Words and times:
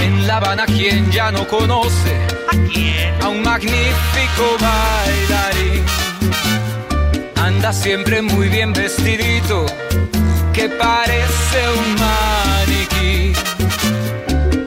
En 0.00 0.26
La 0.26 0.36
Habana, 0.36 0.66
quien 0.66 1.10
ya 1.10 1.30
no 1.30 1.46
conoce 1.46 2.14
a 2.48 2.56
quién, 2.72 3.22
a 3.22 3.28
un 3.28 3.42
magnífico 3.42 4.56
bailarín. 4.60 5.84
Anda 7.36 7.72
siempre 7.72 8.22
muy 8.22 8.48
bien 8.48 8.72
vestidito, 8.72 9.66
que 10.52 10.68
parece 10.68 11.68
un 11.78 11.94
maniquí. 12.00 13.32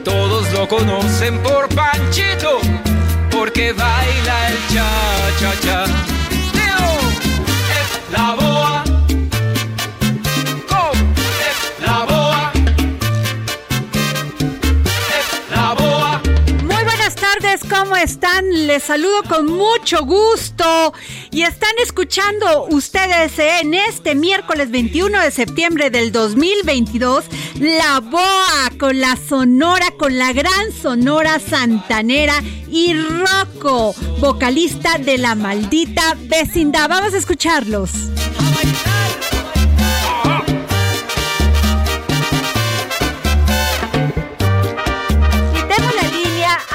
Todos 0.04 0.52
lo 0.52 0.68
conocen 0.68 1.38
por 1.38 1.68
Panchito, 1.74 2.60
porque 3.30 3.72
baila 3.72 4.48
el 4.48 4.58
cha-cha-cha. 4.72 6.13
¿Cómo 17.76 17.96
están? 17.96 18.66
Les 18.66 18.82
saludo 18.82 19.22
con 19.28 19.46
mucho 19.46 20.04
gusto 20.04 20.92
y 21.30 21.42
están 21.42 21.72
escuchando 21.82 22.66
ustedes 22.70 23.38
en 23.38 23.74
este 23.74 24.14
miércoles 24.14 24.70
21 24.70 25.20
de 25.20 25.30
septiembre 25.30 25.90
del 25.90 26.12
2022 26.12 27.24
La 27.58 28.00
Boa 28.00 28.70
con 28.78 29.00
la 29.00 29.16
Sonora, 29.16 29.86
con 29.98 30.18
la 30.18 30.32
gran 30.32 30.72
Sonora 30.72 31.40
Santanera 31.40 32.40
y 32.68 32.94
Rocco, 32.94 33.94
vocalista 34.20 34.98
de 34.98 35.18
la 35.18 35.34
maldita 35.34 36.16
vecindad. 36.28 36.88
Vamos 36.88 37.14
a 37.14 37.18
escucharlos. 37.18 37.90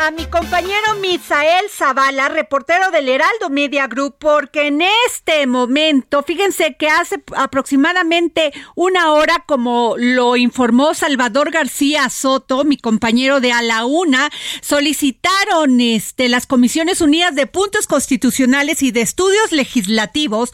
A 0.02 0.12
mi 0.12 0.26
compañero 0.28 0.96
Misael 1.02 1.70
Zavala, 1.70 2.30
reportero 2.30 2.90
del 2.90 3.10
Heraldo 3.10 3.50
Media 3.50 3.88
Group, 3.88 4.16
porque 4.18 4.68
en 4.68 4.82
este 5.08 5.46
momento, 5.46 6.24
fíjense 6.24 6.76
que 6.78 6.88
hace 6.88 7.22
aproximadamente 7.36 8.54
una 8.76 9.12
hora, 9.12 9.44
como 9.46 9.96
lo 9.98 10.38
informó 10.38 10.94
Salvador 10.94 11.52
García 11.52 12.10
Soto, 12.10 12.64
mi 12.64 12.78
compañero 12.78 13.42
de 13.42 13.52
A 13.52 13.62
la 13.62 13.84
Una, 13.86 14.30
solicitaron 14.62 15.82
este, 15.82 16.30
las 16.30 16.48
Comisiones 16.48 17.02
Unidas 17.02 17.36
de 17.36 17.46
Puntos 17.46 17.86
Constitucionales 17.86 18.82
y 18.82 18.92
de 18.92 19.02
Estudios 19.02 19.52
Legislativos, 19.52 20.54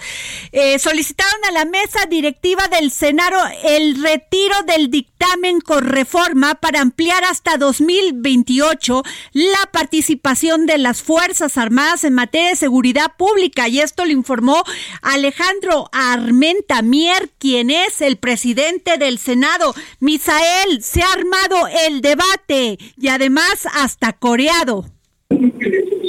eh, 0.53 0.79
solicitaron 0.79 1.45
a 1.49 1.51
la 1.51 1.65
mesa 1.65 2.07
directiva 2.09 2.67
del 2.67 2.89
Senado 2.89 3.37
el 3.63 4.01
retiro 4.01 4.55
del 4.65 4.89
dictamen 4.89 5.61
con 5.61 5.85
reforma 5.85 6.55
para 6.55 6.81
ampliar 6.81 7.23
hasta 7.23 7.57
2028 7.57 9.03
la 9.35 9.69
participación 9.73 10.65
de 10.65 10.77
las 10.77 11.03
Fuerzas 11.03 11.57
Armadas 11.57 12.05
en 12.05 12.13
materia 12.13 12.51
de 12.51 12.55
seguridad 12.55 13.17
pública. 13.17 13.67
Y 13.67 13.81
esto 13.81 14.05
lo 14.05 14.11
informó 14.11 14.63
Alejandro 15.01 15.89
Armenta 15.91 16.81
Mier, 16.81 17.29
quien 17.37 17.69
es 17.69 17.99
el 17.99 18.15
presidente 18.15 18.97
del 18.97 19.17
Senado. 19.17 19.73
Misael, 19.99 20.81
se 20.81 21.01
ha 21.01 21.11
armado 21.11 21.67
el 21.85 21.99
debate 21.99 22.77
y 22.97 23.09
además 23.09 23.67
hasta 23.75 24.13
coreado. 24.13 24.85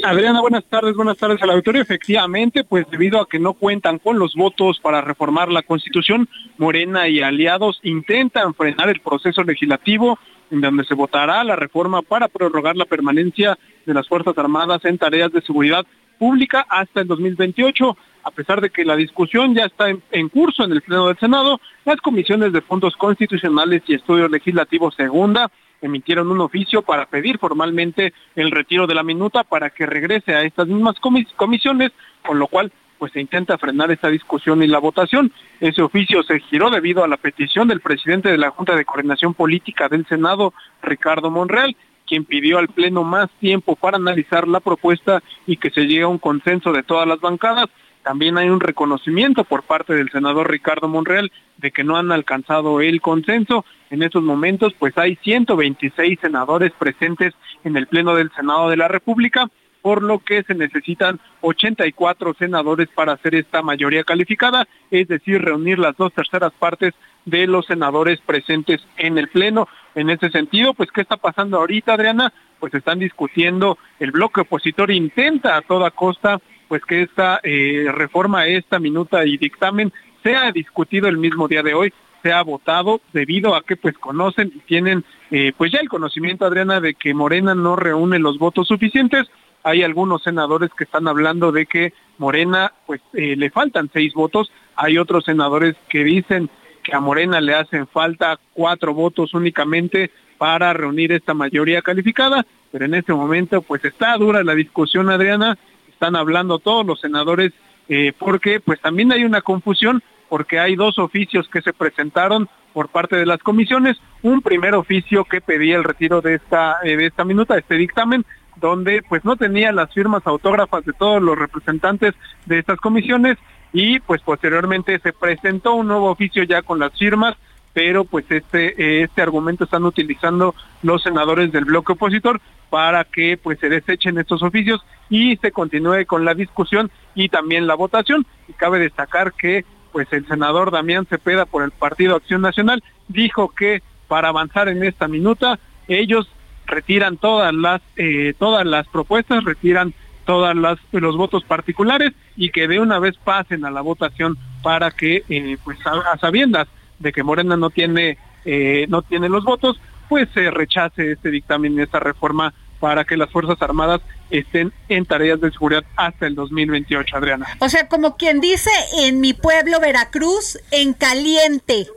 Adriana, 0.04 0.41
buenas 0.41 0.64
tardes, 0.66 0.94
buenas 0.94 1.16
tardes 1.19 1.43
al 1.43 1.50
auditorio. 1.50 1.82
Efectivamente, 1.82 2.62
pues 2.62 2.87
debido 2.93 3.20
a 3.20 3.28
que 3.28 3.41
no 3.41 3.54
cuentan 3.54 3.98
con 3.98 4.20
los 4.20 4.37
votos 4.37 4.78
para 4.78 5.00
reformar 5.00 5.50
la 5.50 5.62
Constitución, 5.62 6.28
Morena 6.58 7.08
y 7.08 7.22
aliados 7.22 7.81
intentan 7.82 8.54
frenar 8.54 8.88
el 8.88 9.00
proceso 9.00 9.43
legislativo 9.43 10.16
en 10.50 10.60
donde 10.60 10.84
se 10.84 10.94
votará 10.94 11.42
la 11.44 11.56
reforma 11.56 12.02
para 12.02 12.28
prorrogar 12.28 12.76
la 12.76 12.84
permanencia 12.84 13.58
de 13.84 13.94
las 13.94 14.08
Fuerzas 14.08 14.36
Armadas 14.38 14.84
en 14.84 14.98
tareas 14.98 15.32
de 15.32 15.42
seguridad 15.42 15.84
pública 16.18 16.66
hasta 16.68 17.00
el 17.00 17.08
2028. 17.08 17.96
A 18.24 18.30
pesar 18.30 18.60
de 18.60 18.70
que 18.70 18.84
la 18.84 18.96
discusión 18.96 19.54
ya 19.54 19.66
está 19.66 19.88
en, 19.88 20.28
curso 20.28 20.64
en 20.64 20.72
el 20.72 20.82
Pleno 20.82 21.06
del 21.06 21.18
Senado, 21.18 21.60
las 21.84 22.00
comisiones 22.00 22.52
de 22.52 22.62
puntos 22.62 22.96
constitucionales 22.96 23.82
y 23.86 23.94
estudios 23.94 24.30
legislativos 24.30 24.94
segunda 24.96 25.50
emitieron 25.80 26.30
un 26.30 26.40
oficio 26.40 26.82
para 26.82 27.06
pedir 27.06 27.38
formalmente 27.38 28.12
el 28.34 28.50
retiro 28.50 28.86
de 28.86 28.94
la 28.94 29.02
minuta 29.02 29.44
para 29.44 29.70
que 29.70 29.86
regrese 29.86 30.34
a 30.34 30.42
estas 30.42 30.66
mismas 30.66 30.98
comis 30.98 31.28
comisiones, 31.36 31.92
con 32.26 32.38
lo 32.38 32.48
cual 32.48 32.72
pues 32.98 33.12
se 33.12 33.20
intenta 33.20 33.58
frenar 33.58 33.90
esta 33.90 34.08
discusión 34.08 34.62
y 34.62 34.66
la 34.66 34.78
votación. 34.78 35.32
Ese 35.60 35.82
oficio 35.82 36.22
se 36.22 36.40
giró 36.40 36.70
debido 36.70 37.04
a 37.04 37.08
la 37.08 37.16
petición 37.16 37.68
del 37.68 37.80
presidente 37.80 38.28
de 38.28 38.38
la 38.38 38.50
Junta 38.50 38.74
de 38.74 38.84
Coordinación 38.84 39.34
Política 39.34 39.88
del 39.88 40.06
Senado, 40.06 40.54
Ricardo 40.82 41.30
Monreal, 41.30 41.76
quien 42.06 42.24
pidió 42.24 42.58
al 42.58 42.68
Pleno 42.68 43.04
más 43.04 43.28
tiempo 43.40 43.76
para 43.76 43.96
analizar 43.96 44.48
la 44.48 44.60
propuesta 44.60 45.22
y 45.46 45.56
que 45.56 45.70
se 45.70 45.86
llegue 45.86 46.02
a 46.02 46.08
un 46.08 46.18
consenso 46.18 46.72
de 46.72 46.82
todas 46.82 47.06
las 47.06 47.20
bancadas. 47.20 47.66
También 48.02 48.38
hay 48.38 48.48
un 48.48 48.60
reconocimiento 48.60 49.42
por 49.42 49.64
parte 49.64 49.92
del 49.92 50.10
senador 50.10 50.48
Ricardo 50.48 50.86
Monreal 50.86 51.32
de 51.56 51.72
que 51.72 51.82
no 51.82 51.96
han 51.96 52.12
alcanzado 52.12 52.80
el 52.80 53.00
consenso. 53.00 53.64
En 53.90 54.04
estos 54.04 54.22
momentos, 54.22 54.74
pues 54.78 54.96
hay 54.96 55.16
126 55.16 56.20
senadores 56.20 56.70
presentes 56.78 57.34
en 57.64 57.76
el 57.76 57.88
Pleno 57.88 58.14
del 58.14 58.31
Senado 58.37 58.70
de 58.70 58.76
la 58.76 58.87
República, 58.87 59.49
por 59.87 60.03
lo 60.03 60.19
que 60.19 60.43
se 60.43 60.53
necesitan 60.56 61.21
84 61.43 62.35
senadores 62.35 62.88
para 62.93 63.12
hacer 63.12 63.37
esta 63.37 63.62
mayoría 63.62 64.03
calificada, 64.03 64.67
es 64.91 65.06
decir, 65.06 65.41
reunir 65.41 65.79
las 65.79 65.97
dos 65.97 66.12
terceras 66.12 66.50
partes 66.59 66.93
de 67.25 67.47
los 67.47 67.67
senadores 67.67 68.19
presentes 68.27 68.85
en 68.97 69.17
el 69.17 69.29
Pleno. 69.29 69.69
En 69.94 70.11
ese 70.11 70.29
sentido, 70.31 70.75
pues, 70.75 70.91
¿qué 70.91 71.03
está 71.03 71.17
pasando 71.17 71.59
ahorita, 71.59 71.93
Adriana? 71.94 72.33
Pues 72.59 72.75
están 72.75 72.99
discutiendo, 72.99 73.79
el 74.00 74.11
bloque 74.11 74.41
opositor 74.41 74.91
intenta 74.91 75.56
a 75.56 75.62
toda 75.62 75.93
costa, 75.93 76.41
pues, 76.67 76.85
que 76.85 77.03
esta 77.03 77.38
eh, 77.44 77.87
reforma, 77.94 78.44
esta 78.47 78.81
minuta 78.81 79.25
y 79.25 79.37
dictamen 79.37 79.93
sea 80.25 80.50
discutido 80.50 81.06
el 81.06 81.17
mismo 81.17 81.47
día 81.47 81.62
de 81.62 81.75
hoy, 81.75 81.93
sea 82.25 82.43
votado, 82.43 83.00
debido 83.12 83.55
a 83.55 83.62
que, 83.62 83.77
pues, 83.77 83.97
conocen 83.99 84.50
y 84.53 84.59
tienen, 84.67 85.05
eh, 85.31 85.53
pues, 85.56 85.71
ya 85.71 85.79
el 85.79 85.88
conocimiento, 85.88 86.44
Adriana, 86.44 86.81
de 86.81 86.94
que 86.94 87.15
Morena 87.15 87.55
no 87.55 87.77
reúne 87.77 88.19
los 88.19 88.37
votos 88.37 88.67
suficientes, 88.67 89.29
hay 89.66 89.82
algunos 89.82 90.22
senadores 90.22 90.70
que 90.78 90.84
están 90.84 91.08
hablando 91.08 91.50
de 91.50 91.66
que 91.66 91.92
Morena, 92.18 92.72
pues 92.86 93.00
eh, 93.14 93.34
le 93.34 93.50
faltan 93.50 93.90
seis 93.92 94.14
votos, 94.14 94.52
hay 94.76 94.96
otros 94.96 95.24
senadores 95.24 95.74
que 95.88 96.04
dicen 96.04 96.48
que 96.84 96.94
a 96.94 97.00
Morena 97.00 97.40
le 97.40 97.52
hacen 97.52 97.88
falta 97.88 98.38
cuatro 98.52 98.94
votos 98.94 99.34
únicamente 99.34 100.12
para 100.38 100.72
reunir 100.72 101.10
esta 101.10 101.34
mayoría 101.34 101.82
calificada, 101.82 102.46
pero 102.70 102.84
en 102.84 102.94
este 102.94 103.12
momento 103.12 103.60
pues 103.60 103.84
está 103.84 104.16
dura 104.16 104.44
la 104.44 104.54
discusión, 104.54 105.10
Adriana, 105.10 105.58
están 105.90 106.14
hablando 106.14 106.60
todos 106.60 106.86
los 106.86 107.00
senadores 107.00 107.52
eh, 107.88 108.12
porque 108.16 108.60
pues 108.60 108.80
también 108.80 109.10
hay 109.10 109.24
una 109.24 109.40
confusión 109.40 110.00
porque 110.28 110.60
hay 110.60 110.76
dos 110.76 110.96
oficios 111.00 111.48
que 111.48 111.62
se 111.62 111.72
presentaron 111.72 112.48
por 112.72 112.88
parte 112.88 113.16
de 113.16 113.26
las 113.26 113.40
comisiones, 113.40 113.96
un 114.22 114.42
primer 114.42 114.76
oficio 114.76 115.24
que 115.24 115.40
pedía 115.40 115.76
el 115.76 115.82
retiro 115.82 116.20
de 116.20 116.34
esta 116.34 116.76
eh, 116.84 116.96
de 116.96 117.06
esta 117.06 117.24
minuta, 117.24 117.54
de 117.54 117.60
este 117.60 117.74
dictamen, 117.74 118.24
donde 118.56 119.03
pues 119.08 119.25
no 119.25 119.37
tenía 119.37 119.73
las 119.73 119.93
firmas 119.93 120.26
autógrafas 120.26 120.85
de 120.85 120.93
todos 120.93 121.23
los 121.23 121.38
representantes 121.38 122.14
de 122.47 122.58
estas 122.58 122.79
comisiones 122.79 123.38
y 123.73 124.00
pues 124.00 124.20
posteriormente 124.23 124.99
se 125.00 125.12
presentó 125.12 125.75
un 125.75 125.88
nuevo 125.88 126.11
oficio 126.11 126.43
ya 126.44 126.62
con 126.62 126.79
las 126.79 126.93
firmas 126.99 127.37
pero 127.73 128.05
pues 128.05 128.25
este 128.31 128.69
eh, 128.82 129.03
este 129.03 129.20
argumento 129.20 129.64
están 129.64 129.85
utilizando 129.85 130.55
los 130.82 131.03
senadores 131.03 131.53
del 131.53 131.67
bloque 131.67 131.93
opositor 131.93 132.41
para 132.70 133.05
que 133.05 133.37
pues 133.37 133.58
se 133.58 133.69
desechen 133.69 134.19
estos 134.19 134.43
oficios 134.43 134.81
y 135.09 135.37
se 135.37 135.52
continúe 135.52 136.06
con 136.06 136.25
la 136.25 136.35
discusión 136.35 136.91
y 137.14 137.29
también 137.29 137.67
la 137.67 137.75
votación. 137.75 138.26
Y 138.49 138.55
cabe 138.55 138.79
destacar 138.79 139.32
que 139.35 139.64
pues 139.93 140.12
el 140.12 140.26
senador 140.26 140.70
Damián 140.70 141.06
Cepeda 141.06 141.47
por 141.47 141.62
el 141.62 141.70
Partido 141.70 142.17
Acción 142.17 142.43
Nacional 142.43 142.82
dijo 143.09 143.49
que 143.49 143.82
para 144.09 144.29
avanzar 144.29 144.69
en 144.69 144.82
esta 144.82 145.09
minuta 145.09 145.59
ellos 145.88 146.29
retiran 146.66 147.16
todas 147.16 147.54
las 147.54 147.80
eh, 147.96 148.34
todas 148.38 148.66
las 148.66 148.86
propuestas 148.88 149.44
retiran 149.44 149.94
todas 150.24 150.56
las 150.56 150.78
los 150.92 151.16
votos 151.16 151.44
particulares 151.44 152.12
y 152.36 152.50
que 152.50 152.68
de 152.68 152.80
una 152.80 152.98
vez 152.98 153.16
pasen 153.22 153.64
a 153.64 153.70
la 153.70 153.80
votación 153.80 154.36
para 154.62 154.90
que 154.90 155.22
eh, 155.28 155.56
pues 155.64 155.78
a 155.86 156.18
sabiendas 156.18 156.68
de 156.98 157.12
que 157.12 157.22
Morena 157.22 157.56
no 157.56 157.70
tiene 157.70 158.18
eh, 158.46 158.86
no 158.88 159.02
tiene 159.02 159.28
los 159.28 159.44
votos, 159.44 159.80
pues 160.08 160.28
se 160.32 160.50
rechace 160.52 161.12
este 161.12 161.30
dictamen, 161.30 161.78
esta 161.80 161.98
reforma 161.98 162.54
para 162.78 163.04
que 163.04 163.16
las 163.16 163.30
Fuerzas 163.30 163.60
Armadas 163.60 164.00
estén 164.30 164.72
en 164.88 165.04
tareas 165.04 165.40
de 165.40 165.50
seguridad 165.50 165.82
hasta 165.96 166.26
el 166.26 166.36
2028, 166.36 167.16
Adriana. 167.16 167.46
O 167.58 167.68
sea, 167.68 167.88
como 167.88 168.16
quien 168.16 168.40
dice, 168.40 168.70
en 169.00 169.20
mi 169.20 169.32
pueblo 169.32 169.80
Veracruz, 169.80 170.58
en 170.70 170.92
caliente. 170.92 171.88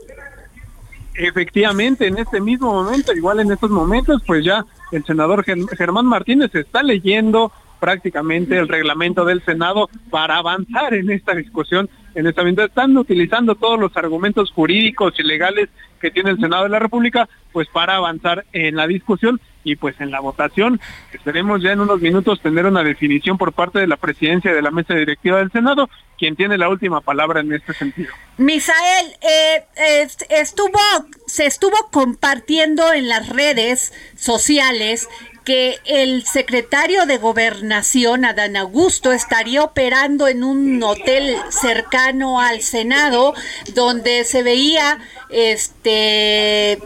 Efectivamente, 1.22 2.06
en 2.06 2.16
este 2.16 2.40
mismo 2.40 2.72
momento, 2.72 3.12
igual 3.12 3.40
en 3.40 3.52
estos 3.52 3.70
momentos, 3.70 4.22
pues 4.26 4.42
ya 4.42 4.64
el 4.90 5.04
senador 5.04 5.44
Germán 5.44 6.06
Martínez 6.06 6.54
está 6.54 6.82
leyendo 6.82 7.52
prácticamente 7.78 8.56
el 8.56 8.68
reglamento 8.68 9.26
del 9.26 9.44
Senado 9.44 9.90
para 10.08 10.38
avanzar 10.38 10.94
en 10.94 11.10
esta 11.10 11.34
discusión 11.34 11.90
en 12.14 12.26
esta 12.26 12.42
momento 12.42 12.64
están 12.64 12.96
utilizando 12.96 13.54
todos 13.54 13.78
los 13.78 13.96
argumentos 13.96 14.50
jurídicos 14.50 15.14
y 15.18 15.22
legales 15.22 15.68
que 16.00 16.10
tiene 16.10 16.30
el 16.30 16.40
Senado 16.40 16.64
de 16.64 16.70
la 16.70 16.78
República, 16.78 17.28
pues 17.52 17.68
para 17.68 17.96
avanzar 17.96 18.44
en 18.52 18.76
la 18.76 18.86
discusión 18.86 19.40
y 19.64 19.76
pues 19.76 20.00
en 20.00 20.10
la 20.10 20.20
votación. 20.20 20.80
Esperemos 21.12 21.62
ya 21.62 21.72
en 21.72 21.80
unos 21.80 22.00
minutos 22.00 22.40
tener 22.40 22.66
una 22.66 22.82
definición 22.82 23.36
por 23.36 23.52
parte 23.52 23.78
de 23.78 23.86
la 23.86 23.96
presidencia 23.96 24.52
de 24.52 24.62
la 24.62 24.70
mesa 24.70 24.94
directiva 24.94 25.38
del 25.38 25.52
Senado, 25.52 25.90
quien 26.18 26.36
tiene 26.36 26.56
la 26.56 26.68
última 26.68 27.00
palabra 27.00 27.40
en 27.40 27.52
este 27.52 27.74
sentido. 27.74 28.12
Misael, 28.38 29.06
eh, 29.20 30.06
estuvo, 30.30 30.78
se 31.26 31.46
estuvo 31.46 31.76
compartiendo 31.92 32.92
en 32.92 33.08
las 33.08 33.28
redes 33.28 33.92
sociales 34.16 35.08
que 35.50 35.80
el 35.84 36.22
secretario 36.22 37.06
de 37.06 37.18
Gobernación, 37.18 38.24
Adán 38.24 38.56
Augusto, 38.56 39.10
estaría 39.10 39.64
operando 39.64 40.28
en 40.28 40.44
un 40.44 40.80
hotel 40.80 41.34
cercano 41.48 42.40
al 42.40 42.60
Senado, 42.60 43.34
donde 43.74 44.22
se 44.22 44.44
veía 44.44 45.00
este 45.28 46.78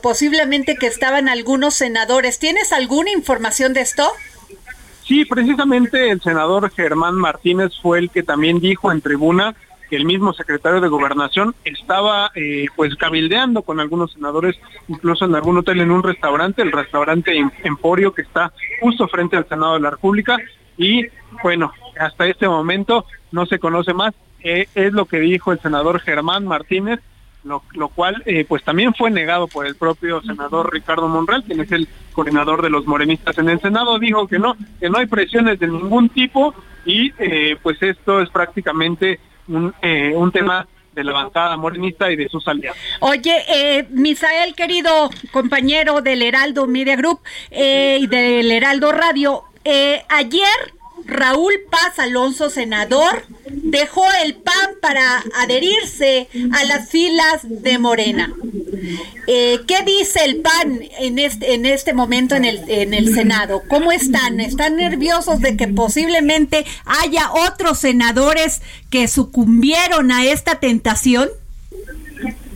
posiblemente 0.00 0.76
que 0.76 0.86
estaban 0.86 1.28
algunos 1.28 1.74
senadores. 1.74 2.38
¿Tienes 2.38 2.72
alguna 2.72 3.10
información 3.10 3.72
de 3.72 3.80
esto? 3.80 4.08
Sí, 5.02 5.24
precisamente 5.24 6.10
el 6.10 6.22
senador 6.22 6.70
Germán 6.70 7.16
Martínez 7.16 7.72
fue 7.82 7.98
el 7.98 8.10
que 8.10 8.22
también 8.22 8.60
dijo 8.60 8.92
en 8.92 9.00
tribuna 9.00 9.56
el 9.90 10.04
mismo 10.04 10.32
secretario 10.32 10.80
de 10.80 10.88
Gobernación 10.88 11.54
estaba 11.64 12.30
eh, 12.34 12.66
pues 12.74 12.94
cabildeando 12.96 13.62
con 13.62 13.78
algunos 13.78 14.12
senadores, 14.12 14.56
incluso 14.88 15.24
en 15.24 15.34
algún 15.34 15.58
hotel, 15.58 15.80
en 15.80 15.90
un 15.90 16.02
restaurante, 16.02 16.62
el 16.62 16.72
restaurante 16.72 17.32
Emporio 17.62 18.12
que 18.12 18.22
está 18.22 18.52
justo 18.80 19.06
frente 19.08 19.36
al 19.36 19.48
Senado 19.48 19.74
de 19.74 19.80
la 19.80 19.90
República. 19.90 20.38
Y 20.76 21.06
bueno, 21.42 21.72
hasta 21.98 22.26
este 22.26 22.48
momento 22.48 23.06
no 23.30 23.46
se 23.46 23.58
conoce 23.58 23.94
más, 23.94 24.14
eh, 24.42 24.66
es 24.74 24.92
lo 24.92 25.06
que 25.06 25.20
dijo 25.20 25.52
el 25.52 25.60
senador 25.60 26.00
Germán 26.00 26.46
Martínez, 26.46 27.00
lo, 27.44 27.62
lo 27.74 27.88
cual 27.88 28.22
eh, 28.26 28.44
pues 28.48 28.64
también 28.64 28.92
fue 28.92 29.10
negado 29.10 29.46
por 29.46 29.66
el 29.66 29.76
propio 29.76 30.20
senador 30.22 30.72
Ricardo 30.72 31.06
Monreal, 31.06 31.44
quien 31.44 31.60
es 31.60 31.70
el 31.70 31.88
coordinador 32.12 32.60
de 32.60 32.70
los 32.70 32.86
morenistas 32.86 33.38
en 33.38 33.48
el 33.48 33.60
Senado, 33.60 33.98
dijo 34.00 34.26
que 34.26 34.40
no, 34.40 34.56
que 34.80 34.90
no 34.90 34.98
hay 34.98 35.06
presiones 35.06 35.60
de 35.60 35.68
ningún 35.68 36.08
tipo 36.08 36.54
y 36.84 37.10
pues 37.62 37.82
esto 37.82 38.20
es 38.20 38.30
prácticamente 38.30 39.18
un, 39.48 39.74
eh, 39.82 40.12
un 40.14 40.32
tema 40.32 40.66
de 40.96 41.04
la 41.04 41.12
bancada 41.12 41.56
morenista 41.58 42.10
y 42.10 42.16
de 42.16 42.28
sus 42.28 42.48
aliados. 42.48 42.78
Oye, 43.00 43.36
eh, 43.48 43.86
Misael, 43.90 44.54
querido 44.54 45.10
compañero 45.30 46.00
del 46.00 46.22
Heraldo 46.22 46.66
Media 46.66 46.96
Group 46.96 47.20
eh, 47.50 47.98
y 48.00 48.06
del 48.06 48.50
Heraldo 48.50 48.92
Radio, 48.92 49.44
eh, 49.64 50.02
ayer 50.08 50.72
Raúl 51.06 51.52
Paz 51.70 51.98
Alonso, 51.98 52.50
senador, 52.50 53.24
dejó 53.48 54.04
el 54.24 54.34
PAN 54.34 54.70
para 54.82 55.22
adherirse 55.36 56.28
a 56.52 56.64
las 56.64 56.90
filas 56.90 57.40
de 57.42 57.78
Morena. 57.78 58.32
Eh, 59.26 59.60
¿Qué 59.66 59.82
dice 59.84 60.24
el 60.24 60.42
PAN 60.42 60.80
en 60.98 61.18
este, 61.18 61.54
en 61.54 61.66
este 61.66 61.92
momento 61.92 62.34
en 62.34 62.44
el, 62.44 62.68
en 62.68 62.92
el 62.92 63.14
Senado? 63.14 63.62
¿Cómo 63.68 63.92
están? 63.92 64.40
¿Están 64.40 64.76
nerviosos 64.76 65.40
de 65.40 65.56
que 65.56 65.68
posiblemente 65.68 66.64
haya 66.84 67.30
otros 67.32 67.78
senadores 67.78 68.62
que 68.90 69.08
sucumbieron 69.08 70.10
a 70.10 70.24
esta 70.26 70.56
tentación? 70.56 71.28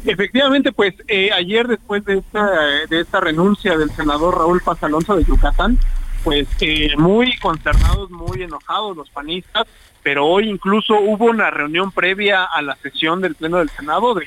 Efectivamente, 0.05 0.73
pues 0.73 0.94
eh, 1.08 1.31
ayer 1.32 1.69
después 1.69 2.05
de 2.05 2.19
esta, 2.19 2.50
de 2.88 3.00
esta 3.00 3.20
renuncia 3.20 3.76
del 3.76 3.91
senador 3.91 4.38
Raúl 4.38 4.62
Paz 4.62 4.82
Alonso 4.82 5.17
de 5.17 5.25
Yucatán, 5.25 5.79
pues 6.25 6.49
eh, 6.61 6.94
muy 6.96 7.37
consternados, 7.38 8.11
muy 8.11 8.43
enojados 8.43 8.96
los 8.96 9.11
panistas, 9.11 9.67
pero 10.02 10.26
hoy 10.26 10.49
incluso 10.49 10.99
hubo 10.99 11.26
una 11.26 11.50
reunión 11.50 11.90
previa 11.93 12.44
a 12.44 12.62
la 12.62 12.76
sesión 12.76 13.20
del 13.20 13.34
Pleno 13.34 13.58
del 13.58 13.70
Senado 13.70 14.14
de 14.14 14.26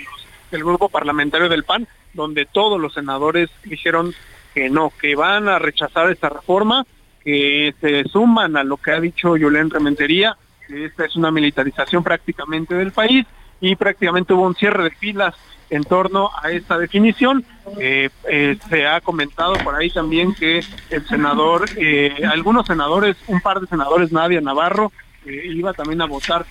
del 0.53 0.63
grupo 0.63 0.87
parlamentario 0.87 1.49
del 1.49 1.63
PAN, 1.63 1.87
donde 2.13 2.45
todos 2.45 2.79
los 2.79 2.93
senadores 2.93 3.49
dijeron 3.63 4.13
que 4.53 4.69
no, 4.69 4.93
que 5.01 5.15
van 5.15 5.49
a 5.49 5.57
rechazar 5.57 6.11
esta 6.11 6.29
reforma, 6.29 6.85
que 7.23 7.73
se 7.81 8.03
suman 8.03 8.55
a 8.55 8.63
lo 8.63 8.77
que 8.77 8.91
ha 8.91 8.99
dicho 8.99 9.35
Yolén 9.35 9.71
Rementería, 9.71 10.37
que 10.67 10.85
esta 10.85 11.05
es 11.05 11.15
una 11.15 11.31
militarización 11.31 12.03
prácticamente 12.03 12.75
del 12.75 12.91
país 12.91 13.25
y 13.63 13.77
prácticamente 13.77 14.33
hubo 14.33 14.45
un 14.45 14.55
cierre 14.55 14.83
de 14.83 14.91
filas 14.91 15.33
en 15.69 15.85
torno 15.85 16.29
a 16.41 16.51
esta 16.51 16.77
definición. 16.77 17.45
Eh, 17.79 18.09
eh, 18.29 18.57
se 18.69 18.85
ha 18.85 18.99
comentado 18.99 19.53
por 19.63 19.73
ahí 19.73 19.89
también 19.89 20.35
que 20.35 20.59
el 20.89 21.07
senador, 21.07 21.63
eh, 21.77 22.13
algunos 22.29 22.67
senadores, 22.67 23.15
un 23.27 23.39
par 23.39 23.61
de 23.61 23.67
senadores, 23.67 24.11
Nadia 24.11 24.41
Navarro, 24.41 24.91
iba 25.25 25.71
también 25.71 26.01
a 26.01 26.05
votar 26.05 26.45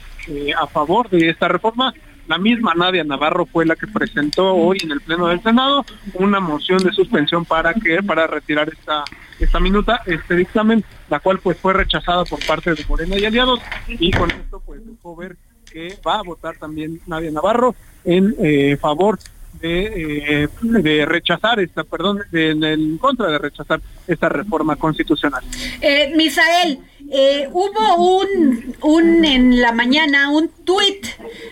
a 0.59 0.67
favor 0.67 1.11
de 1.11 1.29
esta 1.29 1.49
reforma. 1.49 1.93
La 2.29 2.39
misma 2.39 2.73
Nadia 2.75 3.05
Navarro 3.05 3.45
fue 3.45 3.67
la 3.67 3.77
que 3.77 3.87
presentó 3.87 4.55
hoy 4.55 4.79
en 4.83 4.93
el 4.93 5.03
Pleno 5.03 5.27
del 5.27 5.43
Senado 5.43 5.85
una 6.15 6.41
moción 6.41 6.79
de 6.79 6.93
suspensión 6.93 7.45
para 7.45 7.75
que 7.75 8.03
para 8.03 8.27
retirar 8.27 8.71
esta 8.71 9.05
esta 9.39 9.61
minuta, 9.61 10.01
este 10.07 10.37
dictamen, 10.37 10.85
la 11.11 11.21
cual 11.21 11.41
pues 11.41 11.59
fue 11.59 11.75
rechazada 11.75 12.25
por 12.25 12.39
parte 12.47 12.73
de 12.75 12.85
Morena 12.89 13.19
y 13.19 13.27
aliados 13.27 13.61
y 13.87 14.11
con 14.13 14.31
esto 14.31 14.63
pues 14.65 14.81
dejó 14.87 15.17
ver 15.17 15.37
que 15.73 15.97
va 16.07 16.19
a 16.19 16.23
votar 16.23 16.57
también 16.57 17.01
Nadia 17.07 17.31
Navarro 17.31 17.75
en 18.05 18.35
eh, 18.39 18.77
favor 18.77 19.19
de, 19.61 20.45
eh, 20.45 20.49
de, 20.61 21.07
rechazar 21.07 21.61
esta, 21.61 21.85
perdón, 21.85 22.21
de, 22.31 22.51
en 22.51 22.99
contra 22.99 23.29
de 23.29 23.39
rechazar 23.39 23.81
esta 24.07 24.29
reforma 24.29 24.77
constitucional. 24.77 25.43
Eh, 25.81 26.13
Misael, 26.17 26.81
eh, 27.11 27.49
hubo 27.53 28.21
un, 28.21 28.75
un 28.83 29.25
en 29.25 29.61
la 29.61 29.73
mañana 29.73 30.31
un 30.31 30.51
tuit 30.65 31.07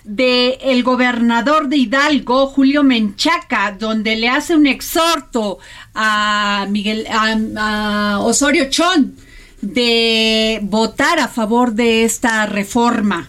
de 0.04 0.58
el 0.62 0.82
gobernador 0.82 1.68
de 1.68 1.76
Hidalgo, 1.76 2.48
Julio 2.48 2.82
Menchaca, 2.82 3.76
donde 3.78 4.16
le 4.16 4.28
hace 4.28 4.56
un 4.56 4.66
exhorto 4.66 5.58
a 5.94 6.66
Miguel 6.68 7.06
a 7.08 8.18
Osorio 8.20 8.68
Chón 8.70 9.14
de 9.60 10.58
votar 10.62 11.20
a 11.20 11.28
favor 11.28 11.72
de 11.72 12.04
esta 12.04 12.46
reforma. 12.46 13.28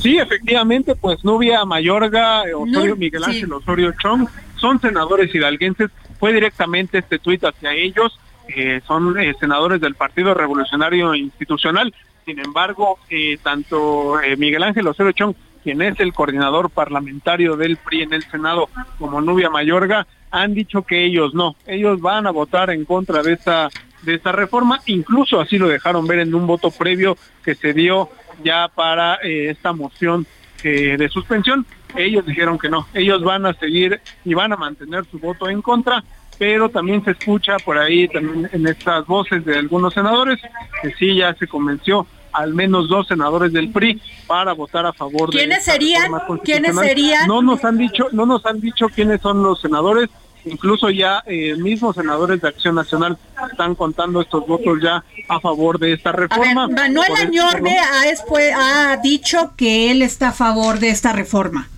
Sí, 0.00 0.18
efectivamente, 0.18 0.94
pues 0.94 1.24
Nubia 1.24 1.64
Mayorga, 1.64 2.42
Osorio, 2.54 2.96
Miguel 2.96 3.24
Ángel 3.24 3.52
Osorio 3.52 3.92
Chong, 4.00 4.26
son 4.56 4.80
senadores 4.80 5.34
hidalguenses. 5.34 5.90
Fue 6.18 6.32
directamente 6.32 6.98
este 6.98 7.18
tuit 7.18 7.44
hacia 7.44 7.72
ellos. 7.72 8.18
Eh, 8.48 8.80
son 8.86 9.18
eh, 9.18 9.34
senadores 9.38 9.80
del 9.80 9.94
Partido 9.94 10.34
Revolucionario 10.34 11.14
Institucional. 11.14 11.94
Sin 12.24 12.38
embargo, 12.38 12.98
eh, 13.08 13.38
tanto 13.42 14.18
Miguel 14.36 14.62
Ángel 14.62 14.86
Osorio 14.86 15.12
Chong 15.12 15.34
quien 15.62 15.82
es 15.82 16.00
el 16.00 16.12
coordinador 16.12 16.70
parlamentario 16.70 17.56
del 17.56 17.76
PRI 17.76 18.02
en 18.02 18.14
el 18.14 18.22
Senado, 18.24 18.68
como 18.98 19.20
Nubia 19.20 19.50
Mayorga, 19.50 20.06
han 20.30 20.54
dicho 20.54 20.82
que 20.82 21.04
ellos 21.04 21.34
no, 21.34 21.56
ellos 21.66 22.00
van 22.00 22.26
a 22.26 22.30
votar 22.30 22.70
en 22.70 22.84
contra 22.84 23.22
de 23.22 23.34
esta 23.34 23.68
de 24.02 24.14
esta 24.14 24.32
reforma, 24.32 24.80
incluso 24.86 25.40
así 25.40 25.58
lo 25.58 25.68
dejaron 25.68 26.06
ver 26.06 26.20
en 26.20 26.34
un 26.34 26.46
voto 26.46 26.70
previo 26.70 27.18
que 27.44 27.54
se 27.54 27.74
dio 27.74 28.08
ya 28.42 28.68
para 28.68 29.16
eh, 29.22 29.50
esta 29.50 29.72
moción 29.72 30.26
de 30.62 31.08
suspensión. 31.10 31.64
Ellos 31.96 32.26
dijeron 32.26 32.58
que 32.58 32.68
no, 32.68 32.86
ellos 32.92 33.22
van 33.22 33.46
a 33.46 33.54
seguir 33.54 33.98
y 34.26 34.34
van 34.34 34.52
a 34.52 34.56
mantener 34.56 35.06
su 35.10 35.18
voto 35.18 35.48
en 35.48 35.62
contra, 35.62 36.04
pero 36.38 36.68
también 36.68 37.02
se 37.02 37.12
escucha 37.12 37.56
por 37.64 37.78
ahí 37.78 38.06
también 38.08 38.46
en 38.52 38.66
estas 38.66 39.06
voces 39.06 39.42
de 39.46 39.58
algunos 39.58 39.94
senadores 39.94 40.38
que 40.82 40.92
sí 40.92 41.16
ya 41.16 41.34
se 41.34 41.46
convenció 41.46 42.06
al 42.32 42.54
menos 42.54 42.88
dos 42.88 43.08
senadores 43.08 43.52
del 43.52 43.70
PRI 43.70 44.00
para 44.26 44.52
votar 44.52 44.86
a 44.86 44.92
favor 44.92 45.30
¿Quiénes 45.30 45.64
de 45.64 45.72
serían? 45.72 46.12
¿Quiénes 46.44 46.76
serían? 46.76 47.26
No 47.26 47.42
nos 47.42 47.64
han 47.64 47.78
dicho, 47.78 48.06
no 48.12 48.26
nos 48.26 48.44
han 48.46 48.60
dicho 48.60 48.88
quiénes 48.88 49.20
son 49.20 49.42
los 49.42 49.60
senadores, 49.60 50.08
incluso 50.44 50.90
ya 50.90 51.22
eh, 51.26 51.54
mismos 51.56 51.96
senadores 51.96 52.40
de 52.40 52.48
Acción 52.48 52.74
Nacional 52.74 53.18
están 53.50 53.74
contando 53.74 54.20
estos 54.20 54.46
votos 54.46 54.78
ya 54.82 55.04
a 55.28 55.40
favor 55.40 55.78
de 55.78 55.92
esta 55.92 56.12
reforma. 56.12 56.68
Manuel 56.68 57.12
Añorbe 57.16 57.78
ha, 57.78 58.92
ha 58.92 58.96
dicho 58.98 59.52
que 59.56 59.90
él 59.90 60.02
está 60.02 60.28
a 60.28 60.32
favor 60.32 60.78
de 60.78 60.90
esta 60.90 61.12
reforma. 61.12 61.68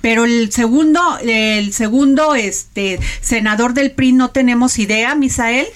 Pero 0.00 0.24
el 0.24 0.50
segundo, 0.50 1.00
el 1.22 1.72
segundo 1.72 2.34
este 2.34 2.98
senador 3.20 3.72
del 3.72 3.92
PRI 3.92 4.12
no 4.12 4.30
tenemos 4.30 4.78
idea, 4.78 5.14
Misael. 5.14 5.66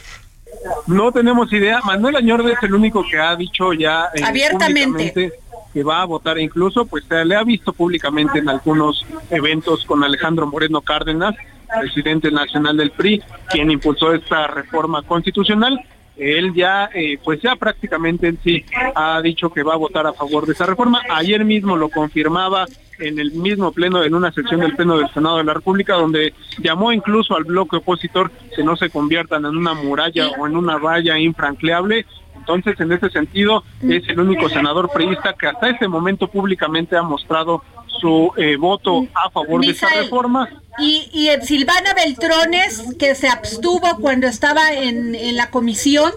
No 0.89 1.13
tenemos 1.13 1.53
idea. 1.53 1.81
Manuel 1.85 2.17
Añorbe 2.17 2.53
es 2.53 2.63
el 2.63 2.75
único 2.75 3.05
que 3.09 3.19
ha 3.19 3.37
dicho 3.37 3.73
ya 3.73 4.07
eh, 4.15 4.25
abiertamente 4.25 5.33
que 5.77 5.85
va 5.85 6.01
a 6.01 6.07
votar 6.07 6.39
incluso, 6.39 6.87
pues 6.87 7.05
se 7.05 7.23
le 7.23 7.37
ha 7.37 7.45
visto 7.45 7.71
públicamente 7.71 8.39
en 8.39 8.49
algunos 8.49 9.05
eventos 9.29 9.85
con 9.85 10.03
Alejandro 10.03 10.47
Moreno 10.47 10.81
Cárdenas, 10.81 11.37
presidente 11.81 12.31
nacional 12.31 12.77
del 12.77 12.91
PRI, 12.91 13.23
quien 13.51 13.71
impulsó 13.71 14.13
esta 14.13 14.47
reforma 14.47 15.03
constitucional. 15.03 15.81
Él 16.17 16.55
ya, 16.55 16.89
eh, 16.95 17.19
pues 17.23 17.43
ya 17.43 17.57
prácticamente 17.57 18.29
en 18.29 18.39
sí 18.43 18.65
ha 18.95 19.21
dicho 19.21 19.51
que 19.51 19.63
va 19.63 19.75
a 19.75 19.79
votar 19.79 20.07
a 20.07 20.15
favor 20.15 20.47
de 20.47 20.53
esa 20.53 20.65
reforma. 20.65 21.03
Ayer 21.11 21.45
mismo 21.45 21.77
lo 21.77 21.91
confirmaba 21.91 22.67
en 22.99 23.19
el 23.19 23.33
mismo 23.33 23.73
pleno, 23.73 24.03
en 24.03 24.15
una 24.15 24.33
sección 24.33 24.61
del 24.61 24.75
pleno 24.75 24.97
del 24.97 25.11
Senado 25.13 25.39
de 25.39 25.45
la 25.45 25.55
República, 25.55 25.95
donde 25.95 26.33
llamó 26.59 26.93
incluso 26.93 27.37
al 27.37 27.45
bloque 27.45 27.77
opositor 27.77 28.31
que 28.55 28.65
no 28.65 28.77
se 28.77 28.91
conviertan 28.91 29.45
en 29.45 29.57
una 29.57 29.75
muralla 29.75 30.31
o 30.39 30.47
en 30.47 30.57
una 30.57 30.79
valla 30.79 31.19
infranqueable. 31.19 32.07
Entonces, 32.37 32.79
en 32.81 32.93
ese 32.93 33.11
sentido, 33.11 33.65
es 33.83 34.09
el 34.09 34.21
único 34.21 34.49
senador 34.49 34.89
priista 34.95 35.35
que 35.35 35.49
hasta 35.49 35.69
este 35.69 35.89
momento 35.89 36.29
públicamente 36.29 36.97
ha 36.97 37.03
mostrado 37.03 37.63
su 38.01 38.33
eh, 38.37 38.57
voto 38.57 39.07
a 39.15 39.31
favor 39.31 39.61
de 39.61 39.73
esta 39.73 39.89
reforma. 39.89 40.49
Y, 40.79 41.09
y 41.13 41.29
Silvana 41.45 41.95
Beltrones, 41.95 42.97
que 42.99 43.15
se 43.15 43.29
abstuvo 43.29 43.99
cuando 44.01 44.27
estaba 44.27 44.73
en, 44.73 45.15
en 45.15 45.37
la 45.37 45.51
comisión 45.51 46.13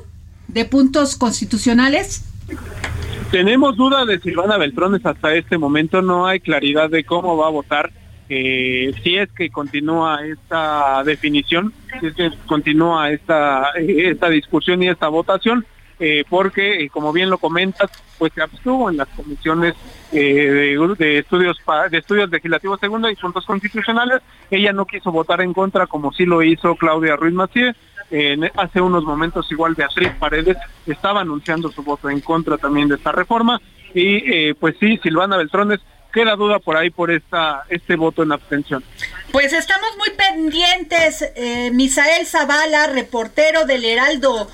de 0.48 0.66
puntos 0.66 1.16
constitucionales. 1.16 2.26
Tenemos 3.32 3.78
duda 3.78 4.06
de 4.06 4.20
Silvana 4.20 4.58
Beltrones 4.58 5.06
hasta 5.06 5.36
este 5.36 5.58
momento, 5.58 6.02
no 6.02 6.26
hay 6.26 6.40
claridad 6.40 6.90
de 6.90 7.04
cómo 7.04 7.38
va 7.38 7.48
a 7.48 7.52
votar. 7.52 7.92
Eh, 8.28 8.94
si 9.04 9.18
es 9.18 9.30
que 9.32 9.50
continúa 9.50 10.20
esta 10.26 11.04
definición, 11.04 11.74
si 12.00 12.08
es 12.08 12.14
que 12.14 12.32
continúa 12.46 13.12
esta, 13.12 13.72
eh, 13.76 14.10
esta 14.12 14.30
discusión 14.30 14.84
y 14.84 14.90
esta 14.90 15.08
votación, 15.08 15.66
eh, 16.00 16.24
porque, 16.29 16.84
eh, 16.84 16.89
como 16.89 17.12
bien 17.12 17.29
lo 17.29 17.38
comentas, 17.38 17.91
pues 18.18 18.32
se 18.34 18.41
abstuvo 18.41 18.89
en 18.89 18.98
las 18.98 19.10
comisiones 19.10 19.75
eh, 20.13 20.75
de, 20.98 21.20
estudios 21.20 21.58
de 21.91 21.98
estudios 21.98 22.29
legislativos 22.29 22.79
segundo 22.79 23.10
y 23.10 23.15
puntos 23.18 23.46
constitucionales. 23.46 24.22
Ella 24.50 24.72
no 24.72 24.86
quiso 24.86 25.12
votar 25.12 25.41
en 25.41 25.53
contra, 25.53 25.88
como 25.88 26.13
sí 26.13 26.25
lo 26.25 26.41
hizo 26.41 26.75
Claudia 26.75 27.18
Ruiz 27.18 27.34
Macié. 27.34 27.75
hace 28.56 28.79
unos 28.79 29.03
momentos 29.03 29.51
igual 29.51 29.75
Beatriz 29.75 30.12
Paredes 30.18 30.58
estaba 30.88 31.22
anunciando 31.22 31.70
su 31.70 31.84
voto 31.84 32.10
en 32.10 32.22
contra 32.22 32.58
también 32.58 32.88
de 32.88 32.96
esta 32.96 33.12
reforma 33.12 33.62
y 33.94 34.53
pues 34.53 34.75
sí, 34.79 35.00
Silvana 35.03 35.38
Beltrones 35.38 35.79
queda 36.13 36.36
duda 36.36 36.60
por 36.60 36.75
ahí 36.77 36.89
por 36.89 37.12
esta 37.12 37.63
este 37.70 37.96
voto 37.96 38.24
en 38.24 38.32
abstención. 38.32 38.84
Pues 39.32 39.53
estamos 39.53 39.89
muy 39.98 40.10
pendientes, 40.12 41.34
Misael 41.74 42.25
Zavala, 42.25 42.88
reportero 42.88 43.65
del 43.65 43.86
Heraldo 43.86 44.48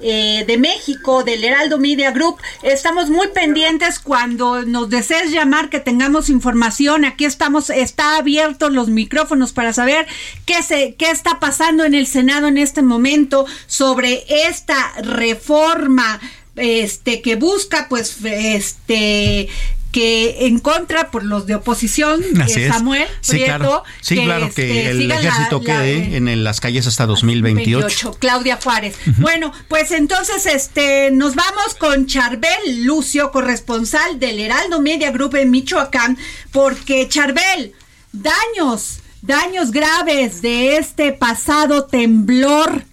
eh, 0.00 0.44
de 0.46 0.58
México, 0.58 1.24
del 1.24 1.44
Heraldo 1.44 1.78
Media 1.78 2.10
Group. 2.10 2.36
Estamos 2.62 3.10
muy 3.10 3.28
pendientes 3.28 3.98
cuando 3.98 4.62
nos 4.62 4.90
desees 4.90 5.30
llamar, 5.30 5.70
que 5.70 5.80
tengamos 5.80 6.28
información. 6.28 7.04
Aquí 7.04 7.24
estamos, 7.24 7.70
está 7.70 8.16
abiertos 8.16 8.72
los 8.72 8.88
micrófonos 8.88 9.52
para 9.52 9.72
saber 9.72 10.06
qué, 10.46 10.62
se, 10.62 10.94
qué 10.94 11.10
está 11.10 11.40
pasando 11.40 11.84
en 11.84 11.94
el 11.94 12.06
Senado 12.06 12.46
en 12.46 12.58
este 12.58 12.82
momento 12.82 13.46
sobre 13.66 14.24
esta 14.46 14.92
reforma 15.02 16.20
este 16.58 17.22
que 17.22 17.36
busca 17.36 17.86
pues 17.88 18.18
este 18.24 19.48
que 19.92 20.46
en 20.46 20.58
contra 20.58 21.10
por 21.10 21.24
los 21.24 21.46
de 21.46 21.54
oposición, 21.54 22.22
eh, 22.46 22.68
Samuel 22.68 23.06
sí, 23.20 23.42
claro, 23.44 23.82
sí, 24.00 24.16
claro 24.16 24.50
que 24.54 24.80
este, 24.86 24.90
el 24.90 25.10
ejército 25.10 25.60
quede 25.60 26.16
en 26.16 26.44
las 26.44 26.60
calles 26.60 26.86
hasta 26.86 27.06
2028. 27.06 28.16
Claudia 28.18 28.58
Juárez. 28.62 28.96
Bueno, 29.18 29.52
pues 29.68 29.90
entonces 29.90 30.46
este 30.46 31.10
nos 31.10 31.34
vamos 31.34 31.74
con 31.78 32.06
Charbel 32.06 32.84
Lucio, 32.84 33.32
corresponsal 33.32 34.18
del 34.18 34.40
Heraldo 34.40 34.80
Media 34.80 35.10
Group 35.10 35.36
en 35.36 35.50
Michoacán, 35.50 36.18
porque 36.52 37.08
Charbel, 37.08 37.72
daños, 38.12 39.00
daños 39.22 39.70
graves 39.70 40.42
de 40.42 40.76
este 40.76 41.12
pasado 41.12 41.86
temblor. 41.86 42.84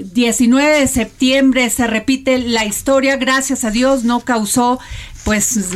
19 0.00 0.80
de 0.80 0.86
septiembre 0.86 1.70
se 1.70 1.88
repite 1.88 2.38
la 2.38 2.64
historia, 2.64 3.16
gracias 3.16 3.64
a 3.64 3.70
Dios 3.70 4.04
no 4.04 4.20
causó 4.20 4.78
pues 5.24 5.70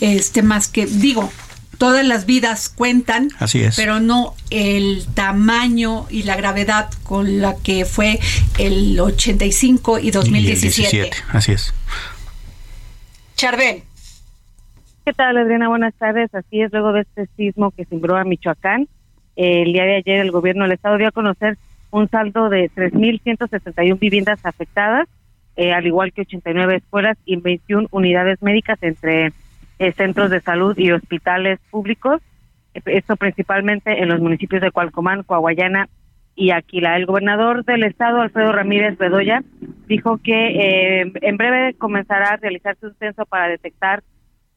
este 0.00 0.42
más 0.42 0.68
que 0.68 0.86
digo 0.86 1.30
todas 1.78 2.04
las 2.04 2.26
vidas 2.26 2.68
cuentan, 2.68 3.28
Así 3.38 3.62
es. 3.62 3.76
pero 3.76 4.00
no 4.00 4.34
el 4.50 5.06
tamaño 5.14 6.06
y 6.10 6.24
la 6.24 6.36
gravedad 6.36 6.90
con 7.04 7.40
la 7.40 7.54
que 7.56 7.84
fue 7.84 8.18
el 8.58 8.98
85 8.98 10.00
y 10.00 10.10
2017. 10.10 11.06
Y 11.06 11.10
así 11.36 11.52
es. 11.52 11.72
Charbel. 13.36 13.82
¿Qué 15.04 15.12
tal, 15.14 15.38
Adriana? 15.38 15.68
Buenas 15.68 15.94
tardes. 15.94 16.34
Así 16.34 16.60
es, 16.60 16.72
luego 16.72 16.92
de 16.92 17.02
este 17.02 17.28
sismo 17.36 17.70
que 17.70 17.84
cimbró 17.86 18.16
a 18.16 18.24
Michoacán, 18.24 18.88
el 19.36 19.72
día 19.72 19.84
de 19.84 19.96
ayer 19.96 20.18
el 20.20 20.32
gobierno 20.32 20.64
del 20.64 20.72
estado 20.72 20.98
dio 20.98 21.08
a 21.08 21.12
conocer 21.12 21.56
un 21.90 22.10
saldo 22.10 22.50
de 22.50 22.70
3.161 22.74 23.98
viviendas 23.98 24.40
afectadas 24.42 25.08
eh, 25.58 25.72
al 25.72 25.84
igual 25.86 26.12
que 26.12 26.20
89 26.20 26.76
escuelas 26.76 27.18
y 27.24 27.34
21 27.34 27.88
unidades 27.90 28.40
médicas 28.40 28.78
entre 28.80 29.32
eh, 29.80 29.92
centros 29.92 30.30
de 30.30 30.40
salud 30.40 30.78
y 30.78 30.92
hospitales 30.92 31.58
públicos. 31.68 32.22
Esto 32.74 33.16
principalmente 33.16 34.00
en 34.00 34.08
los 34.08 34.20
municipios 34.20 34.62
de 34.62 34.70
Cualcomán, 34.70 35.24
Coahuayana 35.24 35.88
y 36.36 36.52
Aquila. 36.52 36.96
El 36.96 37.06
gobernador 37.06 37.64
del 37.64 37.82
estado, 37.82 38.20
Alfredo 38.20 38.52
Ramírez 38.52 38.96
Bedoya, 38.98 39.42
dijo 39.88 40.18
que 40.18 41.00
eh, 41.02 41.12
en 41.22 41.36
breve 41.36 41.74
comenzará 41.74 42.34
a 42.34 42.36
realizarse 42.36 42.86
un 42.86 42.94
censo 42.94 43.26
para 43.26 43.48
detectar, 43.48 44.04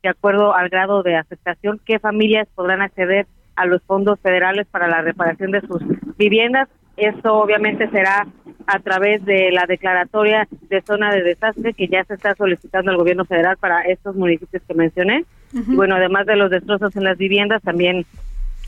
de 0.03 0.09
acuerdo 0.09 0.53
al 0.55 0.69
grado 0.69 1.01
de 1.01 1.15
afectación, 1.15 1.81
qué 1.83 1.97
familias 1.97 2.47
podrán 2.53 2.83
acceder 2.83 3.25
a 3.55 3.65
los 3.65 3.81
fondos 3.83 4.19
federales 4.19 4.67
para 4.67 4.87
la 4.87 5.01
reparación 5.01 5.49
de 5.49 5.61
sus 5.61 5.81
viviendas. 6.17 6.69
Esto 6.95 7.33
obviamente 7.33 7.89
será 7.89 8.27
a 8.67 8.79
través 8.79 9.23
de 9.25 9.51
la 9.51 9.65
declaratoria 9.65 10.47
de 10.69 10.81
zona 10.81 11.13
de 11.13 11.23
desastre 11.23 11.73
que 11.73 11.87
ya 11.87 12.03
se 12.03 12.15
está 12.15 12.35
solicitando 12.35 12.91
al 12.91 12.97
gobierno 12.97 13.25
federal 13.25 13.57
para 13.57 13.81
estos 13.81 14.15
municipios 14.15 14.63
que 14.67 14.73
mencioné. 14.73 15.25
Y 15.53 15.75
bueno, 15.75 15.95
además 15.95 16.25
de 16.25 16.37
los 16.37 16.49
destrozos 16.49 16.95
en 16.95 17.03
las 17.03 17.17
viviendas, 17.17 17.61
también 17.61 18.05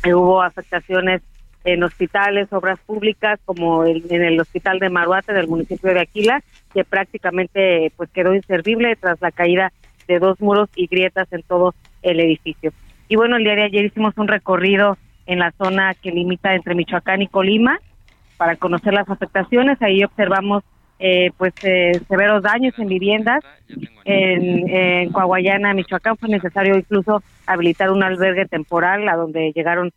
eh, 0.03 0.13
hubo 0.13 0.41
afectaciones 0.41 1.21
en 1.63 1.81
hospitales, 1.83 2.51
obras 2.51 2.79
públicas, 2.79 3.39
como 3.45 3.85
en 3.85 4.11
el 4.11 4.39
hospital 4.39 4.79
de 4.79 4.89
Maruate 4.89 5.31
del 5.31 5.47
municipio 5.47 5.93
de 5.93 6.01
Aquila, 6.01 6.43
que 6.73 6.83
prácticamente 6.83 7.91
pues 7.95 8.09
quedó 8.09 8.35
inservible 8.35 8.95
tras 8.97 9.21
la 9.21 9.31
caída 9.31 9.71
de 10.07 10.19
dos 10.19 10.41
muros 10.41 10.69
y 10.75 10.87
grietas 10.87 11.31
en 11.31 11.41
todo 11.43 11.73
el 12.01 12.19
edificio. 12.19 12.73
Y 13.07 13.15
bueno, 13.15 13.37
el 13.37 13.43
día 13.43 13.55
de 13.55 13.63
ayer 13.63 13.85
hicimos 13.85 14.17
un 14.17 14.27
recorrido 14.27 14.97
en 15.25 15.39
la 15.39 15.51
zona 15.51 15.93
que 15.93 16.11
limita 16.11 16.53
entre 16.53 16.75
Michoacán 16.75 17.21
y 17.21 17.27
Colima, 17.27 17.79
para 18.37 18.55
conocer 18.55 18.93
las 18.93 19.09
afectaciones. 19.09 19.81
Ahí 19.81 20.03
observamos 20.03 20.63
eh, 20.99 21.31
pues 21.37 21.53
eh, 21.63 21.99
severos 22.07 22.43
daños 22.43 22.77
en 22.77 22.87
viviendas. 22.87 23.43
En, 24.05 24.69
en 24.69 25.11
Coahuayana, 25.11 25.73
Michoacán, 25.73 26.17
fue 26.17 26.29
necesario 26.29 26.75
incluso 26.75 27.23
habilitar 27.45 27.91
un 27.91 28.03
albergue 28.03 28.45
temporal 28.45 29.07
a 29.09 29.15
donde 29.15 29.51
llegaron 29.53 29.91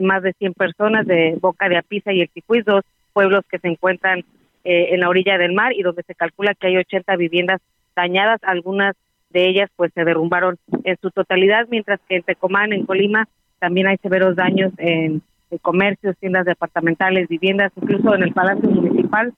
más 0.00 0.22
de 0.22 0.32
100 0.32 0.54
personas 0.54 1.06
de 1.06 1.36
Boca 1.40 1.68
de 1.68 1.76
Apisa 1.76 2.12
y 2.12 2.20
El 2.20 2.28
Ticuiz, 2.28 2.64
dos 2.64 2.84
pueblos 3.12 3.44
que 3.50 3.58
se 3.58 3.68
encuentran 3.68 4.20
eh, 4.64 4.88
en 4.90 5.00
la 5.00 5.08
orilla 5.08 5.38
del 5.38 5.52
mar 5.52 5.72
y 5.72 5.82
donde 5.82 6.02
se 6.02 6.14
calcula 6.14 6.54
que 6.54 6.68
hay 6.68 6.76
80 6.76 7.16
viviendas 7.16 7.60
dañadas, 7.94 8.40
algunas 8.42 8.96
de 9.30 9.48
ellas 9.48 9.70
pues 9.76 9.92
se 9.94 10.04
derrumbaron 10.04 10.56
en 10.84 10.96
su 11.00 11.10
totalidad, 11.10 11.66
mientras 11.70 12.00
que 12.08 12.16
en 12.16 12.22
Tecomán, 12.22 12.72
en 12.72 12.86
Colima, 12.86 13.28
también 13.58 13.86
hay 13.86 13.96
severos 13.98 14.36
daños 14.36 14.72
en, 14.78 15.22
comercios, 15.58 16.16
tiendas 16.18 16.44
departamentales, 16.44 17.28
viviendas, 17.28 17.72
incluso 17.80 18.14
en 18.14 18.22
el 18.24 18.32
Palacio 18.32 18.68
Municipal. 18.68 19.32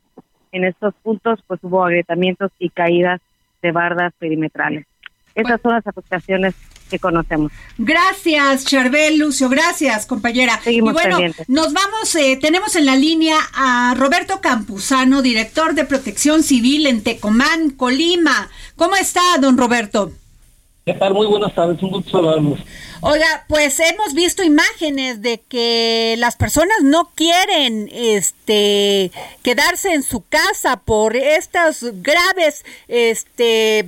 En 0.52 0.64
estos 0.64 0.94
puntos 1.02 1.40
pues 1.46 1.60
hubo 1.62 1.84
agrietamientos 1.84 2.50
y 2.58 2.70
caídas 2.70 3.20
de 3.62 3.70
bardas 3.70 4.12
perimetrales. 4.18 4.86
Esas 5.34 5.60
son 5.60 5.72
las 5.72 5.86
afectaciones 5.86 6.54
que 6.90 6.98
conocemos. 6.98 7.52
Gracias, 7.78 8.64
Charbel 8.64 9.18
Lucio, 9.18 9.48
gracias, 9.48 10.06
compañera. 10.06 10.58
Seguimos 10.60 10.90
y 10.90 10.94
bueno, 10.94 11.18
nos 11.46 11.72
vamos, 11.72 12.14
eh, 12.16 12.36
tenemos 12.40 12.74
en 12.74 12.84
la 12.84 12.96
línea 12.96 13.36
a 13.54 13.94
Roberto 13.96 14.40
Campuzano, 14.40 15.22
director 15.22 15.74
de 15.74 15.84
Protección 15.84 16.42
Civil 16.42 16.86
en 16.86 17.02
Tecomán, 17.02 17.70
Colima. 17.70 18.48
¿Cómo 18.74 18.96
está, 18.96 19.20
don 19.40 19.56
Roberto? 19.56 20.12
¿Qué 20.84 20.94
tal? 20.94 21.12
Muy 21.12 21.26
buenas 21.26 21.54
tardes, 21.54 21.82
un 21.82 21.90
gusto 21.90 22.10
saludarlos. 22.10 22.58
Oiga, 23.02 23.44
pues 23.48 23.78
hemos 23.80 24.14
visto 24.14 24.42
imágenes 24.42 25.20
de 25.20 25.40
que 25.48 26.14
las 26.18 26.36
personas 26.36 26.78
no 26.82 27.10
quieren 27.14 27.88
este 27.92 29.10
quedarse 29.42 29.92
en 29.92 30.02
su 30.02 30.24
casa 30.26 30.80
por 30.80 31.16
estas 31.16 31.84
graves 32.02 32.64
este 32.88 33.86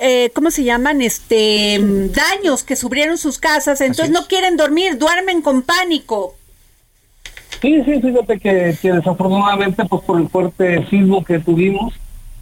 eh, 0.00 0.30
¿cómo 0.34 0.50
se 0.50 0.64
llaman? 0.64 1.02
Este, 1.02 1.78
daños 1.80 2.62
que 2.62 2.76
sufrieron 2.76 3.18
sus 3.18 3.38
casas, 3.38 3.80
entonces 3.80 4.10
no 4.10 4.26
quieren 4.26 4.56
dormir, 4.56 4.98
duermen 4.98 5.42
con 5.42 5.62
pánico. 5.62 6.34
Sí, 7.60 7.82
sí, 7.84 8.00
fíjate 8.00 8.38
que, 8.40 8.76
desafortunadamente, 8.82 9.84
pues 9.84 10.02
por 10.02 10.20
el 10.20 10.28
fuerte 10.28 10.86
sismo 10.88 11.24
que 11.24 11.38
tuvimos, 11.38 11.94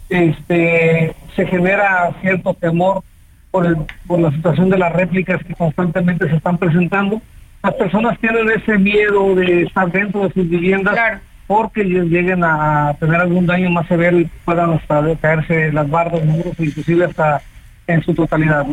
este, 0.09 1.15
se 1.35 1.45
genera 1.47 2.15
cierto 2.21 2.53
temor 2.53 3.03
por, 3.53 3.67
el, 3.67 3.77
por 4.07 4.19
la 4.19 4.31
situación 4.31 4.71
de 4.71 4.79
las 4.79 4.91
réplicas 4.93 5.39
que 5.43 5.53
constantemente 5.53 6.27
se 6.27 6.37
están 6.37 6.57
presentando. 6.57 7.21
Las 7.61 7.75
personas 7.75 8.17
tienen 8.17 8.49
ese 8.49 8.79
miedo 8.79 9.35
de 9.35 9.61
estar 9.61 9.91
dentro 9.91 10.23
de 10.23 10.33
sus 10.33 10.49
viviendas 10.49 11.21
porque 11.45 11.83
lleguen 11.83 12.43
a 12.43 12.95
tener 12.99 13.21
algún 13.21 13.45
daño 13.45 13.69
más 13.69 13.87
severo 13.87 14.19
y 14.19 14.27
puedan 14.43 14.71
hasta 14.71 15.03
caerse 15.17 15.71
las 15.71 15.87
bardas, 15.87 16.25
muros, 16.25 16.55
inclusive 16.57 17.05
hasta 17.05 17.43
en 17.85 18.01
su 18.01 18.15
totalidad. 18.15 18.65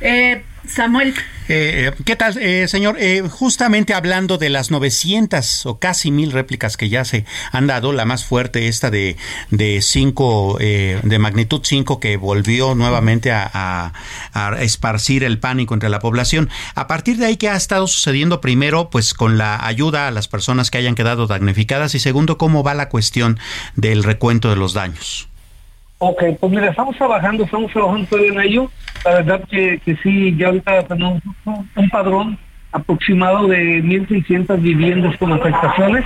Eh, 0.00 0.42
Samuel. 0.68 1.14
Eh, 1.48 1.92
¿Qué 2.04 2.16
tal, 2.16 2.36
eh, 2.38 2.66
señor? 2.66 2.96
Eh, 2.98 3.22
justamente 3.28 3.94
hablando 3.94 4.36
de 4.36 4.50
las 4.50 4.70
900 4.70 5.66
o 5.66 5.78
casi 5.78 6.10
mil 6.10 6.32
réplicas 6.32 6.76
que 6.76 6.88
ya 6.88 7.04
se 7.04 7.24
han 7.52 7.68
dado, 7.68 7.92
la 7.92 8.04
más 8.04 8.24
fuerte, 8.24 8.66
esta 8.66 8.90
de, 8.90 9.16
de, 9.50 9.80
cinco, 9.80 10.58
de 10.58 11.18
magnitud 11.20 11.60
5, 11.62 12.00
que 12.00 12.16
volvió 12.16 12.74
nuevamente 12.74 13.30
a, 13.30 13.92
a, 14.32 14.56
esparcir 14.60 15.22
el 15.22 15.38
pánico 15.38 15.74
entre 15.74 15.88
la 15.88 16.00
población. 16.00 16.50
A 16.74 16.88
partir 16.88 17.16
de 17.16 17.26
ahí, 17.26 17.36
¿qué 17.36 17.48
ha 17.48 17.56
estado 17.56 17.86
sucediendo? 17.86 18.40
Primero, 18.40 18.90
pues 18.90 19.14
con 19.14 19.38
la 19.38 19.64
ayuda 19.64 20.08
a 20.08 20.10
las 20.10 20.26
personas 20.26 20.70
que 20.70 20.78
hayan 20.78 20.94
quedado 20.94 21.26
damnificadas 21.26 21.94
y 21.94 22.00
segundo, 22.00 22.38
¿cómo 22.38 22.64
va 22.64 22.74
la 22.74 22.88
cuestión 22.88 23.38
del 23.76 24.02
recuento 24.02 24.50
de 24.50 24.56
los 24.56 24.74
daños? 24.74 25.28
Ok, 25.98 26.22
pues 26.38 26.52
mira, 26.52 26.68
estamos 26.68 26.96
trabajando, 26.96 27.44
estamos 27.44 27.72
trabajando 27.72 28.06
todavía 28.06 28.32
en 28.32 28.40
ello. 28.40 28.70
La 29.04 29.14
verdad 29.14 29.40
que, 29.48 29.80
que 29.84 29.96
sí, 29.96 30.36
ya 30.36 30.48
ahorita 30.48 30.82
tenemos 30.82 31.22
un, 31.44 31.88
padrón 31.90 32.38
aproximado 32.72 33.46
de 33.48 33.82
1.600 33.82 34.60
viviendas 34.60 35.16
con 35.16 35.32
afectaciones, 35.32 36.04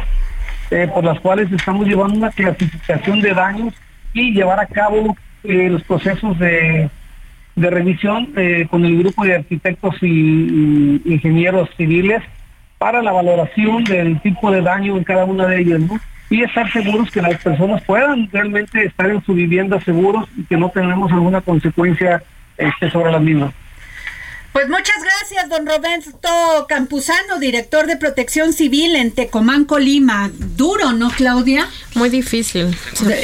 eh, 0.70 0.88
por 0.94 1.04
las 1.04 1.18
cuales 1.18 1.50
estamos 1.50 1.88
llevando 1.88 2.16
una 2.16 2.30
clasificación 2.30 3.20
de 3.20 3.34
daños 3.34 3.74
y 4.12 4.32
llevar 4.32 4.60
a 4.60 4.66
cabo 4.66 5.16
eh, 5.42 5.68
los 5.70 5.82
procesos 5.82 6.38
de, 6.38 6.88
de 7.56 7.70
revisión 7.70 8.32
eh, 8.36 8.66
con 8.70 8.84
el 8.84 8.98
grupo 8.98 9.24
de 9.24 9.36
arquitectos 9.36 9.96
y, 10.02 11.02
ingenieros 11.04 11.68
civiles 11.76 12.22
para 12.78 13.02
la 13.02 13.12
valoración 13.12 13.84
del 13.84 14.20
tipo 14.20 14.50
de 14.50 14.62
daño 14.62 14.96
en 14.96 15.04
cada 15.04 15.24
una 15.24 15.46
de 15.46 15.60
ellas, 15.60 15.80
¿no? 15.80 15.98
Y 16.30 16.42
estar 16.42 16.70
seguros 16.70 17.10
que 17.10 17.20
las 17.20 17.42
personas 17.42 17.82
puedan 17.82 18.30
realmente 18.30 18.86
estar 18.86 19.10
en 19.10 19.22
su 19.24 19.34
vivienda 19.34 19.80
seguros 19.80 20.28
y 20.36 20.44
que 20.44 20.56
no 20.56 20.70
tenemos 20.70 21.10
alguna 21.10 21.40
consecuencia 21.40 22.22
este, 22.56 22.88
sobre 22.88 23.10
las 23.10 23.20
mismas. 23.20 23.52
Pues 24.52 24.68
muchas 24.68 24.96
gracias, 25.00 25.48
don 25.48 25.64
Roberto 25.64 26.66
Campuzano, 26.68 27.38
director 27.38 27.86
de 27.86 27.96
Protección 27.96 28.52
Civil 28.52 28.96
en 28.96 29.12
Tecomán, 29.12 29.64
Colima. 29.64 30.28
Duro, 30.34 30.92
¿no, 30.92 31.08
Claudia? 31.10 31.68
Muy 31.94 32.08
difícil. 32.08 32.76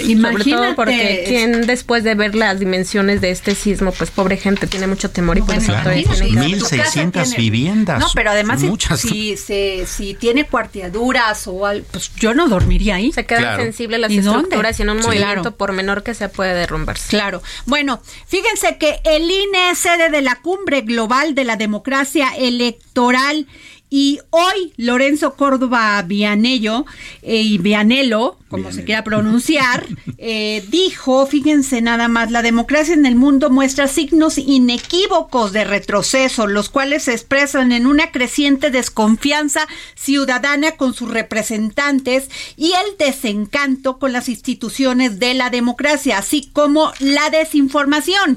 Imagínate. 0.05 0.07
Sobre 0.07 0.45
todo 0.45 0.77
porque 0.77 1.25
quien 1.27 1.67
después 1.67 2.05
de 2.05 2.15
ver 2.15 2.37
las 2.37 2.61
dimensiones 2.61 3.21
de 3.21 3.33
este 3.33 3.57
sismo, 3.57 3.91
pues 3.91 4.13
pobre 4.13 4.37
gente 4.37 4.69
tiene 4.69 4.87
mucho 4.87 5.11
temor 5.11 5.39
y 5.39 5.43
por 5.43 5.57
eso 5.57 5.73
claro. 5.73 5.91
1600 5.91 7.37
viviendas. 7.37 7.99
No, 7.99 8.07
pero 8.15 8.31
además 8.31 8.61
si, 8.97 9.37
si, 9.37 10.15
tiene 10.15 10.47
cuarteaduras 10.47 11.49
o 11.49 11.67
algo, 11.67 11.87
pues 11.91 12.13
yo 12.15 12.35
no 12.35 12.49
dormiría 12.49 12.97
ahí. 12.97 13.11
Se 13.11 13.27
quedan 13.27 13.61
sensibles 13.61 13.99
las 13.99 14.13
estructuras 14.13 14.79
y 14.79 14.83
en 14.83 14.91
un 14.91 14.99
movimiento 14.99 15.57
por 15.57 15.73
menor 15.73 16.05
que 16.05 16.15
sea 16.15 16.29
puede 16.29 16.55
derrumbarse. 16.55 17.09
Claro. 17.09 17.43
Bueno, 17.65 18.01
fíjense 18.29 18.79
que 18.79 19.01
el 19.05 19.29
INE 19.29 19.75
sede 19.75 20.11
de 20.11 20.23
la 20.23 20.37
cumbre 20.37 20.83
global 20.83 21.16
de 21.25 21.45
la 21.45 21.57
democracia 21.57 22.29
electoral. 22.37 23.47
Y 23.89 24.19
hoy 24.31 24.73
Lorenzo 24.77 25.37
Córdoba 25.37 26.03
Vianello 26.03 26.85
eh, 27.23 27.41
y 27.41 27.59
Vianello, 27.59 28.37
como 28.49 28.73
se 28.73 28.85
quiera 28.85 29.05
pronunciar, 29.05 29.87
eh, 30.19 30.65
dijo, 30.69 31.25
fíjense 31.27 31.81
nada 31.83 32.09
más, 32.09 32.33
la 32.33 32.43
democracia 32.43 32.95
en 32.95 33.07
el 33.07 33.15
mundo 33.15 33.49
muestra 33.49 33.87
signos 33.87 34.39
inequívocos 34.39 35.53
de 35.53 35.65
retroceso, 35.65 36.49
los 36.49 36.69
cuales 36.69 37.05
se 37.05 37.13
expresan 37.13 37.71
en 37.71 37.87
una 37.87 38.11
creciente 38.11 38.73
desconfianza 38.73 39.69
ciudadana 39.95 40.73
con 40.73 40.93
sus 40.93 41.09
representantes 41.09 42.29
y 42.57 42.73
el 42.73 42.99
desencanto 42.99 44.01
con 44.01 44.13
las 44.13 44.29
instituciones 44.29 45.21
de 45.21 45.35
la 45.35 45.49
democracia, 45.49 46.19
así 46.19 46.51
como 46.53 46.93
la 46.99 47.31
desinformación 47.31 48.37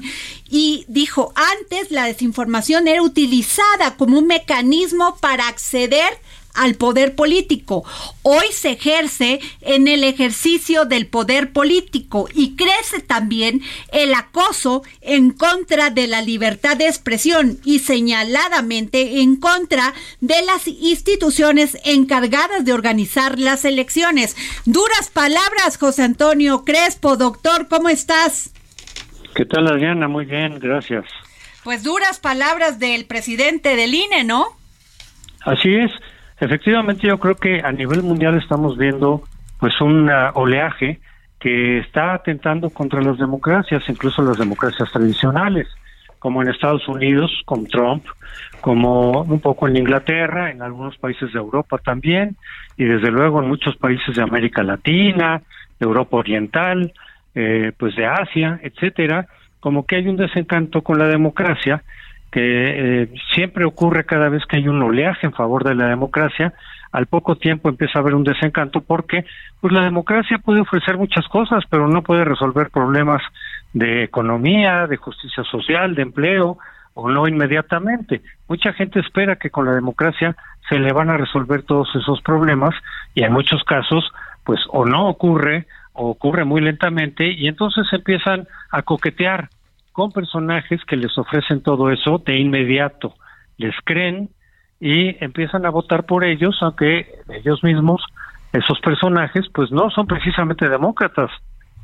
y 0.50 0.84
dijo, 0.88 1.32
antes 1.70 1.90
la 1.92 2.06
desinformación 2.06 2.88
era 2.88 3.02
utilizada 3.02 3.96
como 3.96 4.18
un 4.18 4.26
mecanismo 4.26 5.16
para 5.20 5.46
acceder 5.46 6.08
al 6.52 6.74
poder 6.74 7.14
político. 7.14 7.84
Hoy 8.22 8.46
se 8.52 8.70
ejerce 8.70 9.38
en 9.60 9.86
el 9.86 10.02
ejercicio 10.02 10.84
del 10.84 11.06
poder 11.06 11.52
político 11.52 12.28
y 12.34 12.56
crece 12.56 13.00
también 13.00 13.62
el 13.92 14.14
acoso 14.14 14.82
en 15.00 15.30
contra 15.30 15.90
de 15.90 16.08
la 16.08 16.22
libertad 16.22 16.76
de 16.76 16.88
expresión 16.88 17.60
y 17.64 17.78
señaladamente 17.78 19.20
en 19.20 19.36
contra 19.36 19.94
de 20.20 20.42
las 20.42 20.66
instituciones 20.66 21.78
encargadas 21.84 22.64
de 22.64 22.72
organizar 22.72 23.38
las 23.38 23.64
elecciones. 23.64 24.36
Duras 24.64 25.08
palabras, 25.12 25.78
José 25.78 26.02
Antonio 26.02 26.64
Crespo, 26.64 27.16
doctor, 27.16 27.68
¿cómo 27.68 27.88
estás? 27.88 28.50
¿Qué 29.36 29.44
tal, 29.44 29.68
Adriana? 29.68 30.08
Muy 30.08 30.24
bien, 30.24 30.58
gracias. 30.58 31.04
Pues 31.64 31.84
duras 31.84 32.18
palabras 32.20 32.78
del 32.78 33.06
presidente 33.06 33.76
del 33.76 33.94
INE, 33.94 34.24
¿no? 34.24 34.46
Así 35.44 35.74
es. 35.74 35.90
Efectivamente, 36.40 37.06
yo 37.06 37.18
creo 37.18 37.34
que 37.36 37.60
a 37.60 37.70
nivel 37.70 38.02
mundial 38.02 38.38
estamos 38.38 38.78
viendo 38.78 39.22
pues 39.58 39.78
un 39.80 40.08
oleaje 40.34 41.00
que 41.38 41.78
está 41.78 42.14
atentando 42.14 42.70
contra 42.70 43.02
las 43.02 43.18
democracias, 43.18 43.82
incluso 43.88 44.22
las 44.22 44.38
democracias 44.38 44.90
tradicionales, 44.90 45.68
como 46.18 46.42
en 46.42 46.48
Estados 46.48 46.86
Unidos 46.88 47.30
con 47.44 47.66
Trump, 47.66 48.04
como 48.60 49.22
un 49.22 49.40
poco 49.40 49.68
en 49.68 49.76
Inglaterra, 49.76 50.50
en 50.50 50.62
algunos 50.62 50.96
países 50.98 51.32
de 51.32 51.38
Europa 51.38 51.78
también, 51.78 52.36
y 52.76 52.84
desde 52.84 53.10
luego 53.10 53.42
en 53.42 53.48
muchos 53.48 53.76
países 53.76 54.16
de 54.16 54.22
América 54.22 54.62
Latina, 54.62 55.42
Europa 55.78 56.18
Oriental, 56.18 56.92
eh, 57.34 57.72
pues 57.78 57.96
de 57.96 58.06
Asia, 58.06 58.60
etcétera, 58.62 59.26
como 59.60 59.86
que 59.86 59.96
hay 59.96 60.08
un 60.08 60.16
desencanto 60.16 60.82
con 60.82 60.98
la 60.98 61.06
democracia 61.06 61.82
que 62.30 63.02
eh, 63.02 63.08
siempre 63.34 63.64
ocurre 63.64 64.04
cada 64.04 64.28
vez 64.28 64.44
que 64.46 64.56
hay 64.56 64.68
un 64.68 64.82
oleaje 64.82 65.26
en 65.26 65.32
favor 65.32 65.64
de 65.64 65.74
la 65.74 65.88
democracia, 65.88 66.54
al 66.92 67.06
poco 67.06 67.36
tiempo 67.36 67.68
empieza 67.68 67.98
a 67.98 68.02
haber 68.02 68.14
un 68.14 68.24
desencanto 68.24 68.80
porque 68.80 69.24
pues 69.60 69.72
la 69.72 69.82
democracia 69.82 70.38
puede 70.38 70.60
ofrecer 70.60 70.96
muchas 70.96 71.26
cosas, 71.28 71.64
pero 71.68 71.88
no 71.88 72.02
puede 72.02 72.24
resolver 72.24 72.70
problemas 72.70 73.22
de 73.72 74.04
economía, 74.04 74.86
de 74.86 74.96
justicia 74.96 75.44
social, 75.44 75.94
de 75.94 76.02
empleo 76.02 76.58
o 76.94 77.08
no 77.08 77.28
inmediatamente. 77.28 78.22
Mucha 78.48 78.72
gente 78.72 79.00
espera 79.00 79.36
que 79.36 79.50
con 79.50 79.66
la 79.66 79.74
democracia 79.74 80.36
se 80.68 80.78
le 80.78 80.92
van 80.92 81.10
a 81.10 81.16
resolver 81.16 81.62
todos 81.62 81.88
esos 81.94 82.20
problemas 82.22 82.74
y 83.14 83.22
en 83.22 83.32
muchos 83.32 83.62
casos 83.64 84.10
pues 84.44 84.60
o 84.70 84.84
no 84.84 85.08
ocurre 85.08 85.66
ocurre 86.00 86.44
muy 86.44 86.60
lentamente 86.60 87.30
y 87.30 87.46
entonces 87.46 87.86
empiezan 87.92 88.46
a 88.70 88.82
coquetear 88.82 89.48
con 89.92 90.12
personajes 90.12 90.80
que 90.86 90.96
les 90.96 91.16
ofrecen 91.18 91.62
todo 91.62 91.90
eso 91.90 92.22
de 92.24 92.38
inmediato, 92.38 93.14
les 93.58 93.74
creen 93.84 94.30
y 94.80 95.22
empiezan 95.22 95.66
a 95.66 95.70
votar 95.70 96.06
por 96.06 96.24
ellos, 96.24 96.56
aunque 96.62 97.06
ellos 97.28 97.62
mismos, 97.62 98.02
esos 98.52 98.80
personajes, 98.80 99.46
pues 99.52 99.70
no 99.70 99.90
son 99.90 100.06
precisamente 100.06 100.68
demócratas, 100.68 101.30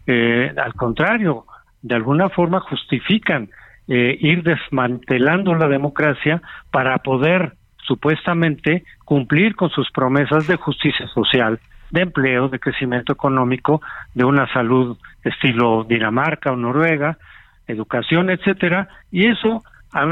eh, 0.06 0.52
al 0.56 0.72
contrario, 0.74 1.44
de 1.82 1.94
alguna 1.94 2.28
forma 2.30 2.60
justifican 2.60 3.50
eh, 3.88 4.16
ir 4.20 4.42
desmantelando 4.42 5.54
la 5.54 5.68
democracia 5.68 6.40
para 6.70 6.98
poder 6.98 7.52
supuestamente 7.86 8.84
cumplir 9.04 9.54
con 9.54 9.70
sus 9.70 9.90
promesas 9.92 10.46
de 10.46 10.56
justicia 10.56 11.06
social, 11.08 11.60
de 11.90 12.02
empleo, 12.02 12.48
de 12.48 12.58
crecimiento 12.58 13.12
económico, 13.12 13.80
de 14.14 14.24
una 14.24 14.50
salud 14.52 14.96
estilo 15.22 15.84
Dinamarca 15.84 16.52
o 16.52 16.56
Noruega, 16.56 17.18
educación, 17.66 18.30
etcétera, 18.30 18.88
y 19.10 19.28
eso 19.28 19.62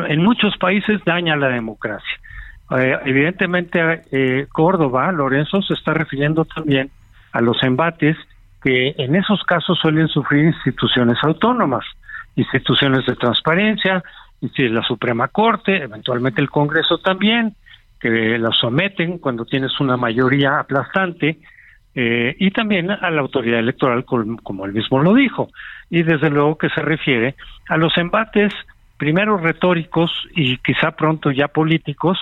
en 0.08 0.22
muchos 0.22 0.56
países 0.56 1.00
daña 1.04 1.37
la 1.37 1.48
democracia. 1.48 2.18
Eh, 2.70 2.98
evidentemente, 3.04 4.02
eh, 4.10 4.46
Córdoba, 4.50 5.12
Lorenzo, 5.12 5.60
se 5.62 5.74
está 5.74 5.92
refiriendo 5.92 6.44
también 6.44 6.90
a 7.32 7.40
los 7.40 7.62
embates 7.62 8.16
que 8.62 8.94
en 8.96 9.14
esos 9.14 9.42
casos 9.44 9.78
suelen 9.78 10.08
sufrir 10.08 10.44
instituciones 10.44 11.18
autónomas, 11.22 11.84
instituciones 12.37 13.04
de 13.04 13.14
transparencia, 13.14 14.02
la 14.56 14.82
Suprema 14.82 15.28
Corte, 15.28 15.82
eventualmente 15.82 16.40
el 16.40 16.50
Congreso 16.50 16.98
también, 16.98 17.54
que 18.00 18.38
la 18.38 18.50
someten 18.52 19.18
cuando 19.18 19.44
tienes 19.44 19.78
una 19.80 19.96
mayoría 19.96 20.58
aplastante, 20.58 21.38
eh, 21.94 22.35
y 22.38 22.50
también 22.50 22.90
a 22.90 23.11
la 23.11 23.20
autoridad 23.20 23.61
electoral, 23.61 24.04
como 24.04 24.66
él 24.66 24.72
mismo 24.72 25.00
lo 25.02 25.14
dijo, 25.14 25.48
y 25.90 26.02
desde 26.02 26.30
luego 26.30 26.59
que 26.59 26.68
se 26.70 26.83
refiere 26.83 27.35
a 27.68 27.76
los 27.76 27.96
embates, 27.98 28.52
primero 28.96 29.37
retóricos 29.37 30.11
y 30.35 30.57
quizá 30.59 30.92
pronto 30.92 31.30
ya 31.30 31.48
políticos, 31.48 32.18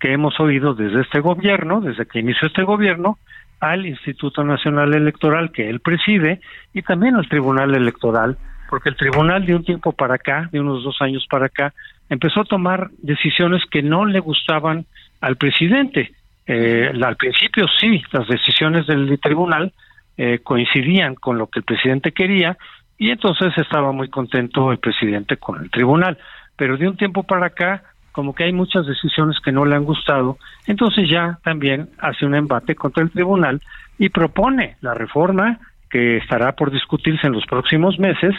que 0.00 0.12
hemos 0.12 0.38
oído 0.40 0.74
desde 0.74 1.02
este 1.02 1.20
gobierno, 1.20 1.80
desde 1.80 2.06
que 2.06 2.18
inició 2.18 2.48
este 2.48 2.64
gobierno, 2.64 3.18
al 3.60 3.86
Instituto 3.86 4.42
Nacional 4.42 4.92
Electoral 4.92 5.52
que 5.52 5.70
él 5.70 5.78
preside 5.78 6.40
y 6.74 6.82
también 6.82 7.14
al 7.14 7.28
Tribunal 7.28 7.76
Electoral, 7.76 8.36
porque 8.68 8.88
el 8.88 8.96
Tribunal 8.96 9.46
de 9.46 9.54
un 9.54 9.64
tiempo 9.64 9.92
para 9.92 10.16
acá, 10.16 10.48
de 10.50 10.58
unos 10.58 10.82
dos 10.82 10.96
años 11.00 11.24
para 11.30 11.46
acá, 11.46 11.72
empezó 12.10 12.40
a 12.40 12.44
tomar 12.44 12.90
decisiones 12.98 13.62
que 13.70 13.82
no 13.82 14.04
le 14.04 14.18
gustaban 14.18 14.86
al 15.20 15.36
presidente. 15.36 16.12
Eh, 16.46 16.90
al 17.02 17.16
principio 17.16 17.66
sí, 17.78 18.02
las 18.10 18.26
decisiones 18.26 18.86
del 18.86 19.18
tribunal 19.20 19.72
eh, 20.16 20.40
coincidían 20.42 21.14
con 21.14 21.38
lo 21.38 21.46
que 21.46 21.60
el 21.60 21.64
presidente 21.64 22.12
quería 22.12 22.56
y 22.98 23.10
entonces 23.10 23.56
estaba 23.56 23.92
muy 23.92 24.08
contento 24.08 24.70
el 24.72 24.78
presidente 24.78 25.36
con 25.36 25.62
el 25.62 25.70
tribunal. 25.70 26.18
Pero 26.56 26.76
de 26.76 26.88
un 26.88 26.96
tiempo 26.96 27.22
para 27.22 27.46
acá 27.46 27.82
como 28.12 28.34
que 28.34 28.44
hay 28.44 28.52
muchas 28.52 28.86
decisiones 28.86 29.38
que 29.40 29.52
no 29.52 29.64
le 29.64 29.74
han 29.74 29.84
gustado, 29.84 30.36
entonces 30.66 31.08
ya 31.08 31.38
también 31.42 31.88
hace 31.98 32.26
un 32.26 32.34
embate 32.34 32.74
contra 32.74 33.02
el 33.02 33.10
tribunal 33.10 33.60
y 33.98 34.10
propone 34.10 34.76
la 34.82 34.94
reforma 34.94 35.58
que 35.90 36.18
estará 36.18 36.52
por 36.52 36.70
discutirse 36.70 37.26
en 37.26 37.32
los 37.32 37.46
próximos 37.46 37.98
meses 37.98 38.34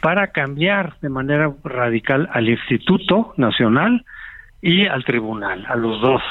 para 0.00 0.28
cambiar 0.28 0.94
de 1.00 1.08
manera 1.08 1.52
radical 1.64 2.28
al 2.32 2.48
Instituto 2.48 3.34
Nacional 3.36 4.04
y 4.62 4.86
al 4.86 5.04
tribunal, 5.04 5.64
a 5.68 5.76
los 5.76 6.00
dos, 6.00 6.22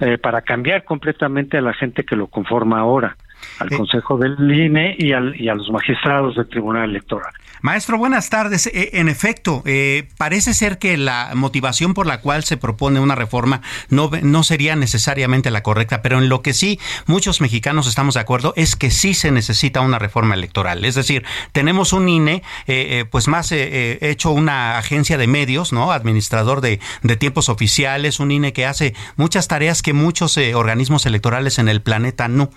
eh, 0.00 0.18
para 0.18 0.42
cambiar 0.42 0.84
completamente 0.84 1.58
a 1.58 1.60
la 1.60 1.72
gente 1.72 2.04
que 2.04 2.16
lo 2.16 2.26
conforma 2.26 2.80
ahora 2.80 3.16
al 3.58 3.70
Consejo 3.70 4.16
del 4.16 4.36
INE 4.50 4.96
y, 4.98 5.12
al, 5.12 5.38
y 5.40 5.48
a 5.48 5.54
los 5.54 5.70
magistrados 5.70 6.36
del 6.36 6.48
Tribunal 6.48 6.90
Electoral. 6.90 7.32
Maestro, 7.64 7.96
buenas 7.96 8.28
tardes. 8.28 8.66
Eh, 8.66 8.90
en 8.92 9.08
efecto, 9.08 9.62
eh, 9.64 10.10
parece 10.18 10.52
ser 10.52 10.76
que 10.76 10.98
la 10.98 11.30
motivación 11.34 11.94
por 11.94 12.06
la 12.06 12.20
cual 12.20 12.44
se 12.44 12.58
propone 12.58 13.00
una 13.00 13.14
reforma 13.14 13.62
no, 13.88 14.10
no 14.20 14.44
sería 14.44 14.76
necesariamente 14.76 15.50
la 15.50 15.62
correcta, 15.62 16.02
pero 16.02 16.18
en 16.18 16.28
lo 16.28 16.42
que 16.42 16.52
sí 16.52 16.78
muchos 17.06 17.40
mexicanos 17.40 17.86
estamos 17.86 18.16
de 18.16 18.20
acuerdo 18.20 18.52
es 18.56 18.76
que 18.76 18.90
sí 18.90 19.14
se 19.14 19.30
necesita 19.30 19.80
una 19.80 19.98
reforma 19.98 20.34
electoral. 20.34 20.84
Es 20.84 20.94
decir, 20.94 21.24
tenemos 21.52 21.94
un 21.94 22.06
INE, 22.06 22.42
eh, 22.66 23.06
pues 23.10 23.28
más 23.28 23.50
hecho 23.50 24.30
una 24.30 24.76
agencia 24.76 25.16
de 25.16 25.26
medios, 25.26 25.72
¿no? 25.72 25.90
Administrador 25.90 26.60
de, 26.60 26.80
de 27.02 27.16
tiempos 27.16 27.48
oficiales, 27.48 28.20
un 28.20 28.30
INE 28.30 28.52
que 28.52 28.66
hace 28.66 28.94
muchas 29.16 29.48
tareas 29.48 29.80
que 29.80 29.94
muchos 29.94 30.36
organismos 30.36 31.06
electorales 31.06 31.58
en 31.58 31.70
el 31.70 31.80
planeta 31.80 32.28
no. 32.28 32.50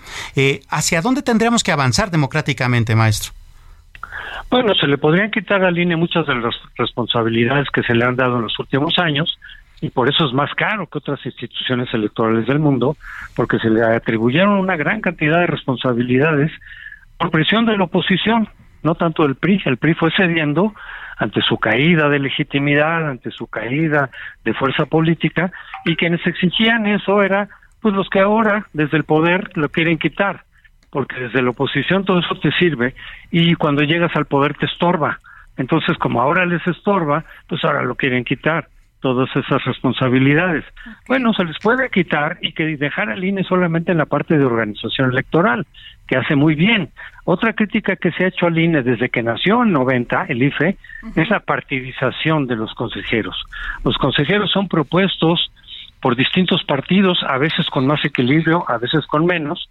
¿Hacia 0.68 1.00
dónde 1.00 1.22
tendríamos 1.22 1.62
que 1.62 1.72
avanzar 1.72 2.10
democráticamente, 2.10 2.94
maestro? 2.94 3.37
Bueno, 4.50 4.74
se 4.74 4.86
le 4.86 4.96
podrían 4.96 5.30
quitar 5.30 5.62
al 5.62 5.78
INE 5.78 5.96
muchas 5.96 6.26
de 6.26 6.34
las 6.34 6.54
responsabilidades 6.76 7.68
que 7.70 7.82
se 7.82 7.94
le 7.94 8.04
han 8.04 8.16
dado 8.16 8.36
en 8.36 8.42
los 8.42 8.58
últimos 8.58 8.98
años 8.98 9.38
y 9.80 9.90
por 9.90 10.08
eso 10.08 10.26
es 10.26 10.32
más 10.32 10.52
caro 10.54 10.86
que 10.86 10.98
otras 10.98 11.24
instituciones 11.24 11.92
electorales 11.92 12.46
del 12.46 12.58
mundo, 12.58 12.96
porque 13.36 13.58
se 13.58 13.70
le 13.70 13.82
atribuyeron 13.82 14.58
una 14.58 14.76
gran 14.76 15.00
cantidad 15.00 15.38
de 15.40 15.46
responsabilidades 15.46 16.50
por 17.18 17.30
presión 17.30 17.66
de 17.66 17.76
la 17.76 17.84
oposición, 17.84 18.48
no 18.82 18.94
tanto 18.94 19.22
del 19.24 19.36
PRI. 19.36 19.62
El 19.66 19.76
PRI 19.76 19.94
fue 19.94 20.10
cediendo 20.16 20.74
ante 21.18 21.42
su 21.42 21.58
caída 21.58 22.08
de 22.08 22.18
legitimidad, 22.18 23.08
ante 23.08 23.30
su 23.30 23.46
caída 23.46 24.10
de 24.44 24.54
fuerza 24.54 24.86
política, 24.86 25.52
y 25.84 25.94
quienes 25.94 26.26
exigían 26.26 26.86
eso 26.86 27.22
era 27.22 27.48
pues 27.80 27.94
los 27.94 28.08
que 28.08 28.20
ahora 28.20 28.66
desde 28.72 28.96
el 28.96 29.04
poder 29.04 29.50
lo 29.56 29.68
quieren 29.68 29.98
quitar 29.98 30.47
porque 30.90 31.20
desde 31.20 31.42
la 31.42 31.50
oposición 31.50 32.04
todo 32.04 32.20
eso 32.20 32.34
te 32.40 32.50
sirve 32.52 32.94
y 33.30 33.54
cuando 33.54 33.82
llegas 33.82 34.14
al 34.16 34.26
poder 34.26 34.54
te 34.54 34.66
estorba. 34.66 35.18
Entonces, 35.56 35.98
como 35.98 36.22
ahora 36.22 36.46
les 36.46 36.64
estorba, 36.66 37.24
pues 37.48 37.64
ahora 37.64 37.82
lo 37.82 37.96
quieren 37.96 38.24
quitar 38.24 38.68
todas 39.00 39.28
esas 39.36 39.64
responsabilidades. 39.64 40.64
Bueno, 41.06 41.32
se 41.32 41.44
les 41.44 41.56
puede 41.58 41.88
quitar 41.90 42.38
y 42.42 42.52
que 42.52 42.76
dejar 42.76 43.10
al 43.10 43.24
INE 43.24 43.44
solamente 43.44 43.92
en 43.92 43.98
la 43.98 44.06
parte 44.06 44.36
de 44.36 44.44
organización 44.44 45.10
electoral, 45.12 45.66
que 46.06 46.16
hace 46.16 46.34
muy 46.34 46.54
bien. 46.54 46.90
Otra 47.24 47.52
crítica 47.52 47.96
que 47.96 48.10
se 48.12 48.24
ha 48.24 48.28
hecho 48.28 48.46
al 48.46 48.58
INE 48.58 48.82
desde 48.82 49.08
que 49.08 49.22
nació 49.22 49.62
en 49.62 49.72
90, 49.72 50.26
el 50.28 50.42
IFE, 50.42 50.76
es 51.14 51.30
la 51.30 51.40
partidización 51.40 52.46
de 52.46 52.56
los 52.56 52.74
consejeros. 52.74 53.36
Los 53.84 53.96
consejeros 53.98 54.50
son 54.50 54.68
propuestos 54.68 55.52
por 56.00 56.16
distintos 56.16 56.62
partidos, 56.64 57.18
a 57.26 57.38
veces 57.38 57.66
con 57.70 57.86
más 57.86 58.04
equilibrio, 58.04 58.64
a 58.68 58.78
veces 58.78 59.04
con 59.06 59.26
menos, 59.26 59.68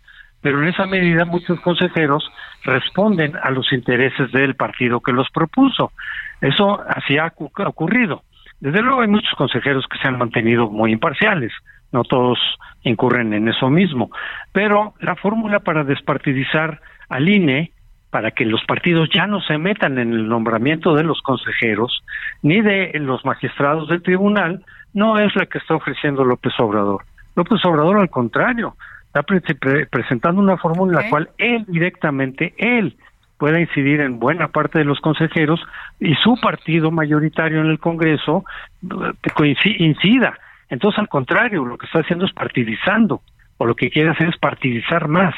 pero 0.48 0.64
en 0.64 0.70
esa 0.70 0.86
medida 0.86 1.26
muchos 1.26 1.60
consejeros 1.60 2.24
responden 2.64 3.34
a 3.44 3.52
los 3.52 3.74
intereses 3.74 4.32
del 4.32 4.56
partido 4.56 5.02
que 5.02 5.12
los 5.12 5.30
propuso. 5.30 5.92
Eso 6.40 6.80
así 6.88 7.18
ha 7.18 7.34
ocurrido. 7.66 8.22
Desde 8.62 8.82
luego 8.82 9.02
hay 9.02 9.10
muchos 9.10 9.34
consejeros 9.38 9.86
que 9.92 9.98
se 9.98 10.08
han 10.08 10.18
mantenido 10.18 10.70
muy 10.70 10.94
imparciales, 10.94 11.52
no 11.92 12.06
todos 12.06 12.40
incurren 12.84 13.34
en 13.34 13.50
eso 13.50 13.70
mismo, 13.70 14.10
pero 14.54 14.94
la 15.02 15.18
fórmula 15.18 15.60
para 15.60 15.84
despartidizar 15.84 16.80
al 17.10 17.28
INE, 17.28 17.74
para 18.10 18.32
que 18.32 18.46
los 18.46 18.64
partidos 18.64 19.10
ya 19.14 19.28
no 19.28 19.42
se 19.42 19.58
metan 19.58 20.00
en 20.00 20.14
el 20.14 20.30
nombramiento 20.30 20.96
de 20.96 21.04
los 21.04 21.22
consejeros 21.24 22.06
ni 22.42 22.62
de 22.62 22.94
los 23.02 23.26
magistrados 23.26 23.90
del 23.90 24.02
tribunal, 24.02 24.64
no 24.94 25.20
es 25.20 25.36
la 25.36 25.46
que 25.46 25.58
está 25.58 25.76
ofreciendo 25.76 26.24
López 26.24 26.54
Obrador. 26.58 27.04
López 27.36 27.60
Obrador, 27.66 28.00
al 28.00 28.10
contrario, 28.10 28.78
está 29.20 29.54
presentando 29.90 30.42
una 30.42 30.58
fórmula 30.58 31.00
en 31.00 31.06
la 31.06 31.10
cual 31.10 31.30
él 31.38 31.66
directamente, 31.68 32.54
él 32.58 32.98
pueda 33.38 33.60
incidir 33.60 34.02
en 34.02 34.20
buena 34.20 34.50
parte 34.50 34.80
de 34.80 34.86
los 34.86 35.00
consejeros 35.00 35.60
y 36.00 36.16
su 36.16 36.40
partido 36.42 36.92
mayoritario 36.92 37.62
en 37.62 37.68
el 37.68 37.80
Congreso 37.80 38.46
eh, 38.84 39.56
incida. 39.80 40.38
Entonces, 40.70 41.00
al 41.00 41.08
contrario, 41.08 41.64
lo 41.64 41.78
que 41.78 41.86
está 41.86 42.00
haciendo 42.00 42.26
es 42.26 42.34
partidizando, 42.34 43.22
o 43.58 43.66
lo 43.66 43.76
que 43.76 43.90
quiere 43.90 44.10
hacer 44.10 44.30
es 44.30 44.38
partidizar 44.38 45.08
más 45.08 45.34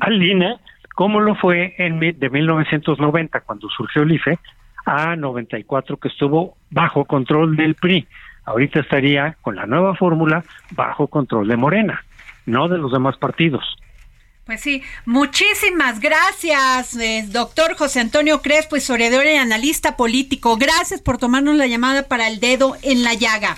al 0.00 0.22
INE, 0.22 0.56
como 0.94 1.20
lo 1.20 1.34
fue 1.34 1.74
en 1.78 1.98
de 2.00 2.30
1990, 2.30 3.40
cuando 3.40 3.68
surgió 3.68 4.02
el 4.02 4.12
IFE, 4.12 4.38
a 4.86 5.16
94, 5.16 5.96
que 5.96 6.08
estuvo 6.08 6.56
bajo 6.70 7.04
control 7.04 7.56
del 7.56 7.74
PRI. 7.74 8.06
Ahorita 8.44 8.80
estaría 8.80 9.36
con 9.40 9.56
la 9.56 9.66
nueva 9.66 9.94
fórmula 9.94 10.44
bajo 10.72 11.06
control 11.06 11.48
de 11.48 11.56
Morena 11.56 12.04
no 12.46 12.68
de 12.68 12.78
los 12.78 12.92
demás 12.92 13.16
partidos. 13.18 13.62
Pues 14.46 14.60
sí, 14.60 14.82
muchísimas 15.06 16.00
gracias, 16.00 16.96
eh, 16.96 17.24
doctor 17.30 17.76
José 17.76 18.00
Antonio 18.00 18.42
Crespo, 18.42 18.76
historiador 18.76 19.24
y 19.24 19.36
analista 19.36 19.96
político. 19.96 20.58
Gracias 20.58 21.00
por 21.00 21.16
tomarnos 21.16 21.56
la 21.56 21.66
llamada 21.66 22.08
para 22.08 22.28
el 22.28 22.40
dedo 22.40 22.76
en 22.82 23.04
la 23.04 23.14
llaga. 23.14 23.56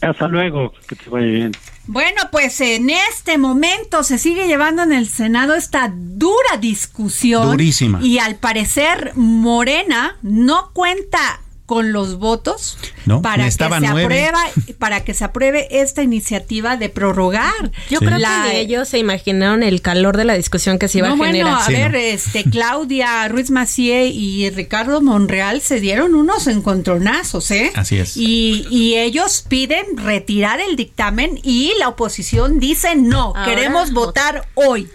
Hasta 0.00 0.28
luego, 0.28 0.72
que 0.86 0.94
te 0.94 1.10
vaya 1.10 1.26
bien. 1.26 1.52
Bueno, 1.86 2.22
pues 2.30 2.60
en 2.60 2.90
este 2.90 3.38
momento 3.38 4.04
se 4.04 4.16
sigue 4.18 4.46
llevando 4.46 4.84
en 4.84 4.92
el 4.92 5.08
Senado 5.08 5.56
esta 5.56 5.92
dura 5.92 6.56
discusión. 6.60 7.50
Durísima. 7.50 8.00
Y 8.00 8.20
al 8.20 8.36
parecer 8.36 9.12
Morena 9.16 10.16
no 10.22 10.70
cuenta 10.72 11.40
con 11.72 11.90
los 11.90 12.18
votos 12.18 12.76
para 13.22 13.44
que 13.44 13.50
se 13.50 13.64
aprueba 13.64 14.40
para 14.78 15.04
que 15.04 15.14
se 15.14 15.24
apruebe 15.24 15.80
esta 15.80 16.02
iniciativa 16.02 16.76
de 16.76 16.90
prorrogar. 16.90 17.72
Yo 17.88 17.98
creo 18.00 18.18
que 18.18 18.60
ellos 18.60 18.90
se 18.90 18.98
imaginaron 18.98 19.62
el 19.62 19.80
calor 19.80 20.18
de 20.18 20.26
la 20.26 20.34
discusión 20.34 20.78
que 20.78 20.88
se 20.88 20.98
iba 20.98 21.08
a 21.08 21.16
generar. 21.16 21.32
Bueno, 21.32 21.58
a 21.58 21.68
ver, 21.68 21.94
este 21.94 22.44
Claudia 22.44 23.26
Ruiz 23.28 23.50
Macié 23.50 24.08
y 24.08 24.50
Ricardo 24.50 25.00
Monreal 25.00 25.62
se 25.62 25.80
dieron 25.80 26.14
unos 26.14 26.46
encontronazos, 26.46 27.50
¿eh? 27.50 27.72
Así 27.74 27.96
es. 27.96 28.18
Y, 28.18 28.66
y 28.68 28.96
ellos 28.96 29.42
piden 29.48 29.96
retirar 29.96 30.60
el 30.60 30.76
dictamen 30.76 31.40
y 31.42 31.72
la 31.78 31.88
oposición 31.88 32.60
dice 32.60 32.96
no, 32.96 33.32
queremos 33.46 33.94
votar 33.94 34.46
hoy. 34.56 34.90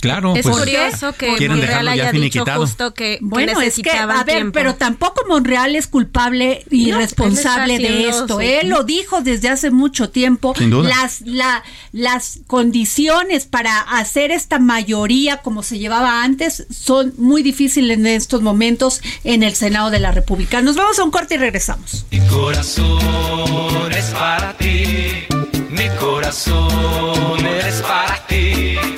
Claro, 0.00 0.34
es 0.36 0.42
pues, 0.42 0.56
curioso 0.56 1.12
que 1.12 1.48
Monreal 1.48 1.88
haya 1.88 2.12
dicho 2.12 2.44
justo 2.56 2.94
que, 2.94 3.18
bueno, 3.20 3.60
es 3.60 3.76
que 3.80 3.90
a 3.90 4.24
ver, 4.24 4.52
pero 4.52 4.74
tampoco 4.74 5.22
Monreal 5.28 5.76
es 5.76 5.86
culpable 5.86 6.64
y 6.70 6.92
responsable 6.92 7.78
de 7.78 8.08
esto. 8.08 8.40
Él 8.40 8.68
lo 8.68 8.84
dijo 8.84 9.20
desde 9.20 9.48
hace 9.48 9.70
mucho 9.70 10.10
tiempo. 10.10 10.54
Las 10.58 11.22
la, 11.22 11.62
las 11.92 12.40
condiciones 12.46 13.46
para 13.46 13.78
hacer 13.80 14.30
esta 14.30 14.58
mayoría 14.58 15.38
como 15.38 15.62
se 15.62 15.78
llevaba 15.78 16.22
antes 16.22 16.66
son 16.70 17.14
muy 17.16 17.42
difíciles 17.42 17.98
en 17.98 18.06
estos 18.06 18.42
momentos 18.42 19.00
en 19.24 19.42
el 19.42 19.54
Senado 19.54 19.90
de 19.90 20.00
la 20.00 20.12
República. 20.12 20.62
Nos 20.62 20.76
vamos 20.76 20.98
a 20.98 21.04
un 21.04 21.10
corte 21.10 21.34
y 21.34 21.38
regresamos. 21.38 22.06
Mi 22.10 22.20
corazón 22.26 23.92
es 23.92 24.06
para 24.06 24.56
ti. 24.56 25.26
Mi 25.70 25.88
corazón 25.98 27.46
es 27.46 27.82
para 27.82 28.26
ti 28.26 28.97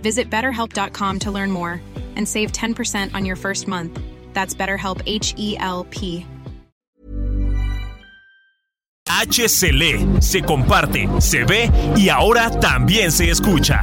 Visit 0.00 0.28
betterhelp.com 0.28 1.18
to 1.20 1.30
learn 1.30 1.52
more 1.52 1.80
and 2.16 2.26
save 2.26 2.50
10% 2.50 3.14
on 3.14 3.24
your 3.24 3.36
first 3.36 3.68
month. 3.68 4.00
That's 4.32 4.54
BetterHelp 4.54 5.00
H 5.06 5.34
E 5.38 5.56
L 5.60 5.86
P. 5.90 6.26
HCL 9.10 10.22
se 10.22 10.40
comparte, 10.40 11.08
se 11.20 11.44
ve 11.44 11.70
y 11.96 12.08
ahora 12.08 12.48
también 12.58 13.12
se 13.12 13.28
escucha. 13.28 13.82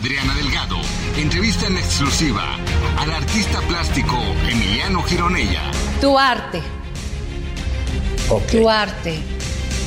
Adriana 0.00 0.34
Delgado 0.34 0.78
entrevista 1.18 1.66
en 1.66 1.76
exclusiva 1.76 2.56
al 2.96 3.12
artista 3.12 3.60
plástico 3.68 4.16
Emiliano 4.48 5.02
Gironella. 5.02 5.60
Tu 6.00 6.18
arte. 6.18 6.62
Tu 8.50 8.70
arte. 8.70 9.18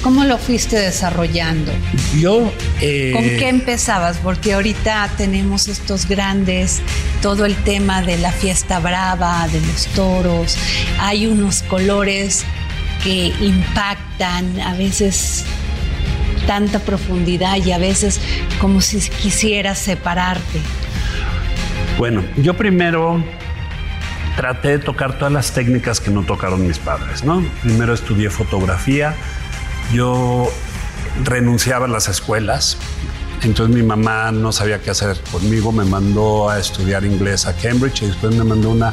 ¿Cómo 0.03 0.23
lo 0.25 0.37
fuiste 0.37 0.77
desarrollando? 0.77 1.71
Yo... 2.19 2.51
Eh, 2.79 3.09
¿Con 3.11 3.23
qué 3.23 3.49
empezabas? 3.49 4.17
Porque 4.17 4.53
ahorita 4.53 5.09
tenemos 5.17 5.67
estos 5.67 6.07
grandes, 6.07 6.81
todo 7.23 7.45
el 7.45 7.55
tema 7.63 8.03
de 8.03 8.17
la 8.19 8.31
fiesta 8.31 8.79
brava, 8.79 9.47
de 9.47 9.61
los 9.61 9.87
toros, 9.95 10.57
hay 10.99 11.25
unos 11.25 11.63
colores 11.63 12.45
que 13.03 13.33
impactan, 13.41 14.59
a 14.59 14.75
veces 14.75 15.43
tanta 16.45 16.79
profundidad 16.79 17.57
y 17.57 17.71
a 17.71 17.77
veces 17.77 18.19
como 18.59 18.81
si 18.81 18.99
quisieras 19.09 19.79
separarte? 19.79 20.59
Bueno, 21.97 22.23
yo 22.37 22.55
primero 22.55 23.23
traté 24.35 24.69
de 24.69 24.79
tocar 24.79 25.17
todas 25.17 25.31
las 25.31 25.51
técnicas 25.51 25.99
que 25.99 26.09
no 26.09 26.23
tocaron 26.23 26.65
mis 26.65 26.79
padres, 26.79 27.23
¿no? 27.23 27.43
Primero 27.61 27.93
estudié 27.93 28.29
fotografía, 28.29 29.15
yo 29.93 30.51
renunciaba 31.23 31.85
a 31.85 31.89
las 31.89 32.07
escuelas, 32.07 32.77
entonces 33.43 33.75
mi 33.75 33.83
mamá 33.83 34.31
no 34.31 34.51
sabía 34.51 34.81
qué 34.81 34.89
hacer 34.89 35.17
conmigo, 35.31 35.71
me 35.71 35.85
mandó 35.85 36.49
a 36.49 36.59
estudiar 36.59 37.03
inglés 37.03 37.45
a 37.45 37.53
Cambridge 37.53 38.01
y 38.03 38.07
después 38.07 38.33
me 38.35 38.43
mandó 38.43 38.69
a 38.69 38.71
una 38.71 38.91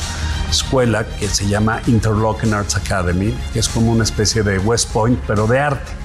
escuela 0.51 1.07
que 1.07 1.29
se 1.29 1.47
llama 1.47 1.81
Interlochen 1.87 2.53
Arts 2.53 2.77
Academy, 2.77 3.35
que 3.53 3.61
es 3.61 3.69
como 3.69 3.93
una 3.93 4.05
especie 4.05 4.43
de 4.43 4.59
West 4.59 4.93
Point, 4.93 5.19
pero 5.27 5.47
de 5.47 5.59
arte. 5.59 6.00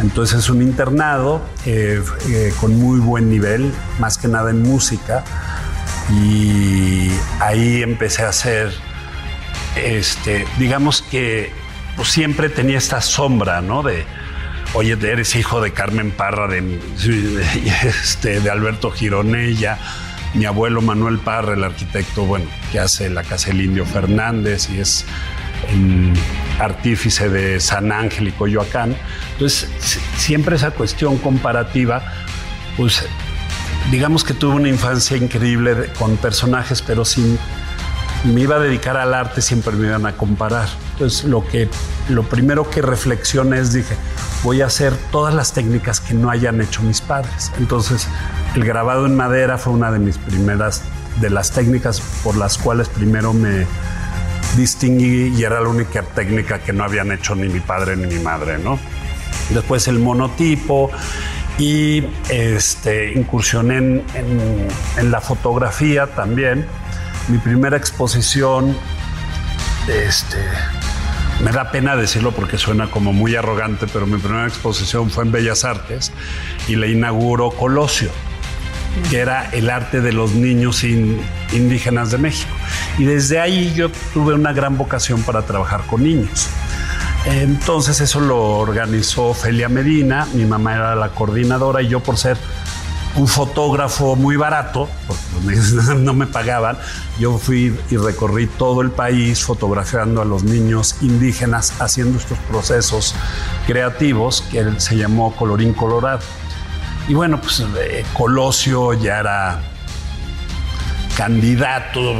Entonces 0.00 0.40
es 0.40 0.50
un 0.50 0.62
internado 0.62 1.42
eh, 1.64 2.02
eh, 2.28 2.52
con 2.60 2.78
muy 2.78 3.00
buen 3.00 3.30
nivel, 3.30 3.72
más 3.98 4.18
que 4.18 4.28
nada 4.28 4.50
en 4.50 4.62
música. 4.62 5.24
Y 6.10 7.10
ahí 7.40 7.82
empecé 7.82 8.22
a 8.22 8.28
hacer, 8.28 8.72
este, 9.76 10.46
digamos 10.58 11.02
que 11.02 11.50
pues, 11.96 12.08
siempre 12.08 12.48
tenía 12.48 12.78
esta 12.78 13.00
sombra, 13.00 13.60
¿no? 13.62 13.82
De, 13.82 14.04
oye, 14.74 14.96
eres 15.00 15.34
hijo 15.34 15.60
de 15.60 15.72
Carmen 15.72 16.10
Parra, 16.10 16.46
de, 16.46 16.78
este, 17.82 18.40
de 18.40 18.50
Alberto 18.50 18.90
Gironella, 18.90 19.78
mi 20.34 20.44
abuelo 20.44 20.82
Manuel 20.82 21.18
Parra, 21.18 21.54
el 21.54 21.64
arquitecto, 21.64 22.24
bueno, 22.24 22.46
que 22.70 22.78
hace 22.78 23.08
la 23.08 23.24
Casa 23.24 23.48
del 23.48 23.62
Indio 23.62 23.86
Fernández 23.86 24.68
y 24.70 24.80
es 24.80 25.06
el 25.70 26.12
artífice 26.58 27.28
de 27.28 27.60
San 27.60 27.92
Ángel 27.92 28.28
y 28.28 28.32
Coyoacán. 28.32 28.96
Entonces, 29.32 29.68
siempre 30.16 30.56
esa 30.56 30.70
cuestión 30.70 31.18
comparativa, 31.18 32.02
pues 32.76 33.06
digamos 33.90 34.24
que 34.24 34.34
tuve 34.34 34.54
una 34.54 34.68
infancia 34.68 35.16
increíble 35.16 35.90
con 35.98 36.16
personajes, 36.16 36.82
pero 36.82 37.04
sin 37.04 37.38
me 38.24 38.40
iba 38.40 38.56
a 38.56 38.58
dedicar 38.58 38.96
al 38.96 39.14
arte 39.14 39.40
siempre 39.40 39.72
me 39.76 39.86
iban 39.88 40.06
a 40.06 40.16
comparar. 40.16 40.68
Entonces, 40.92 41.24
lo 41.24 41.46
que 41.46 41.68
lo 42.08 42.22
primero 42.22 42.68
que 42.70 42.82
reflexioné 42.82 43.58
es 43.58 43.72
dije, 43.72 43.94
voy 44.42 44.62
a 44.62 44.66
hacer 44.66 44.94
todas 45.10 45.34
las 45.34 45.52
técnicas 45.52 46.00
que 46.00 46.14
no 46.14 46.30
hayan 46.30 46.60
hecho 46.60 46.82
mis 46.82 47.00
padres. 47.00 47.52
Entonces, 47.58 48.08
el 48.54 48.64
grabado 48.64 49.06
en 49.06 49.16
madera 49.16 49.58
fue 49.58 49.72
una 49.72 49.90
de 49.90 49.98
mis 49.98 50.18
primeras 50.18 50.82
de 51.20 51.30
las 51.30 51.50
técnicas 51.50 52.00
por 52.22 52.36
las 52.36 52.58
cuales 52.58 52.88
primero 52.88 53.32
me 53.32 53.66
distinguí 54.56 55.34
y 55.36 55.42
era 55.44 55.60
la 55.60 55.68
única 55.68 56.02
técnica 56.02 56.58
que 56.58 56.72
no 56.72 56.84
habían 56.84 57.12
hecho 57.12 57.34
ni 57.34 57.48
mi 57.48 57.60
padre 57.60 57.96
ni 57.96 58.06
mi 58.06 58.22
madre, 58.22 58.58
¿no? 58.58 58.78
Después 59.50 59.86
el 59.88 59.98
monotipo 59.98 60.90
y 61.58 62.04
este, 62.28 63.12
incursioné 63.12 63.78
en, 63.78 64.04
en, 64.96 65.10
la 65.10 65.20
fotografía 65.20 66.06
también. 66.08 66.66
Mi 67.28 67.38
primera 67.38 67.76
exposición, 67.76 68.76
este, 69.88 70.38
me 71.42 71.52
da 71.52 71.70
pena 71.70 71.96
decirlo 71.96 72.32
porque 72.32 72.58
suena 72.58 72.90
como 72.90 73.12
muy 73.12 73.36
arrogante, 73.36 73.86
pero 73.92 74.06
mi 74.06 74.18
primera 74.18 74.46
exposición 74.46 75.10
fue 75.10 75.24
en 75.24 75.32
Bellas 75.32 75.64
Artes 75.64 76.12
y 76.68 76.76
la 76.76 76.86
inauguró 76.86 77.50
Colosio, 77.50 78.10
que 79.10 79.18
era 79.18 79.48
el 79.50 79.70
arte 79.70 80.00
de 80.00 80.12
los 80.12 80.32
niños 80.32 80.78
sin 80.78 81.20
indígenas 81.52 82.10
de 82.10 82.18
México. 82.18 82.54
Y 82.98 83.04
desde 83.04 83.40
ahí 83.40 83.72
yo 83.74 83.90
tuve 84.12 84.34
una 84.34 84.52
gran 84.52 84.78
vocación 84.78 85.22
para 85.22 85.42
trabajar 85.42 85.82
con 85.86 86.02
niños. 86.02 86.48
Entonces 87.26 88.00
eso 88.00 88.20
lo 88.20 88.40
organizó 88.58 89.34
Felia 89.34 89.68
Medina, 89.68 90.26
mi 90.32 90.44
mamá 90.44 90.74
era 90.74 90.94
la 90.94 91.08
coordinadora 91.08 91.82
y 91.82 91.88
yo 91.88 92.00
por 92.00 92.16
ser 92.16 92.36
un 93.16 93.26
fotógrafo 93.26 94.14
muy 94.14 94.36
barato, 94.36 94.88
porque 95.06 95.56
no 95.96 96.14
me 96.14 96.26
pagaban, 96.26 96.78
yo 97.18 97.38
fui 97.38 97.76
y 97.90 97.96
recorrí 97.96 98.46
todo 98.46 98.82
el 98.82 98.90
país 98.90 99.42
fotografiando 99.42 100.22
a 100.22 100.24
los 100.24 100.44
niños 100.44 100.96
indígenas 101.00 101.80
haciendo 101.80 102.18
estos 102.18 102.38
procesos 102.50 103.14
creativos 103.66 104.42
que 104.50 104.64
se 104.78 104.96
llamó 104.96 105.34
Colorín 105.34 105.72
Colorado. 105.72 106.20
Y 107.08 107.14
bueno, 107.14 107.40
pues 107.40 107.60
eh, 107.60 108.04
Colosio 108.12 108.92
ya 108.92 109.20
era 109.20 109.62
candidato. 111.16 112.14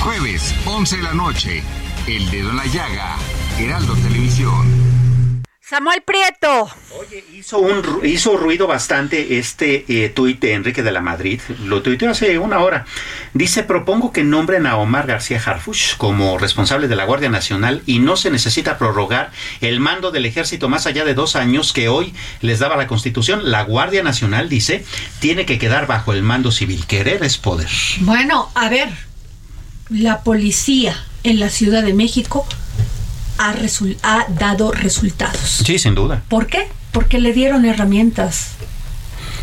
Jueves, 0.00 0.54
11 0.64 0.96
de 0.96 1.02
la 1.02 1.12
noche, 1.12 1.62
El 2.06 2.30
Dedo 2.30 2.50
en 2.50 2.56
la 2.56 2.66
Llaga, 2.66 3.16
Heraldo 3.58 3.94
Televisión. 3.94 4.88
Samuel 5.60 6.00
Prieto. 6.00 6.70
Oye, 6.98 7.22
hizo, 7.34 7.58
un, 7.58 7.82
hizo 8.02 8.38
ruido 8.38 8.66
bastante 8.66 9.38
este 9.38 9.84
eh, 9.88 10.08
tuit 10.08 10.40
de 10.40 10.54
Enrique 10.54 10.82
de 10.82 10.92
la 10.92 11.02
Madrid. 11.02 11.42
Lo 11.62 11.82
tuiteó 11.82 12.10
hace 12.10 12.38
una 12.38 12.60
hora. 12.60 12.86
Dice, 13.34 13.64
propongo 13.64 14.10
que 14.10 14.24
nombren 14.24 14.66
a 14.66 14.78
Omar 14.78 15.06
García 15.06 15.42
Harfuch 15.44 15.98
como 15.98 16.38
responsable 16.38 16.88
de 16.88 16.96
la 16.96 17.04
Guardia 17.04 17.28
Nacional 17.28 17.82
y 17.84 17.98
no 17.98 18.16
se 18.16 18.30
necesita 18.30 18.78
prorrogar 18.78 19.30
el 19.60 19.78
mando 19.78 20.10
del 20.10 20.24
ejército 20.24 20.70
más 20.70 20.86
allá 20.86 21.04
de 21.04 21.12
dos 21.12 21.36
años 21.36 21.74
que 21.74 21.90
hoy 21.90 22.14
les 22.40 22.60
daba 22.60 22.78
la 22.78 22.86
Constitución. 22.86 23.50
La 23.50 23.64
Guardia 23.64 24.02
Nacional, 24.02 24.48
dice, 24.48 24.86
tiene 25.20 25.44
que 25.44 25.58
quedar 25.58 25.86
bajo 25.86 26.14
el 26.14 26.22
mando 26.22 26.50
civil. 26.50 26.86
Querer 26.86 27.22
es 27.24 27.36
poder. 27.36 27.68
Bueno, 28.00 28.50
a 28.54 28.70
ver, 28.70 28.88
la 29.90 30.22
policía 30.22 30.96
en 31.24 31.40
la 31.40 31.50
Ciudad 31.50 31.82
de 31.82 31.94
México 31.94 32.46
ha, 33.38 34.26
dado 34.28 34.72
resultados. 34.72 35.62
Sí, 35.64 35.78
sin 35.78 35.94
duda. 35.94 36.22
¿Por 36.28 36.46
qué? 36.46 36.68
Porque 36.92 37.18
le 37.18 37.32
dieron 37.32 37.64
herramientas. 37.64 38.50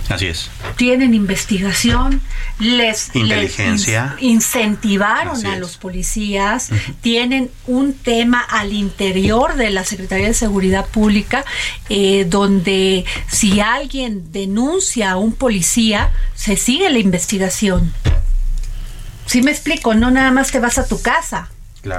Así 0.10 0.28
es. 0.28 0.52
Tienen 0.76 1.16
investigación, 1.16 2.22
les, 2.60 3.16
Inteligencia. 3.16 4.16
incentivaron 4.20 5.44
a 5.48 5.58
los 5.58 5.78
policías, 5.78 6.70
tienen 7.02 7.50
un 7.66 7.94
tema 7.94 8.40
al 8.40 8.72
interior 8.74 9.56
de 9.56 9.72
la 9.72 9.84
Secretaría 9.84 10.28
de 10.28 10.36
Seguridad 10.36 10.86
Pública 10.86 11.44
eh, 11.90 12.28
donde 12.30 13.06
si 13.28 13.62
alguien 13.62 14.32
denuncia 14.32 15.12
a 15.12 15.18
un 15.18 15.34
policía, 15.34 16.12
se 16.36 16.56
sigue 16.56 16.90
la 16.92 17.00
investigación. 17.00 17.92
¿Sí 19.26 19.42
me 19.42 19.52
explico? 19.52 19.94
No 19.96 20.12
nada 20.12 20.32
más 20.32 20.52
te 20.52 20.60
vas 20.60 20.78
a 20.78 20.88
tu 20.88 21.02
casa. 21.02 21.50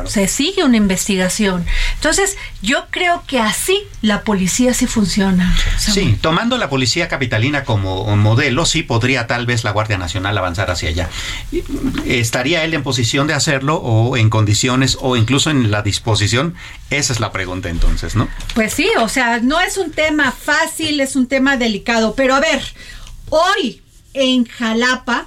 Se 0.06 0.26
sigue 0.28 0.64
una 0.64 0.76
investigación. 0.76 1.64
Entonces, 1.94 2.36
yo 2.60 2.86
creo 2.90 3.22
que 3.26 3.38
así 3.38 3.84
la 4.02 4.22
policía 4.22 4.74
sí 4.74 4.86
funciona. 4.86 5.56
Sí, 5.78 6.18
tomando 6.20 6.58
la 6.58 6.68
policía 6.68 7.08
capitalina 7.08 7.64
como 7.64 8.16
modelo, 8.16 8.66
sí 8.66 8.82
podría 8.82 9.26
tal 9.26 9.46
vez 9.46 9.64
la 9.64 9.70
Guardia 9.70 9.98
Nacional 9.98 10.36
avanzar 10.36 10.70
hacia 10.70 10.88
allá. 10.88 11.08
¿Estaría 12.04 12.64
él 12.64 12.74
en 12.74 12.82
posición 12.82 13.26
de 13.26 13.34
hacerlo 13.34 13.76
o 13.76 14.16
en 14.16 14.30
condiciones 14.30 14.98
o 15.00 15.16
incluso 15.16 15.50
en 15.50 15.70
la 15.70 15.82
disposición? 15.82 16.54
Esa 16.90 17.12
es 17.12 17.20
la 17.20 17.30
pregunta 17.30 17.68
entonces, 17.68 18.16
¿no? 18.16 18.28
Pues 18.54 18.72
sí, 18.72 18.88
o 18.98 19.08
sea, 19.08 19.38
no 19.40 19.60
es 19.60 19.76
un 19.76 19.92
tema 19.92 20.32
fácil, 20.32 21.00
es 21.00 21.14
un 21.16 21.28
tema 21.28 21.56
delicado. 21.56 22.14
Pero 22.16 22.34
a 22.34 22.40
ver, 22.40 22.62
hoy 23.30 23.82
en 24.14 24.46
Jalapa 24.46 25.26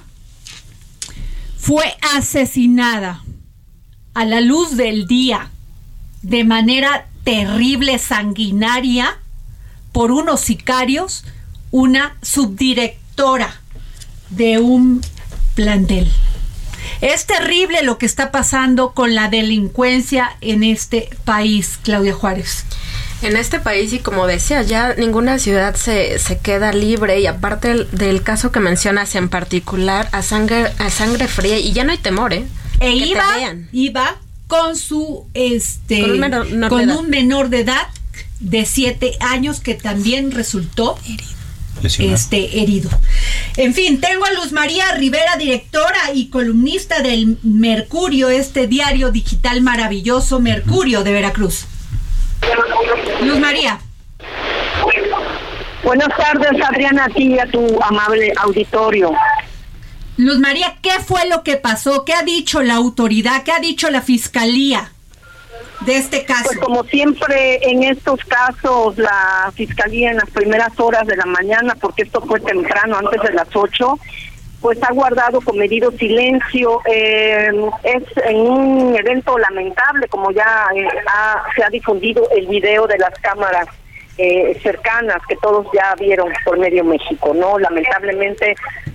fue 1.60 1.84
asesinada 2.16 3.22
a 4.14 4.24
la 4.24 4.40
luz 4.40 4.76
del 4.76 5.06
día 5.06 5.50
de 6.22 6.44
manera 6.44 7.06
terrible, 7.22 7.98
sanguinaria, 7.98 9.18
por 9.92 10.10
unos 10.10 10.40
sicarios, 10.40 11.24
una 11.70 12.16
subdirectora 12.22 13.60
de 14.30 14.58
un 14.58 15.02
plantel. 15.54 16.10
Es 17.00 17.26
terrible 17.26 17.82
lo 17.82 17.98
que 17.98 18.06
está 18.06 18.30
pasando 18.30 18.92
con 18.92 19.14
la 19.14 19.28
delincuencia 19.28 20.36
en 20.40 20.62
este 20.62 21.10
país, 21.24 21.78
Claudia 21.82 22.14
Juárez. 22.14 22.64
En 23.22 23.36
este 23.36 23.60
país, 23.60 23.92
y 23.92 23.98
como 23.98 24.26
decía, 24.26 24.62
ya 24.62 24.94
ninguna 24.94 25.38
ciudad 25.38 25.74
se, 25.74 26.18
se 26.18 26.38
queda 26.38 26.72
libre, 26.72 27.20
y 27.20 27.26
aparte 27.26 27.86
del, 27.92 28.22
caso 28.22 28.50
que 28.50 28.60
mencionas 28.60 29.14
en 29.14 29.28
particular, 29.28 30.08
a 30.12 30.22
sangre, 30.22 30.72
a 30.78 30.90
sangre 30.90 31.28
fría, 31.28 31.58
y 31.58 31.72
ya 31.72 31.84
no 31.84 31.92
hay 31.92 31.98
temor, 31.98 32.32
¿eh? 32.32 32.46
E 32.80 32.92
iba, 32.92 33.24
iba 33.72 34.16
con 34.46 34.74
su 34.74 35.26
este 35.34 36.00
con, 36.00 36.90
un 36.90 37.10
menor, 37.10 37.50
de, 37.50 37.60
edad. 37.60 37.88
de 38.40 38.64
siete 38.64 39.16
años 39.20 39.60
que 39.60 39.74
también 39.74 40.30
resultó 40.30 40.98
herido. 41.04 41.40
Este, 41.82 42.60
herido. 42.60 42.90
En 43.56 43.74
fin, 43.74 44.00
tengo 44.00 44.24
a 44.24 44.32
Luz 44.32 44.52
María 44.52 44.92
Rivera, 44.96 45.36
directora 45.38 46.12
y 46.14 46.28
columnista 46.28 47.00
del 47.00 47.38
Mercurio, 47.42 48.28
este 48.28 48.66
diario 48.66 49.10
digital 49.10 49.62
maravilloso 49.62 50.40
Mercurio 50.40 51.04
de 51.04 51.12
Veracruz. 51.12 51.66
Luz 53.22 53.38
María. 53.38 53.78
Buenas 55.82 56.08
tardes, 56.08 56.62
Adriana, 56.62 57.06
a 57.06 57.08
ti 57.08 57.34
y 57.34 57.38
a 57.38 57.46
tu 57.46 57.82
amable 57.82 58.32
auditorio. 58.36 59.12
Luz 60.16 60.38
María, 60.38 60.76
¿qué 60.82 60.92
fue 61.04 61.26
lo 61.28 61.42
que 61.42 61.56
pasó? 61.56 62.04
¿Qué 62.04 62.12
ha 62.12 62.22
dicho 62.22 62.62
la 62.62 62.74
autoridad? 62.74 63.42
¿Qué 63.42 63.52
ha 63.52 63.58
dicho 63.58 63.90
la 63.90 64.02
fiscalía 64.02 64.92
de 65.80 65.96
este 65.96 66.24
caso? 66.26 66.44
Pues 66.44 66.58
como 66.58 66.84
siempre 66.84 67.58
en 67.62 67.82
estos 67.82 68.20
casos, 68.24 68.98
la 68.98 69.50
fiscalía 69.54 70.10
en 70.10 70.18
las 70.18 70.28
primeras 70.30 70.78
horas 70.78 71.06
de 71.06 71.16
la 71.16 71.24
mañana, 71.24 71.74
porque 71.80 72.02
esto 72.02 72.20
fue 72.20 72.38
temprano, 72.40 72.98
antes 72.98 73.22
de 73.22 73.32
las 73.32 73.48
8, 73.54 73.98
pues 74.60 74.78
ha 74.82 74.92
guardado 74.92 75.40
con 75.40 75.56
medido 75.56 75.90
silencio. 75.92 76.80
Eh, 76.86 77.50
es 77.84 78.02
un 78.34 78.94
evento 78.96 79.38
lamentable, 79.38 80.08
como 80.08 80.30
ya 80.30 80.66
eh, 80.74 80.86
se 81.56 81.64
ha 81.64 81.70
difundido 81.70 82.28
el 82.30 82.46
video 82.46 82.86
de 82.86 82.98
las 82.98 83.18
cámaras 83.20 83.68
eh, 84.22 84.58
cercanas 84.62 85.16
que 85.26 85.36
todos 85.36 85.66
ya 85.72 85.94
vieron 85.98 86.30
por 86.44 86.58
medio 86.58 86.84
México, 86.84 87.32
¿no? 87.32 87.58
Lamentablemente 87.58 88.54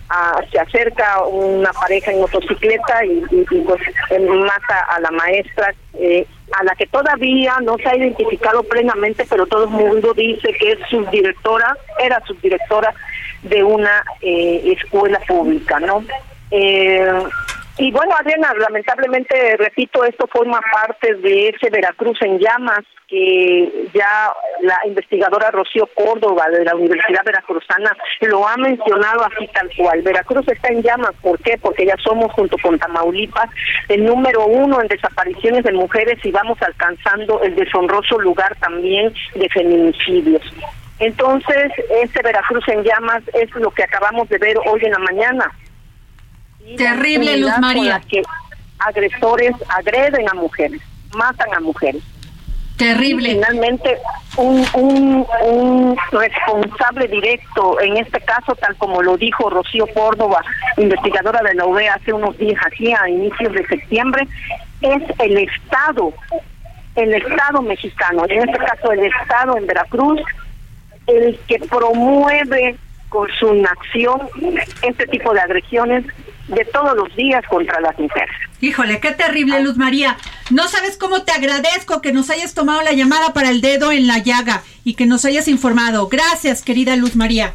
ah, 0.10 0.40
se 0.52 0.60
acerca 0.60 1.24
una 1.24 1.74
pareja 1.74 2.12
en 2.12 2.22
motocicleta 2.22 3.04
y, 3.04 3.22
pues 3.66 3.82
mata 4.22 4.82
a 4.88 5.00
la 5.00 5.10
maestra, 5.10 5.74
eh, 5.96 6.28
a 6.52 6.64
la 6.64 6.76
que 6.76 6.86
todavía 6.86 7.56
no 7.64 7.76
se 7.78 7.90
ha 7.90 7.98
identificado 7.98 8.62
plenamente, 8.64 9.26
pero 9.28 9.48
todo 9.48 9.64
el 9.64 9.72
mundo 9.72 10.14
dice 10.14 10.54
que 10.60 10.74
es 10.74 10.80
subdirectora, 10.92 11.76
era 12.00 12.22
subdirectora 12.28 12.94
de 13.46 13.64
una 13.64 14.04
eh, 14.22 14.76
escuela 14.78 15.20
pública, 15.28 15.80
¿no? 15.80 16.04
y 17.78 17.92
bueno, 17.92 18.16
Adriana, 18.18 18.54
lamentablemente, 18.58 19.58
repito, 19.58 20.06
esto 20.06 20.28
forma 20.28 20.62
parte 20.72 21.16
de 21.16 21.50
ese 21.50 21.70
Veracruz 21.70 22.18
en 22.22 22.40
llamas 22.40 22.86
que 23.08 23.90
ya 23.94 24.32
la 24.62 24.78
investigadora 24.86 25.52
Rocío 25.52 25.88
Córdoba 25.94 26.48
de 26.50 26.64
la 26.64 26.76
Universidad 26.76 27.24
Veracruzana 27.26 27.96
lo 28.22 28.48
ha 28.48 28.58
mencionado 28.58 29.26
así 29.26 29.48
tal 29.48 29.70
cual. 29.78 30.02
Veracruz 30.02 30.48
está 30.48 30.70
en 30.70 30.82
llamas, 30.82 31.12
¿por 31.22 31.38
qué? 31.40 31.58
Porque 31.58 31.86
ya 31.86 31.96
somos 32.04 32.32
junto 32.34 32.58
con 32.58 32.80
Tamaulipas 32.80 33.50
el 33.90 34.06
número 34.06 34.46
uno 34.46 34.82
en 34.82 34.88
desapariciones 34.88 35.64
de 35.64 35.74
mujeres 35.74 36.18
y 36.24 36.32
vamos 36.32 36.58
alcanzando 36.62 37.42
el 37.44 37.56
deshonroso 37.56 38.20
lugar 38.20 38.56
también 38.56 39.14
de 39.36 39.50
feminicidios. 39.50 40.42
Entonces, 41.00 41.72
este 42.02 42.22
Veracruz 42.22 42.66
en 42.68 42.84
llamas 42.84 43.22
es 43.34 43.54
lo 43.56 43.72
que 43.72 43.84
acabamos 43.84 44.30
de 44.30 44.38
ver 44.38 44.58
hoy 44.66 44.82
en 44.84 44.92
la 44.92 45.00
mañana. 45.00 45.52
Terrible, 46.78 47.38
Luz 47.38 47.58
María. 47.60 48.02
que 48.10 48.24
agresores 48.80 49.54
agreden 49.70 50.28
a 50.30 50.34
mujeres, 50.34 50.82
matan 51.14 51.54
a 51.54 51.60
mujeres. 51.60 52.02
Terrible. 52.78 53.30
finalmente, 53.30 53.98
un, 54.36 54.66
un, 54.74 55.98
responsable 56.12 57.08
directo, 57.08 57.80
en 57.80 57.98
este 57.98 58.20
caso, 58.22 58.54
tal 58.56 58.76
como 58.76 59.02
lo 59.02 59.16
dijo 59.16 59.50
Rocío 59.50 59.88
Córdoba, 59.88 60.44
investigadora 60.76 61.42
de 61.42 61.54
la 61.56 61.66
UB 61.66 61.80
hace 61.94 62.12
unos 62.12 62.38
días 62.38 62.60
aquí, 62.66 62.94
a 62.94 63.08
inicios 63.10 63.54
de 63.54 63.66
septiembre, 63.68 64.28
es 64.82 65.04
el 65.20 65.38
Estado, 65.38 66.14
el 66.96 67.14
Estado 67.14 67.62
mexicano, 67.62 68.26
en 68.28 68.50
este 68.50 68.58
caso 68.58 68.92
el 68.92 69.06
Estado 69.06 69.58
en 69.58 69.68
Veracruz, 69.68 70.22
el 71.08 71.40
que 71.48 71.60
promueve 71.60 72.78
con 73.10 73.28
su 73.40 73.54
nación 73.54 74.22
este 74.82 75.08
tipo 75.08 75.34
de 75.34 75.40
agresiones 75.40 76.06
de 76.48 76.66
todos 76.66 76.96
los 76.96 77.16
días 77.16 77.44
contra 77.48 77.80
las 77.80 77.98
mujeres. 77.98 78.36
Híjole, 78.62 79.00
qué 79.00 79.12
terrible, 79.12 79.62
Luz 79.62 79.78
María. 79.78 80.18
No 80.50 80.68
sabes 80.68 80.98
cómo 80.98 81.24
te 81.24 81.32
agradezco 81.32 82.02
que 82.02 82.12
nos 82.12 82.30
hayas 82.30 82.54
tomado 82.54 82.82
la 82.82 82.94
llamada 82.94 83.34
para 83.34 83.50
el 83.50 83.62
dedo 83.62 83.92
en 83.92 84.08
la 84.08 84.20
llaga 84.20 84.64
y 84.84 84.96
que 84.96 85.06
nos 85.06 85.26
hayas 85.26 85.48
informado. 85.48 86.08
Gracias, 86.08 86.62
querida 86.62 86.96
Luz 86.96 87.16
María. 87.16 87.54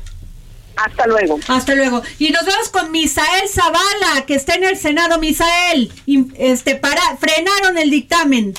Hasta 0.77 1.07
luego. 1.07 1.39
Hasta 1.49 1.75
luego. 1.75 2.03
Y 2.19 2.31
nos 2.31 2.47
vamos 2.47 2.69
con 2.71 2.91
Misael 2.91 3.49
Zavala, 3.49 4.25
que 4.27 4.35
está 4.35 4.55
en 4.55 4.65
el 4.65 4.77
Senado. 4.77 5.19
Misael, 5.19 5.93
este, 6.37 6.75
para, 6.75 7.03
frenaron 7.19 7.77
el 7.77 7.91
dictamen. 7.91 8.55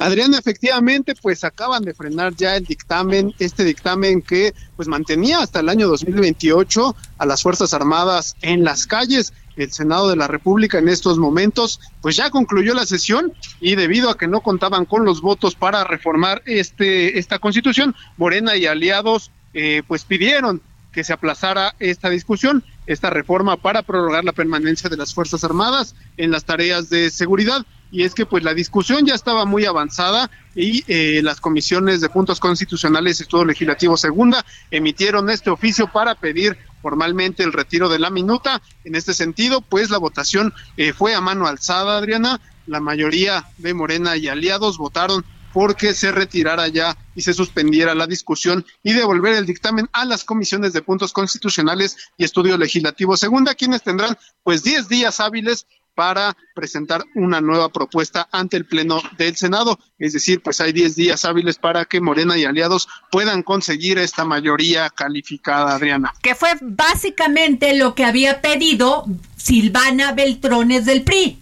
Adriana, 0.00 0.38
efectivamente, 0.38 1.14
pues 1.14 1.44
acaban 1.44 1.82
de 1.82 1.92
frenar 1.92 2.34
ya 2.34 2.56
el 2.56 2.64
dictamen, 2.64 3.34
este 3.38 3.64
dictamen 3.64 4.22
que 4.22 4.54
pues 4.74 4.88
mantenía 4.88 5.40
hasta 5.40 5.60
el 5.60 5.68
año 5.68 5.88
2028 5.88 6.96
a 7.18 7.26
las 7.26 7.42
Fuerzas 7.42 7.74
Armadas 7.74 8.34
en 8.40 8.64
las 8.64 8.86
calles. 8.86 9.34
El 9.56 9.70
Senado 9.70 10.08
de 10.08 10.16
la 10.16 10.26
República 10.26 10.78
en 10.78 10.88
estos 10.88 11.18
momentos 11.18 11.80
pues 12.00 12.16
ya 12.16 12.30
concluyó 12.30 12.72
la 12.72 12.86
sesión 12.86 13.34
y 13.60 13.74
debido 13.74 14.08
a 14.08 14.16
que 14.16 14.26
no 14.26 14.40
contaban 14.40 14.86
con 14.86 15.04
los 15.04 15.20
votos 15.20 15.54
para 15.54 15.84
reformar 15.84 16.40
este 16.46 17.18
esta 17.18 17.38
Constitución, 17.38 17.94
Morena 18.16 18.56
y 18.56 18.64
aliados 18.64 19.30
eh, 19.52 19.82
pues 19.86 20.04
pidieron 20.04 20.62
que 20.92 21.04
se 21.04 21.12
aplazara 21.12 21.74
esta 21.78 22.08
discusión, 22.08 22.64
esta 22.86 23.10
reforma 23.10 23.58
para 23.58 23.82
prorrogar 23.82 24.24
la 24.24 24.32
permanencia 24.32 24.88
de 24.88 24.96
las 24.96 25.12
Fuerzas 25.12 25.44
Armadas 25.44 25.94
en 26.16 26.30
las 26.30 26.46
tareas 26.46 26.88
de 26.88 27.10
seguridad 27.10 27.66
y 27.90 28.04
es 28.04 28.14
que 28.14 28.26
pues 28.26 28.44
la 28.44 28.54
discusión 28.54 29.04
ya 29.04 29.14
estaba 29.14 29.44
muy 29.44 29.64
avanzada 29.64 30.30
y 30.54 30.84
eh, 30.86 31.20
las 31.22 31.40
comisiones 31.40 32.00
de 32.00 32.08
puntos 32.08 32.40
constitucionales 32.40 33.18
y 33.18 33.22
estudio 33.22 33.44
legislativo 33.44 33.96
segunda 33.96 34.44
emitieron 34.70 35.30
este 35.30 35.50
oficio 35.50 35.90
para 35.92 36.14
pedir 36.14 36.56
formalmente 36.82 37.42
el 37.42 37.52
retiro 37.52 37.88
de 37.88 37.98
la 37.98 38.10
minuta. 38.10 38.62
En 38.84 38.94
este 38.94 39.14
sentido, 39.14 39.60
pues 39.60 39.90
la 39.90 39.98
votación 39.98 40.52
eh, 40.76 40.92
fue 40.92 41.14
a 41.14 41.20
mano 41.20 41.46
alzada, 41.46 41.98
Adriana. 41.98 42.40
La 42.66 42.80
mayoría 42.80 43.48
de 43.58 43.74
Morena 43.74 44.16
y 44.16 44.28
aliados 44.28 44.78
votaron 44.78 45.24
porque 45.52 45.94
se 45.94 46.12
retirara 46.12 46.68
ya 46.68 46.96
y 47.14 47.22
se 47.22 47.34
suspendiera 47.34 47.94
la 47.94 48.06
discusión 48.06 48.64
y 48.82 48.92
devolver 48.92 49.34
el 49.34 49.46
dictamen 49.46 49.88
a 49.92 50.04
las 50.04 50.24
comisiones 50.24 50.72
de 50.72 50.82
puntos 50.82 51.12
constitucionales 51.12 51.96
y 52.16 52.24
estudio 52.24 52.56
legislativo 52.56 53.16
segunda, 53.16 53.54
quienes 53.54 53.82
tendrán 53.82 54.16
pues 54.44 54.62
10 54.62 54.88
días 54.88 55.18
hábiles 55.18 55.66
para 56.00 56.34
presentar 56.54 57.04
una 57.14 57.42
nueva 57.42 57.68
propuesta 57.68 58.26
ante 58.32 58.56
el 58.56 58.64
Pleno 58.64 59.02
del 59.18 59.36
Senado. 59.36 59.78
Es 59.98 60.14
decir, 60.14 60.42
pues 60.42 60.58
hay 60.62 60.72
10 60.72 60.96
días 60.96 61.26
hábiles 61.26 61.58
para 61.58 61.84
que 61.84 62.00
Morena 62.00 62.38
y 62.38 62.46
aliados 62.46 62.88
puedan 63.10 63.42
conseguir 63.42 63.98
esta 63.98 64.24
mayoría 64.24 64.88
calificada, 64.88 65.74
Adriana. 65.74 66.14
Que 66.22 66.34
fue 66.34 66.52
básicamente 66.62 67.76
lo 67.76 67.94
que 67.94 68.06
había 68.06 68.40
pedido 68.40 69.04
Silvana 69.36 70.12
Beltrones 70.12 70.86
del 70.86 71.02
PRI. 71.02 71.38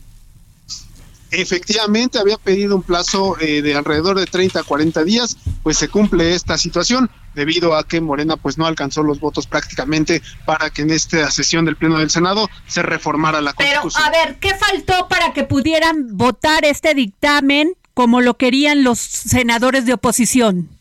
Efectivamente, 1.30 2.18
había 2.18 2.38
pedido 2.38 2.76
un 2.76 2.82
plazo 2.82 3.36
eh, 3.40 3.60
de 3.62 3.74
alrededor 3.74 4.18
de 4.18 4.26
30 4.26 4.60
a 4.60 4.62
40 4.62 5.04
días, 5.04 5.36
pues 5.62 5.76
se 5.76 5.88
cumple 5.88 6.34
esta 6.34 6.56
situación 6.56 7.10
debido 7.34 7.76
a 7.76 7.84
que 7.84 8.00
Morena 8.00 8.36
pues 8.36 8.58
no 8.58 8.66
alcanzó 8.66 9.02
los 9.02 9.20
votos 9.20 9.46
prácticamente 9.46 10.22
para 10.46 10.70
que 10.70 10.82
en 10.82 10.90
esta 10.90 11.30
sesión 11.30 11.64
del 11.64 11.76
Pleno 11.76 11.98
del 11.98 12.10
Senado 12.10 12.48
se 12.66 12.82
reformara 12.82 13.40
la 13.40 13.52
Constitución. 13.52 13.92
Pero 13.94 14.06
a 14.06 14.24
ver, 14.24 14.38
¿qué 14.38 14.54
faltó 14.54 15.08
para 15.08 15.32
que 15.32 15.44
pudieran 15.44 16.16
votar 16.16 16.64
este 16.64 16.94
dictamen 16.94 17.74
como 17.94 18.20
lo 18.20 18.36
querían 18.36 18.82
los 18.82 18.98
senadores 18.98 19.84
de 19.84 19.92
oposición? 19.92 20.77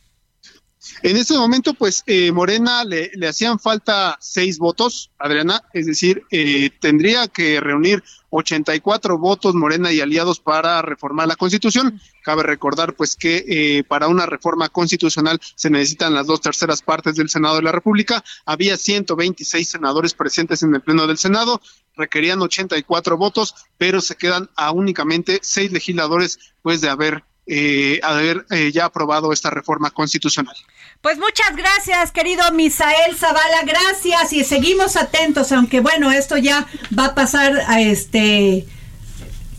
En 1.04 1.18
este 1.18 1.38
momento, 1.38 1.74
pues 1.74 2.04
eh, 2.08 2.32
Morena 2.32 2.84
le, 2.84 3.12
le, 3.14 3.28
hacían 3.28 3.60
falta 3.60 4.18
seis 4.20 4.58
votos, 4.58 5.12
Adriana, 5.18 5.64
es 5.74 5.86
decir, 5.86 6.24
eh, 6.32 6.70
tendría 6.80 7.28
que 7.28 7.60
reunir 7.60 8.04
84 8.30 9.18
votos 9.18 9.56
Morena 9.56 9.92
y 9.92 10.02
aliados 10.02 10.40
para 10.40 10.82
reformar 10.82 11.28
la 11.28 11.36
Constitución. 11.36 12.00
Cabe 12.24 12.44
recordar, 12.44 12.94
pues, 12.94 13.16
que 13.16 13.46
eh, 13.48 13.84
para 13.84 14.08
una 14.08 14.26
reforma 14.26 14.70
constitucional 14.70 15.40
se 15.56 15.70
necesitan 15.70 16.14
las 16.14 16.28
dos 16.28 16.42
terceras 16.42 16.82
partes 16.82 17.16
del 17.16 17.30
Senado 17.30 17.56
de 17.56 17.62
la 17.62 17.72
República. 17.72 18.24
Había 18.46 18.78
126 18.78 19.70
senadores 19.70 20.14
presentes 20.14 20.64
en 20.64 20.76
el 20.76 20.82
Pleno 20.82 21.08
del 21.08 21.18
Senado, 21.18 21.62
requerían 21.96 22.42
84 22.42 23.18
votos, 23.18 23.56
pero 23.78 24.02
se 24.02 24.16
quedan 24.16 24.50
a 24.56 24.72
únicamente 24.72 25.40
seis 25.42 25.72
legisladores, 25.72 26.40
pues, 26.62 26.82
de 26.82 26.90
haber 26.90 27.24
eh, 27.48 28.00
haber 28.04 28.46
eh, 28.52 28.72
ya 28.74 28.86
aprobado 28.86 29.32
esta 29.32 29.50
reforma 29.50 29.90
constitucional. 29.92 30.56
Pues 31.02 31.18
muchas 31.18 31.56
gracias, 31.56 32.12
querido 32.12 32.52
Misael 32.52 33.16
Zavala, 33.16 33.64
gracias 33.66 34.34
y 34.34 34.44
seguimos 34.44 34.96
atentos, 34.96 35.52
aunque 35.52 35.80
bueno, 35.80 36.12
esto 36.12 36.38
ya 36.38 36.68
va 36.98 37.06
a 37.06 37.16
pasar 37.16 37.62
a 37.68 37.82
este 37.82 38.68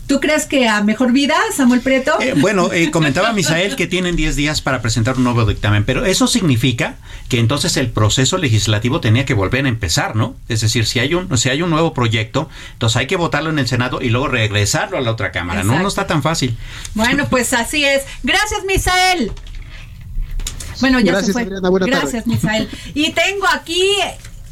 ¿Tú 0.09 0.19
crees 0.19 0.47
que 0.47 0.67
a 0.67 0.81
mejor 0.81 1.11
vida, 1.11 1.35
Samuel 1.55 1.81
Prieto? 1.81 2.19
Eh, 2.19 2.33
bueno, 2.35 2.73
eh, 2.73 2.89
comentaba 2.89 3.31
Misael 3.31 3.75
que 3.75 3.85
tienen 3.85 4.15
10 4.15 4.35
días 4.35 4.59
para 4.59 4.81
presentar 4.81 5.17
un 5.17 5.23
nuevo 5.23 5.45
dictamen, 5.45 5.83
pero 5.85 6.03
eso 6.03 6.25
significa 6.25 6.97
que 7.29 7.39
entonces 7.39 7.77
el 7.77 7.91
proceso 7.91 8.39
legislativo 8.39 9.01
tenía 9.01 9.25
que 9.25 9.35
volver 9.35 9.65
a 9.65 9.69
empezar, 9.69 10.15
¿no? 10.15 10.35
Es 10.47 10.61
decir, 10.61 10.87
si 10.87 10.97
hay 10.97 11.13
un, 11.13 11.37
si 11.37 11.49
hay 11.49 11.61
un 11.61 11.69
nuevo 11.69 11.93
proyecto, 11.93 12.49
entonces 12.73 12.97
hay 12.97 13.05
que 13.05 13.17
votarlo 13.17 13.51
en 13.51 13.59
el 13.59 13.67
Senado 13.67 14.01
y 14.01 14.09
luego 14.09 14.29
regresarlo 14.29 14.97
a 14.97 15.01
la 15.01 15.11
otra 15.11 15.31
Cámara. 15.31 15.63
No, 15.63 15.77
no 15.77 15.87
está 15.87 16.07
tan 16.07 16.23
fácil. 16.23 16.57
Bueno, 16.95 17.27
pues 17.29 17.53
así 17.53 17.85
es. 17.85 18.01
Gracias, 18.23 18.61
Misael. 18.65 19.31
Bueno, 20.79 20.99
ya 21.01 21.11
Gracias, 21.11 21.27
se 21.27 21.33
fue. 21.33 21.43
Adriana, 21.43 21.69
Gracias, 21.85 22.23
tarde. 22.23 22.35
Misael. 22.35 22.69
Y 22.95 23.11
tengo 23.11 23.45
aquí 23.53 23.85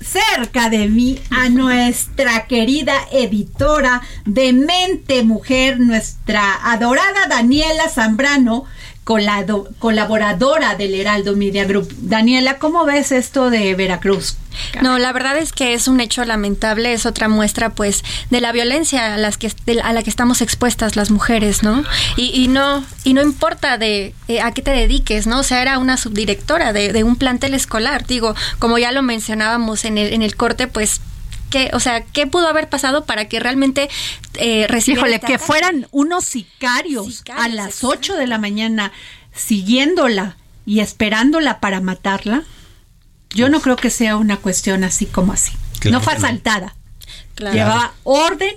cerca 0.02 0.70
de 0.70 0.88
mí 0.88 1.20
a 1.30 1.50
nuestra 1.50 2.48
querida 2.48 2.94
editora 3.12 4.02
de 4.26 4.54
Mente 4.54 5.24
Mujer, 5.24 5.80
nuestra 5.80 6.72
adorada 6.72 7.28
Daniela 7.28 7.90
Zambrano, 7.90 8.66
colado- 9.08 9.70
colaboradora 9.80 10.76
del 10.76 10.94
Heraldo 10.94 11.34
Media 11.38 11.64
Group. 11.64 11.88
Daniela, 11.98 12.58
¿cómo 12.60 12.84
ves 12.84 13.14
esto 13.14 13.50
de 13.50 13.74
Veracruz? 13.74 14.36
No, 14.82 14.98
la 15.00 15.14
verdad 15.14 15.38
es 15.38 15.54
que 15.54 15.74
es 15.74 15.88
un 15.88 16.02
hecho 16.02 16.26
lamentable, 16.26 16.92
es 16.92 17.06
otra 17.06 17.30
muestra 17.30 17.70
pues 17.70 18.04
de 18.32 18.42
la 18.42 18.52
violencia 18.52 19.14
a, 19.14 19.18
las 19.18 19.38
que, 19.38 19.50
a 19.82 19.94
la 19.94 20.04
que 20.04 20.10
estamos 20.10 20.42
expuestas 20.42 20.98
las 20.98 21.10
mujeres, 21.10 21.64
¿no? 21.64 21.86
Y, 22.18 22.32
y 22.34 22.50
no 22.50 22.84
y 23.06 23.14
no 23.14 23.22
importa 23.22 23.78
de 23.78 24.14
eh, 24.28 24.42
a 24.42 24.52
qué 24.52 24.62
te 24.62 24.72
dediques, 24.72 25.26
¿no? 25.26 25.40
O 25.40 25.44
sea, 25.44 25.62
era 25.62 25.78
una 25.78 25.96
subdirectora 25.96 26.74
de, 26.74 26.92
de 26.92 27.06
un 27.06 27.16
plantel 27.16 27.54
escolar, 27.54 28.06
digo, 28.08 28.36
como 28.60 28.78
ya 28.78 28.92
lo 28.92 29.04
mencionábamos 29.04 29.86
en 29.86 29.98
el, 29.98 30.12
en 30.12 30.22
el 30.22 30.36
corte, 30.36 30.68
pues 30.68 31.00
que, 31.50 31.70
o 31.74 31.80
sea, 31.80 32.04
¿qué 32.04 32.28
pudo 32.28 32.48
haber 32.48 32.70
pasado 32.70 33.06
para 33.06 33.28
que 33.28 33.40
realmente 33.40 33.90
eh, 34.36 34.66
recibiera 34.68 35.08
Híjole, 35.08 35.20
que 35.20 35.40
fueran 35.40 35.88
unos 35.92 36.26
sicarios, 36.26 37.24
a 37.36 37.48
las 37.48 37.84
8 37.84 38.16
de 38.16 38.28
la 38.28 38.38
mañana 38.38 38.92
siguiéndola 39.34 40.36
y 40.66 40.82
esperándola 40.82 41.60
para 41.60 41.80
matarla. 41.80 42.44
Yo 43.30 43.50
no 43.50 43.62
creo 43.62 43.76
que 43.76 43.90
sea 43.90 44.18
una 44.18 44.38
cuestión 44.38 44.84
así 44.84 45.06
como 45.06 45.34
así. 45.34 45.52
Claro 45.80 46.00
no 46.00 46.04
fue 46.04 46.14
asaltada. 46.14 46.76
Claro. 47.36 47.56
Llevaba 47.56 47.94
orden 48.04 48.54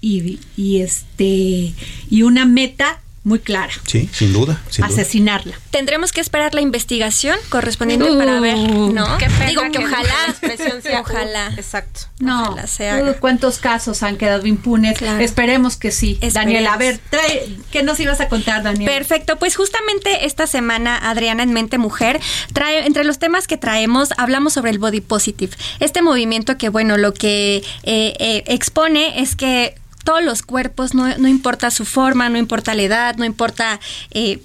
y, 0.00 0.38
y 0.56 0.80
este 0.80 1.74
y 2.08 2.22
una 2.22 2.46
meta 2.46 3.00
muy 3.26 3.40
clara, 3.40 3.72
Sí, 3.84 4.08
sin 4.12 4.32
duda. 4.32 4.62
sin 4.70 4.86
duda. 4.86 4.94
asesinarla. 4.94 5.56
Tendremos 5.72 6.12
que 6.12 6.20
esperar 6.20 6.54
la 6.54 6.60
investigación 6.60 7.36
correspondiente 7.48 8.06
para 8.16 8.38
ver, 8.38 8.56
¿no? 8.56 9.18
Qué 9.18 9.26
pena 9.26 9.46
Digo 9.48 9.62
que 9.62 9.70
que 9.72 9.78
ojalá, 9.84 10.02
la 10.26 10.28
expresión 10.30 10.80
sea 10.80 11.00
ojalá. 11.00 11.48
Exacto. 11.56 12.02
No, 12.20 12.44
Ojalá 12.50 12.66
se 12.68 12.88
haga. 12.88 13.10
uh, 13.10 13.14
¿cuántos 13.18 13.58
casos 13.58 14.04
han 14.04 14.16
quedado 14.16 14.46
impunes? 14.46 14.96
Claro. 14.98 15.18
Esperemos 15.24 15.76
que 15.76 15.90
sí. 15.90 16.12
Esperemos. 16.20 16.34
Daniela, 16.34 16.72
a 16.74 16.76
ver, 16.76 17.00
trae, 17.10 17.56
¿qué 17.72 17.82
nos 17.82 17.98
ibas 17.98 18.20
a 18.20 18.28
contar, 18.28 18.62
Daniela? 18.62 18.92
Perfecto, 18.92 19.36
pues 19.40 19.56
justamente 19.56 20.24
esta 20.26 20.46
semana 20.46 20.96
Adriana 21.10 21.42
en 21.42 21.52
Mente 21.52 21.78
Mujer 21.78 22.20
trae 22.52 22.86
entre 22.86 23.02
los 23.02 23.18
temas 23.18 23.48
que 23.48 23.56
traemos 23.56 24.10
hablamos 24.18 24.52
sobre 24.52 24.70
el 24.70 24.78
body 24.78 25.00
positive. 25.00 25.56
Este 25.80 26.00
movimiento 26.00 26.56
que 26.58 26.68
bueno 26.68 26.96
lo 26.96 27.12
que 27.12 27.56
eh, 27.56 28.14
eh, 28.20 28.44
expone 28.46 29.20
es 29.20 29.34
que 29.34 29.74
todos 30.06 30.22
los 30.22 30.42
cuerpos, 30.42 30.94
no, 30.94 31.18
no 31.18 31.26
importa 31.26 31.72
su 31.72 31.84
forma, 31.84 32.28
no 32.30 32.38
importa 32.38 32.74
la 32.74 32.82
edad, 32.82 33.16
no 33.16 33.24
importa 33.24 33.80
eh, 34.12 34.40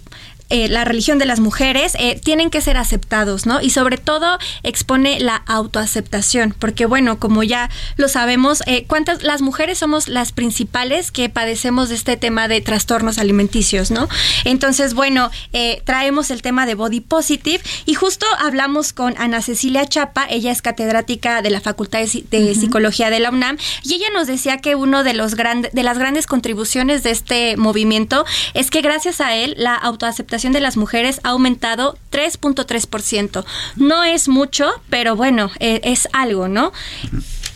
eh, 0.52 0.68
la 0.68 0.84
religión 0.84 1.18
de 1.18 1.26
las 1.26 1.39
mujeres, 1.39 1.93
eh, 1.97 2.20
tienen 2.22 2.49
que 2.49 2.60
ser 2.60 2.76
aceptados, 2.76 3.45
¿no? 3.45 3.62
Y 3.62 3.70
sobre 3.70 3.97
todo 3.97 4.38
expone 4.64 5.22
la 5.22 5.38
autoaceptación, 5.47 6.54
porque 6.60 6.86
bueno, 6.86 7.20
como 7.20 7.41
ya 7.41 7.70
lo 7.95 8.10
sabemos, 8.10 8.62
eh, 8.66 8.84
¿cuántas 8.86 9.24
las 9.24 9.41
mujeres 9.41 9.78
somos 9.78 10.10
las 10.10 10.34
principales 10.34 11.10
que 11.12 11.30
padecemos 11.30 11.88
de 11.88 11.95
este 11.95 12.18
tema 12.18 12.49
de 12.49 12.60
trastornos 12.60 13.18
alimenticios, 13.18 13.91
¿no? 13.91 14.10
Entonces, 14.43 14.93
bueno, 14.93 15.32
traemos 15.86 16.32
el 16.32 16.41
tema 16.41 16.66
de 16.66 16.76
body 16.76 16.99
positive 16.99 17.64
y 17.86 17.93
justo 17.93 18.26
hablamos 18.39 18.91
con 18.91 19.16
Ana 19.18 19.41
Cecilia 19.41 19.86
Chapa, 19.86 20.26
ella 20.30 20.52
es 20.52 20.62
catedrática 20.62 21.41
de 21.41 21.49
la 21.49 21.62
Facultad 21.62 21.99
de 22.02 22.56
Psicología 22.56 23.10
de 23.10 23.20
la 23.22 23.30
UNAM 23.30 23.58
y 23.84 23.93
ella 23.93 24.08
nos 24.14 24.28
decía 24.28 24.58
que 24.58 24.76
uno 24.76 25.04
de 25.04 25.14
los 25.14 25.36
grandes 25.36 25.72
de 25.72 25.84
las 25.84 25.97
grandes 25.97 26.28
contribuciones 26.28 27.04
de 27.04 27.12
este 27.12 27.56
movimiento 27.56 28.26
es 28.54 28.70
que 28.70 28.82
gracias 28.82 29.22
a 29.22 29.36
él 29.36 29.56
la 29.58 29.76
autoaceptación 29.76 30.41
de 30.50 30.60
las 30.60 30.78
mujeres 30.78 31.22
ha 31.24 31.30
aumentado 31.30 31.98
3.3%. 32.12 33.46
No 33.76 34.04
es 34.04 34.28
mucho, 34.28 34.72
pero 34.89 35.16
bueno, 35.16 35.52
eh, 35.60 35.82
es 35.84 36.08
algo, 36.12 36.48
¿no? 36.48 36.72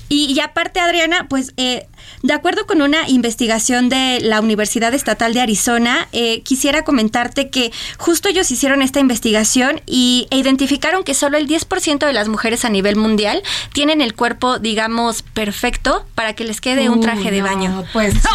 Y, 0.09 0.33
y 0.33 0.39
aparte, 0.39 0.79
Adriana, 0.79 1.27
pues 1.27 1.53
eh, 1.57 1.87
de 2.21 2.33
acuerdo 2.33 2.65
con 2.65 2.81
una 2.81 3.07
investigación 3.07 3.89
de 3.89 4.19
la 4.21 4.39
Universidad 4.41 4.93
Estatal 4.93 5.33
de 5.33 5.41
Arizona, 5.41 6.07
eh, 6.11 6.41
quisiera 6.41 6.83
comentarte 6.83 7.49
que 7.49 7.71
justo 7.97 8.29
ellos 8.29 8.49
hicieron 8.51 8.81
esta 8.81 8.99
investigación 8.99 9.81
y, 9.85 10.27
e 10.31 10.37
identificaron 10.37 11.03
que 11.03 11.13
solo 11.13 11.37
el 11.37 11.47
10% 11.47 12.05
de 12.05 12.13
las 12.13 12.27
mujeres 12.27 12.65
a 12.65 12.69
nivel 12.69 12.95
mundial 12.95 13.43
tienen 13.73 14.01
el 14.01 14.15
cuerpo, 14.15 14.59
digamos, 14.59 15.21
perfecto 15.21 16.05
para 16.15 16.33
que 16.33 16.43
les 16.43 16.61
quede 16.61 16.89
un 16.89 17.01
traje 17.01 17.31
de 17.31 17.41
baño. 17.41 17.85
Pues 17.93 18.15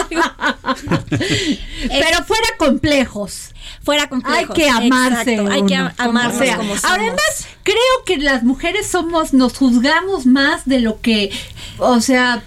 Pero 1.10 2.24
fuera 2.24 2.48
complejos. 2.58 3.50
Fuera 3.82 4.08
complejos. 4.08 4.56
Hay 4.56 4.62
que 4.64 4.68
amarse. 4.70 5.32
Exacto, 5.34 5.52
hay 5.52 5.66
que 5.66 5.74
amarnos 5.76 6.32
como 6.34 6.44
sea. 6.44 6.56
como 6.56 6.76
somos. 6.76 6.84
Además, 6.98 7.46
creo 7.62 7.76
que 8.06 8.18
las 8.18 8.42
mujeres 8.42 8.86
somos, 8.86 9.32
nos 9.32 9.56
juzgamos 9.56 10.26
más 10.26 10.66
de 10.66 10.80
lo 10.80 11.00
que, 11.00 11.30
o 11.78 12.00
sea, 12.00 12.42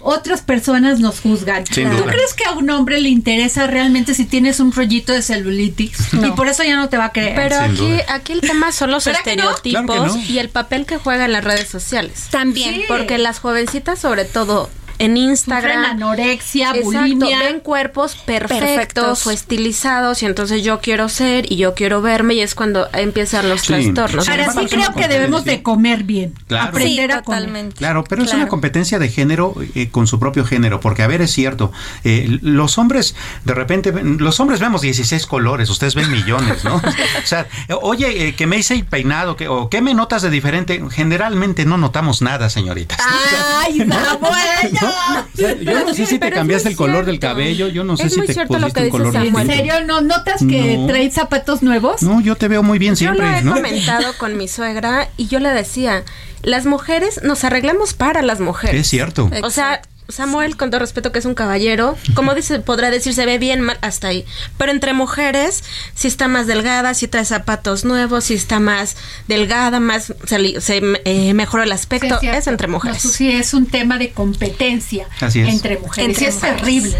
otras 0.00 0.42
personas 0.42 1.00
nos 1.00 1.20
juzgan. 1.20 1.66
Sin 1.66 1.90
¿Tú 1.90 1.96
duda. 1.96 2.12
crees 2.12 2.32
que 2.32 2.44
a 2.44 2.52
un 2.52 2.70
hombre 2.70 3.00
le 3.00 3.08
interesa 3.08 3.66
realmente 3.66 4.14
si 4.14 4.24
tienes 4.24 4.60
un 4.60 4.70
rollito 4.72 5.12
de 5.12 5.22
celulitis? 5.22 6.12
Y 6.14 6.30
por 6.30 6.46
eso 6.48 6.62
ya 6.62 6.76
no 6.76 6.88
te 6.88 6.96
va 6.96 7.06
a 7.06 7.12
creer. 7.12 7.34
Pero 7.34 7.56
Sin 7.56 7.64
aquí, 7.72 7.90
duda. 7.92 8.04
aquí 8.08 8.32
el 8.32 8.40
tema 8.40 8.70
son 8.72 8.92
los 8.92 9.06
estereotipos 9.08 9.82
Claro 9.84 10.04
que 10.04 10.18
no. 10.18 10.24
y 10.24 10.38
el 10.38 10.48
papel 10.50 10.86
que 10.86 10.98
juegan 10.98 11.32
las 11.32 11.42
redes 11.44 11.68
sociales. 11.68 12.28
También. 12.30 12.76
Sí. 12.76 12.84
Porque 12.86 13.18
las 13.18 13.40
jovencitas, 13.40 13.98
sobre 13.98 14.24
todo 14.24 14.70
en 14.98 15.12
Sufren 15.12 15.16
Instagram, 15.16 15.84
anorexia, 15.84 16.68
Exacto, 16.70 16.84
bulimia. 16.84 17.38
ven 17.40 17.60
cuerpos 17.60 18.16
perfectos, 18.16 18.58
Perfectos. 18.58 19.26
o 19.26 19.30
estilizados 19.30 20.22
y 20.22 20.26
entonces 20.26 20.62
yo 20.62 20.80
quiero 20.80 21.08
ser 21.08 21.50
y 21.50 21.56
yo 21.56 21.74
quiero 21.74 22.02
verme 22.02 22.34
y 22.34 22.40
es 22.40 22.54
cuando 22.54 22.88
empiezan 22.92 23.48
los 23.48 23.60
Sí. 23.62 23.68
trastornos. 23.68 24.24
Sí. 24.24 24.30
Ahora 24.30 24.52
sí 24.52 24.66
creo 24.68 24.92
que 24.94 25.08
debemos 25.08 25.44
de 25.44 25.62
comer 25.62 26.02
bien. 26.04 26.34
Claro. 26.46 26.68
Aprender 26.70 27.10
Sí, 27.10 27.16
a 27.16 27.22
comer. 27.22 27.40
totalmente. 27.40 27.76
Claro, 27.76 28.04
pero 28.04 28.22
es 28.22 28.32
una 28.32 28.48
competencia 28.48 28.98
de 28.98 29.08
género 29.08 29.54
eh, 29.74 29.88
con 29.90 30.06
su 30.06 30.18
propio 30.18 30.44
género, 30.44 30.80
porque 30.80 31.02
a 31.02 31.06
ver, 31.06 31.22
es 31.22 31.32
cierto, 31.32 31.72
eh, 32.04 32.38
los 32.42 32.78
hombres, 32.78 33.14
de 33.44 33.54
repente, 33.54 33.90
ven- 33.90 34.18
los 34.18 34.40
hombres 34.40 34.60
vemos 34.60 34.80
16 34.82 35.26
colores, 35.26 35.70
ustedes 35.70 35.94
ven 35.94 36.10
millones, 36.10 36.64
¿no? 36.64 36.74
o 37.22 37.26
sea, 37.26 37.46
oye, 37.82 38.28
eh, 38.28 38.34
que 38.34 38.46
me 38.46 38.56
hice 38.58 38.74
el 38.74 38.84
peinado, 38.84 39.36
que, 39.36 39.48
o 39.48 39.68
qué 39.70 39.80
me 39.80 39.94
notas 39.94 40.22
de 40.22 40.30
diferente, 40.30 40.82
generalmente 40.90 41.64
no 41.64 41.78
notamos 41.78 42.22
nada, 42.22 42.50
señoritas. 42.50 42.98
¡Ay, 43.60 43.78
Samuel! 43.78 44.78
¿No? 44.88 45.20
O 45.20 45.36
sea, 45.36 45.54
yo 45.56 45.84
no 45.86 45.94
sé 45.94 46.06
si 46.06 46.18
te 46.18 46.30
cambiaste 46.30 46.68
el 46.68 46.76
color 46.76 47.04
del 47.06 47.18
cabello, 47.18 47.68
yo 47.68 47.84
no 47.84 47.96
sé 47.96 48.06
Es 48.06 48.12
si 48.12 48.18
muy 48.18 48.26
te 48.26 48.34
cierto 48.34 48.54
lo 48.54 48.60
pusiste 48.68 48.80
que 48.80 48.86
un 48.86 48.90
color 48.90 49.06
dice 49.08 49.18
¿En 49.18 49.24
Samuel. 49.26 49.46
distinto. 49.48 49.72
serio 49.72 49.86
no 49.86 50.00
notas 50.00 50.40
que 50.48 50.76
No. 50.76 50.86
traes 50.86 51.14
zapatos 51.14 51.62
nuevos? 51.62 52.02
No, 52.02 52.20
yo 52.20 52.36
te 52.36 52.48
veo 52.48 52.62
muy 52.62 52.78
bien 52.78 52.94
Yo 52.96 53.10
lo 53.12 53.16
siempre, 53.16 53.38
he 53.38 53.42
¿no? 53.42 53.54
comentado 53.54 54.12
con 54.18 54.36
mi 54.36 54.48
suegra 54.48 55.08
y 55.16 55.26
yo 55.28 55.38
le 55.40 55.50
decía, 55.50 56.02
las 56.42 56.66
mujeres 56.66 57.20
nos 57.22 57.44
arreglamos 57.44 57.94
para 57.94 58.22
las 58.22 58.40
mujeres. 58.40 58.80
Es 58.82 58.88
cierto. 58.88 59.30
O 59.42 59.50
sea, 59.50 59.80
Samuel, 60.08 60.56
con 60.56 60.70
todo 60.70 60.80
respeto 60.80 61.12
que 61.12 61.18
es 61.18 61.26
un 61.26 61.34
caballero, 61.34 61.96
como 62.14 62.34
dice, 62.34 62.60
podrá 62.60 62.90
decir 62.90 63.12
se 63.12 63.26
ve 63.26 63.38
bien, 63.38 63.60
mal, 63.60 63.78
hasta 63.82 64.08
ahí. 64.08 64.24
Pero 64.56 64.72
entre 64.72 64.94
mujeres, 64.94 65.62
si 65.94 66.08
está 66.08 66.28
más 66.28 66.46
delgada, 66.46 66.94
si 66.94 67.08
trae 67.08 67.26
zapatos 67.26 67.84
nuevos, 67.84 68.24
si 68.24 68.34
está 68.34 68.58
más 68.58 68.96
delgada, 69.26 69.80
más 69.80 70.14
se, 70.24 70.60
se, 70.62 70.82
eh, 71.04 71.34
mejoró 71.34 71.62
el 71.62 71.72
aspecto, 71.72 72.18
es 72.22 72.46
entre 72.46 72.68
mujeres. 72.68 73.04
No, 73.04 73.10
sí, 73.10 73.30
es 73.30 73.52
un 73.52 73.66
tema 73.66 73.98
de 73.98 74.10
competencia 74.12 75.06
Así 75.20 75.40
es. 75.40 75.48
entre 75.48 75.78
mujeres. 75.78 76.08
Entre 76.08 76.24
y 76.24 76.28
es 76.28 76.34
mujeres. 76.36 76.56
terrible. 76.58 76.96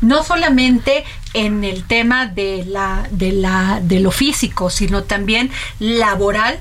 No 0.00 0.24
solamente 0.24 1.04
en 1.34 1.62
el 1.62 1.84
tema 1.84 2.26
de 2.26 2.64
la, 2.66 3.06
de 3.10 3.32
la, 3.32 3.80
de 3.82 4.00
lo 4.00 4.10
físico, 4.10 4.70
sino 4.70 5.04
también 5.04 5.50
laboral. 5.78 6.58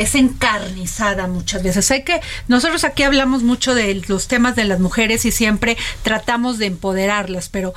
Es 0.00 0.14
encarnizada 0.14 1.26
muchas 1.26 1.62
veces. 1.62 1.90
Hay 1.90 2.02
que, 2.04 2.20
nosotros 2.48 2.84
aquí 2.84 3.02
hablamos 3.02 3.42
mucho 3.42 3.74
de 3.74 4.02
los 4.08 4.28
temas 4.28 4.56
de 4.56 4.64
las 4.64 4.80
mujeres 4.80 5.24
y 5.24 5.30
siempre 5.32 5.76
tratamos 6.02 6.58
de 6.58 6.66
empoderarlas, 6.66 7.48
pero 7.48 7.74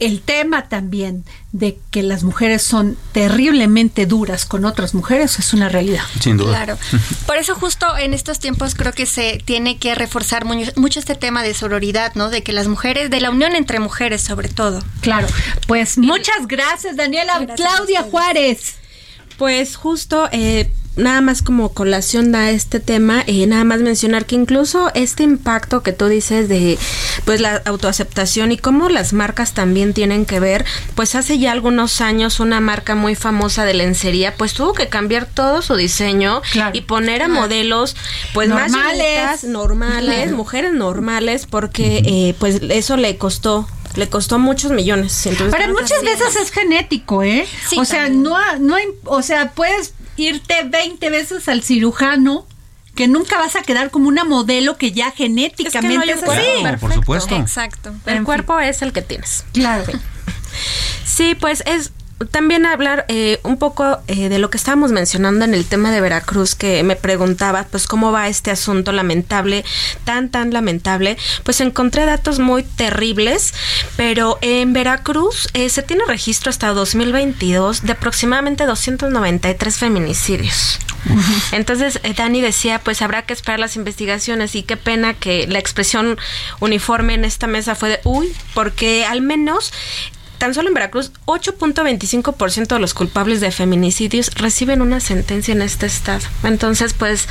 el 0.00 0.20
tema 0.20 0.68
también 0.68 1.24
de 1.52 1.78
que 1.92 2.02
las 2.02 2.24
mujeres 2.24 2.62
son 2.62 2.96
terriblemente 3.12 4.04
duras 4.06 4.44
con 4.46 4.64
otras 4.64 4.94
mujeres 4.94 5.38
es 5.38 5.52
una 5.52 5.68
realidad. 5.68 6.02
Sin 6.20 6.36
duda. 6.38 6.50
Claro. 6.56 6.78
Por 7.26 7.36
eso 7.36 7.54
justo 7.54 7.96
en 7.96 8.12
estos 8.12 8.40
tiempos 8.40 8.74
creo 8.74 8.92
que 8.92 9.06
se 9.06 9.40
tiene 9.44 9.78
que 9.78 9.94
reforzar 9.94 10.44
mu- 10.44 10.64
mucho 10.74 10.98
este 10.98 11.14
tema 11.14 11.44
de 11.44 11.54
sororidad, 11.54 12.14
¿no? 12.16 12.30
De 12.30 12.42
que 12.42 12.52
las 12.52 12.66
mujeres, 12.66 13.10
de 13.10 13.20
la 13.20 13.30
unión 13.30 13.54
entre 13.54 13.78
mujeres 13.78 14.22
sobre 14.22 14.48
todo. 14.48 14.82
Claro, 15.02 15.28
pues 15.68 15.98
muchas 15.98 16.48
gracias 16.48 16.96
Daniela. 16.96 17.38
Gracias 17.38 17.56
Claudia. 17.70 18.02
Juárez. 18.02 18.74
Pues 19.38 19.76
justo, 19.76 20.28
eh, 20.32 20.70
nada 20.94 21.22
más 21.22 21.40
como 21.40 21.70
colación 21.72 22.32
da 22.32 22.50
este 22.50 22.78
tema, 22.78 23.24
eh, 23.26 23.46
nada 23.46 23.64
más 23.64 23.80
mencionar 23.80 24.26
que 24.26 24.34
incluso 24.34 24.90
este 24.94 25.22
impacto 25.22 25.82
que 25.82 25.92
tú 25.92 26.06
dices 26.06 26.50
de 26.50 26.78
pues 27.24 27.40
la 27.40 27.62
autoaceptación 27.64 28.52
y 28.52 28.58
cómo 28.58 28.90
las 28.90 29.14
marcas 29.14 29.54
también 29.54 29.94
tienen 29.94 30.26
que 30.26 30.38
ver, 30.38 30.66
pues 30.94 31.14
hace 31.14 31.38
ya 31.38 31.50
algunos 31.52 32.02
años 32.02 32.40
una 32.40 32.60
marca 32.60 32.94
muy 32.94 33.14
famosa 33.14 33.64
de 33.64 33.72
lencería 33.72 34.34
pues 34.36 34.52
tuvo 34.52 34.74
que 34.74 34.88
cambiar 34.88 35.24
todo 35.24 35.62
su 35.62 35.76
diseño 35.76 36.42
Claro. 36.52 36.76
y 36.76 36.82
poner 36.82 37.22
a 37.22 37.28
modelos 37.28 37.96
pues 38.34 38.50
Normales. 38.50 39.24
más 39.24 39.44
normales, 39.44 40.14
Claro. 40.24 40.36
mujeres 40.36 40.72
normales 40.74 41.46
porque 41.48 42.02
eh, 42.04 42.34
pues 42.38 42.60
eso 42.68 42.98
le 42.98 43.16
costó 43.16 43.66
le 43.96 44.08
costó 44.08 44.38
muchos 44.38 44.70
millones. 44.72 45.26
Entonces, 45.26 45.54
Pero 45.56 45.74
que 45.74 45.80
muchas 45.82 46.02
veces 46.02 46.36
es 46.36 46.50
genético, 46.50 47.22
¿eh? 47.22 47.46
Sí, 47.68 47.78
o 47.78 47.84
sea, 47.84 48.04
también. 48.04 48.22
no, 48.22 48.58
no, 48.58 48.76
hay- 48.76 48.86
o 49.04 49.22
sea, 49.22 49.50
puedes 49.52 49.94
irte 50.16 50.62
20 50.64 51.10
veces 51.10 51.48
al 51.48 51.62
cirujano 51.62 52.46
que 52.94 53.08
nunca 53.08 53.38
vas 53.38 53.56
a 53.56 53.62
quedar 53.62 53.90
como 53.90 54.08
una 54.08 54.24
modelo 54.24 54.76
que 54.76 54.92
ya 54.92 55.10
genéticamente 55.10 56.12
es, 56.12 56.22
así. 56.22 56.40
Claro, 56.60 56.78
por 56.78 56.92
supuesto. 56.92 57.36
Exacto. 57.36 57.94
El 58.06 58.22
cuerpo 58.24 58.58
es 58.60 58.82
el 58.82 58.92
que 58.92 59.02
tienes. 59.02 59.44
Claro. 59.52 59.84
Sí, 61.04 61.34
pues 61.34 61.62
es 61.66 61.90
también 62.30 62.66
hablar 62.66 63.04
eh, 63.08 63.40
un 63.42 63.56
poco 63.56 63.98
eh, 64.06 64.28
de 64.28 64.38
lo 64.38 64.50
que 64.50 64.56
estábamos 64.56 64.92
mencionando 64.92 65.44
en 65.44 65.54
el 65.54 65.64
tema 65.64 65.90
de 65.90 66.00
Veracruz, 66.00 66.54
que 66.54 66.82
me 66.82 66.96
preguntaba, 66.96 67.66
pues 67.70 67.86
cómo 67.86 68.12
va 68.12 68.28
este 68.28 68.50
asunto 68.50 68.92
lamentable, 68.92 69.64
tan, 70.04 70.30
tan 70.30 70.52
lamentable. 70.52 71.16
Pues 71.44 71.60
encontré 71.60 72.04
datos 72.06 72.38
muy 72.38 72.62
terribles, 72.62 73.54
pero 73.96 74.38
en 74.42 74.72
Veracruz 74.72 75.48
eh, 75.54 75.68
se 75.68 75.82
tiene 75.82 76.04
registro 76.06 76.50
hasta 76.50 76.68
2022 76.68 77.82
de 77.82 77.92
aproximadamente 77.92 78.66
293 78.66 79.76
feminicidios. 79.76 80.78
Entonces, 81.50 82.00
Dani 82.16 82.40
decía, 82.40 82.78
pues 82.78 83.02
habrá 83.02 83.22
que 83.22 83.32
esperar 83.32 83.58
las 83.58 83.76
investigaciones 83.76 84.54
y 84.54 84.62
qué 84.62 84.76
pena 84.76 85.14
que 85.14 85.46
la 85.48 85.58
expresión 85.58 86.18
uniforme 86.60 87.14
en 87.14 87.24
esta 87.24 87.46
mesa 87.46 87.74
fue 87.74 87.88
de, 87.88 88.00
uy, 88.04 88.32
porque 88.54 89.04
al 89.04 89.20
menos 89.20 89.72
tan 90.42 90.54
solo 90.54 90.66
en 90.66 90.74
Veracruz, 90.74 91.12
8.25% 91.26 92.66
de 92.66 92.80
los 92.80 92.94
culpables 92.94 93.40
de 93.40 93.52
feminicidios 93.52 94.34
reciben 94.34 94.82
una 94.82 94.98
sentencia 94.98 95.52
en 95.52 95.62
este 95.62 95.86
estado. 95.86 96.26
Entonces, 96.42 96.94
pues 96.94 97.28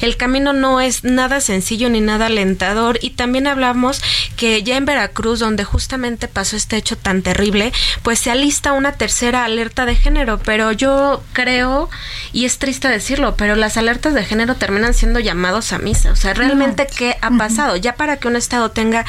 el 0.00 0.16
camino 0.16 0.52
no 0.52 0.80
es 0.80 1.02
nada 1.02 1.40
sencillo 1.40 1.90
ni 1.90 2.00
nada 2.00 2.26
alentador. 2.26 3.00
Y 3.02 3.10
también 3.10 3.48
hablamos 3.48 4.00
que 4.36 4.62
ya 4.62 4.76
en 4.76 4.84
Veracruz, 4.84 5.40
donde 5.40 5.64
justamente 5.64 6.28
pasó 6.28 6.54
este 6.54 6.76
hecho 6.76 6.96
tan 6.96 7.22
terrible, 7.22 7.72
pues 8.04 8.20
se 8.20 8.30
alista 8.30 8.74
una 8.74 8.92
tercera 8.92 9.44
alerta 9.44 9.84
de 9.84 9.96
género. 9.96 10.38
Pero 10.38 10.70
yo 10.70 11.24
creo, 11.32 11.90
y 12.32 12.44
es 12.44 12.58
triste 12.58 12.86
decirlo, 12.86 13.34
pero 13.36 13.56
las 13.56 13.76
alertas 13.76 14.14
de 14.14 14.24
género 14.24 14.54
terminan 14.54 14.94
siendo 14.94 15.18
llamados 15.18 15.72
a 15.72 15.80
misa. 15.80 16.12
O 16.12 16.16
sea, 16.16 16.32
realmente, 16.32 16.86
¿qué 16.86 17.16
ha 17.22 17.32
pasado? 17.32 17.74
Ya 17.74 17.96
para 17.96 18.18
que 18.18 18.28
un 18.28 18.36
estado 18.36 18.70
tenga 18.70 19.04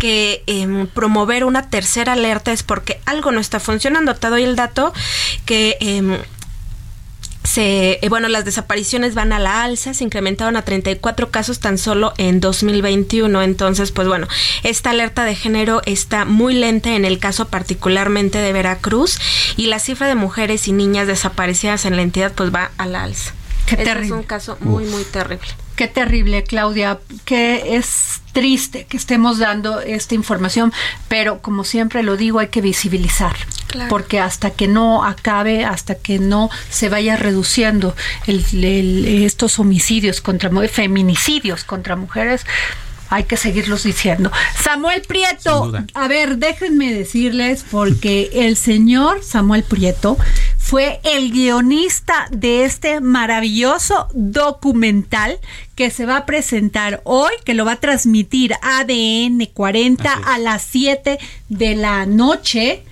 que 0.00 0.42
em, 0.48 0.88
promover 0.88 1.44
una 1.44 1.70
tercera 1.70 2.14
alerta 2.14 2.50
es 2.50 2.64
porque 2.64 2.95
algo 3.04 3.32
no 3.32 3.40
está 3.40 3.60
funcionando. 3.60 4.14
Te 4.14 4.28
doy 4.28 4.44
el 4.44 4.56
dato 4.56 4.92
que 5.44 5.76
em, 5.80 6.18
se, 7.46 7.98
eh, 8.02 8.08
bueno, 8.08 8.28
las 8.28 8.44
desapariciones 8.44 9.14
van 9.14 9.32
a 9.32 9.38
la 9.38 9.62
alza, 9.62 9.94
se 9.94 10.04
incrementaron 10.04 10.56
a 10.56 10.62
34 10.62 11.30
casos 11.30 11.60
tan 11.60 11.78
solo 11.78 12.12
en 12.18 12.40
2021. 12.40 13.42
Entonces, 13.42 13.92
pues 13.92 14.08
bueno, 14.08 14.26
esta 14.62 14.90
alerta 14.90 15.24
de 15.24 15.34
género 15.34 15.80
está 15.86 16.24
muy 16.24 16.54
lenta 16.54 16.94
en 16.94 17.04
el 17.04 17.18
caso 17.18 17.48
particularmente 17.48 18.38
de 18.38 18.52
Veracruz 18.52 19.18
y 19.56 19.66
la 19.66 19.78
cifra 19.78 20.08
de 20.08 20.16
mujeres 20.16 20.68
y 20.68 20.72
niñas 20.72 21.06
desaparecidas 21.06 21.84
en 21.84 21.96
la 21.96 22.02
entidad 22.02 22.32
pues 22.32 22.54
va 22.54 22.72
a 22.78 22.86
la 22.86 23.04
alza. 23.04 23.32
Qué 23.66 23.74
Este 23.74 23.84
terrible. 23.84 24.06
es 24.06 24.12
un 24.12 24.22
caso 24.22 24.56
muy, 24.60 24.84
muy 24.84 25.04
terrible. 25.04 25.46
Qué 25.74 25.88
terrible, 25.88 26.42
Claudia, 26.44 27.00
que 27.26 27.76
es 27.76 28.22
triste 28.32 28.86
que 28.86 28.96
estemos 28.96 29.38
dando 29.38 29.80
esta 29.80 30.14
información, 30.14 30.72
pero 31.08 31.42
como 31.42 31.64
siempre 31.64 32.02
lo 32.02 32.16
digo, 32.16 32.38
hay 32.38 32.48
que 32.48 32.62
visibilizar, 32.62 33.36
Claro. 33.66 33.88
porque 33.90 34.18
hasta 34.18 34.50
que 34.50 34.68
no 34.68 35.04
acabe, 35.04 35.64
hasta 35.66 35.94
que 35.96 36.18
no 36.18 36.48
se 36.70 36.88
vaya 36.88 37.16
reduciendo 37.16 37.94
el- 38.26 38.46
el- 38.64 39.24
estos 39.24 39.58
homicidios 39.58 40.22
contra 40.22 40.48
feminicidios 40.68 41.64
contra 41.64 41.94
mujeres, 41.96 42.46
hay 43.08 43.24
que 43.24 43.36
seguirlos 43.36 43.84
diciendo. 43.84 44.30
Samuel 44.62 45.02
Prieto, 45.02 45.72
a 45.94 46.08
ver, 46.08 46.38
déjenme 46.38 46.92
decirles, 46.92 47.64
porque 47.70 48.30
el 48.32 48.56
señor 48.56 49.22
Samuel 49.22 49.62
Prieto 49.62 50.16
fue 50.58 51.00
el 51.04 51.30
guionista 51.30 52.26
de 52.30 52.64
este 52.64 53.00
maravilloso 53.00 54.08
documental 54.14 55.38
que 55.74 55.90
se 55.90 56.06
va 56.06 56.18
a 56.18 56.26
presentar 56.26 57.02
hoy, 57.04 57.32
que 57.44 57.54
lo 57.54 57.64
va 57.64 57.72
a 57.72 57.80
transmitir 57.80 58.54
ADN 58.62 59.46
40 59.52 60.12
a 60.12 60.38
las 60.38 60.62
7 60.62 61.18
de 61.48 61.76
la 61.76 62.06
noche, 62.06 62.82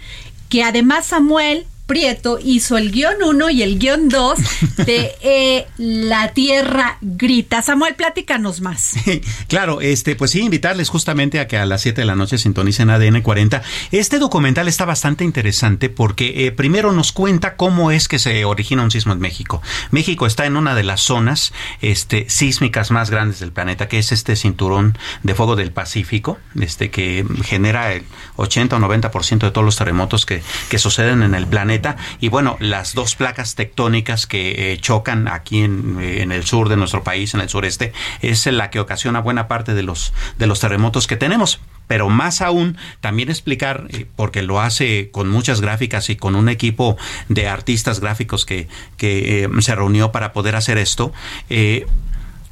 que 0.48 0.62
además 0.62 1.06
Samuel 1.06 1.66
Prieto 1.86 2.38
hizo 2.42 2.78
el 2.78 2.90
guion 2.92 3.16
1 3.22 3.50
y 3.50 3.62
el 3.62 3.78
guion 3.78 4.08
2 4.08 4.38
de 4.86 5.12
eh, 5.20 5.66
La 5.76 6.32
Tierra 6.32 6.96
Grita. 7.02 7.60
Samuel, 7.60 7.94
platícanos 7.94 8.62
más. 8.62 8.94
claro, 9.48 9.82
este, 9.82 10.16
pues 10.16 10.30
sí, 10.30 10.40
invitarles 10.40 10.88
justamente 10.88 11.40
a 11.40 11.46
que 11.46 11.58
a 11.58 11.66
las 11.66 11.82
7 11.82 12.00
de 12.00 12.06
la 12.06 12.16
noche 12.16 12.38
sintonicen 12.38 12.88
ADN 12.88 13.20
40. 13.20 13.62
Este 13.92 14.18
documental 14.18 14.66
está 14.66 14.86
bastante 14.86 15.24
interesante 15.24 15.90
porque 15.90 16.46
eh, 16.46 16.52
primero 16.52 16.92
nos 16.92 17.12
cuenta 17.12 17.56
cómo 17.56 17.90
es 17.90 18.08
que 18.08 18.18
se 18.18 18.46
origina 18.46 18.82
un 18.82 18.90
sismo 18.90 19.12
en 19.12 19.20
México. 19.20 19.60
México 19.90 20.24
está 20.24 20.46
en 20.46 20.56
una 20.56 20.74
de 20.74 20.84
las 20.84 21.02
zonas 21.02 21.52
este, 21.82 22.30
sísmicas 22.30 22.92
más 22.92 23.10
grandes 23.10 23.40
del 23.40 23.52
planeta, 23.52 23.88
que 23.88 23.98
es 23.98 24.10
este 24.10 24.36
cinturón 24.36 24.96
de 25.22 25.34
fuego 25.34 25.54
del 25.54 25.70
Pacífico, 25.70 26.38
este, 26.58 26.90
que 26.90 27.26
genera 27.44 27.92
el 27.92 28.04
80 28.36 28.74
o 28.76 28.78
90% 28.78 29.38
de 29.40 29.50
todos 29.50 29.64
los 29.66 29.76
terremotos 29.76 30.24
que, 30.24 30.42
que 30.70 30.78
suceden 30.78 31.22
en 31.22 31.34
el 31.34 31.46
planeta 31.46 31.73
y 32.20 32.28
bueno, 32.28 32.56
las 32.60 32.94
dos 32.94 33.16
placas 33.16 33.54
tectónicas 33.54 34.26
que 34.26 34.72
eh, 34.72 34.78
chocan 34.78 35.28
aquí 35.28 35.62
en, 35.62 35.98
eh, 36.00 36.22
en, 36.22 36.32
el 36.32 36.44
sur 36.44 36.68
de 36.68 36.76
nuestro 36.76 37.02
país, 37.02 37.34
en 37.34 37.40
el 37.40 37.48
sureste, 37.48 37.92
es 38.22 38.46
la 38.46 38.70
que 38.70 38.80
ocasiona 38.80 39.20
buena 39.20 39.48
parte 39.48 39.74
de 39.74 39.82
los, 39.82 40.12
de 40.38 40.46
los 40.46 40.60
terremotos 40.60 41.06
que 41.06 41.16
tenemos. 41.16 41.60
Pero 41.86 42.08
más 42.08 42.40
aún 42.40 42.78
también 43.00 43.28
explicar, 43.28 43.86
eh, 43.90 44.06
porque 44.16 44.42
lo 44.42 44.60
hace 44.60 45.10
con 45.10 45.28
muchas 45.28 45.60
gráficas 45.60 46.08
y 46.10 46.16
con 46.16 46.34
un 46.34 46.48
equipo 46.48 46.96
de 47.28 47.48
artistas 47.48 48.00
gráficos 48.00 48.46
que, 48.46 48.68
que 48.96 49.48
se 49.60 49.74
reunió 49.74 50.12
para 50.12 50.32
poder 50.32 50.56
hacer 50.56 50.78
esto, 50.78 51.12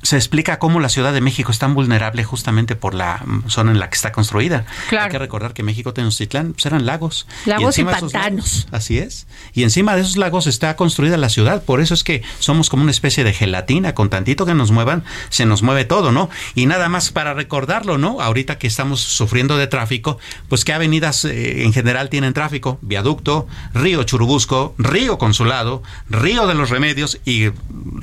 se 0.02 0.16
explica 0.16 0.58
cómo 0.58 0.80
la 0.80 0.88
Ciudad 0.88 1.12
de 1.12 1.20
México 1.20 1.52
es 1.52 1.58
tan 1.58 1.74
vulnerable 1.74 2.24
justamente 2.24 2.74
por 2.74 2.92
la 2.94 3.24
zona 3.46 3.70
en 3.70 3.78
la 3.78 3.88
que 3.88 3.94
está 3.94 4.10
construida. 4.10 4.66
Hay 4.90 5.08
que 5.08 5.18
recordar 5.18 5.54
que 5.54 5.62
México 5.62 5.94
Tenochtitlán 5.94 6.54
pues 6.54 6.66
eran 6.66 6.86
lagos. 6.86 7.26
Lagos 7.46 7.78
y, 7.78 7.84
pantanos. 7.84 8.66
así 8.72 8.98
es. 8.98 9.28
Y 9.52 9.62
encima 9.62 9.94
de 9.94 10.02
esos 10.02 10.16
lagos 10.16 10.48
está 10.48 10.74
construida 10.74 11.16
la 11.16 11.28
ciudad. 11.28 11.62
Por 11.62 11.80
eso 11.80 11.94
es 11.94 12.02
que 12.02 12.22
somos 12.40 12.68
como 12.68 12.82
una 12.82 12.90
especie 12.90 13.22
de 13.22 13.32
gelatina. 13.32 13.94
Con 13.94 14.10
tantito 14.10 14.44
que 14.44 14.54
nos 14.54 14.72
muevan, 14.72 15.04
se 15.28 15.46
nos 15.46 15.62
mueve 15.62 15.84
todo, 15.84 16.10
¿no? 16.10 16.28
Y 16.54 16.66
nada 16.66 16.88
más 16.88 17.12
para 17.12 17.32
recordarlo, 17.32 17.96
¿no? 17.96 18.20
Ahorita 18.20 18.58
que 18.58 18.66
estamos 18.66 19.00
sufriendo 19.00 19.56
de 19.56 19.68
tráfico, 19.68 20.18
pues 20.48 20.64
qué 20.64 20.72
avenidas 20.72 21.24
eh, 21.24 21.62
en 21.64 21.72
general 21.72 22.08
tienen 22.08 22.32
tráfico. 22.34 22.78
Viaducto, 22.82 23.46
Río 23.72 24.02
Churubusco, 24.02 24.74
Río 24.78 25.16
Consulado, 25.18 25.82
Río 26.10 26.48
de 26.48 26.54
los 26.54 26.70
Remedios 26.70 27.20
y 27.24 27.50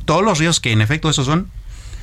todos 0.05 0.23
los 0.23 0.39
ríos 0.39 0.59
que 0.59 0.71
en 0.71 0.81
efecto 0.81 1.09
esos 1.09 1.25
son 1.25 1.49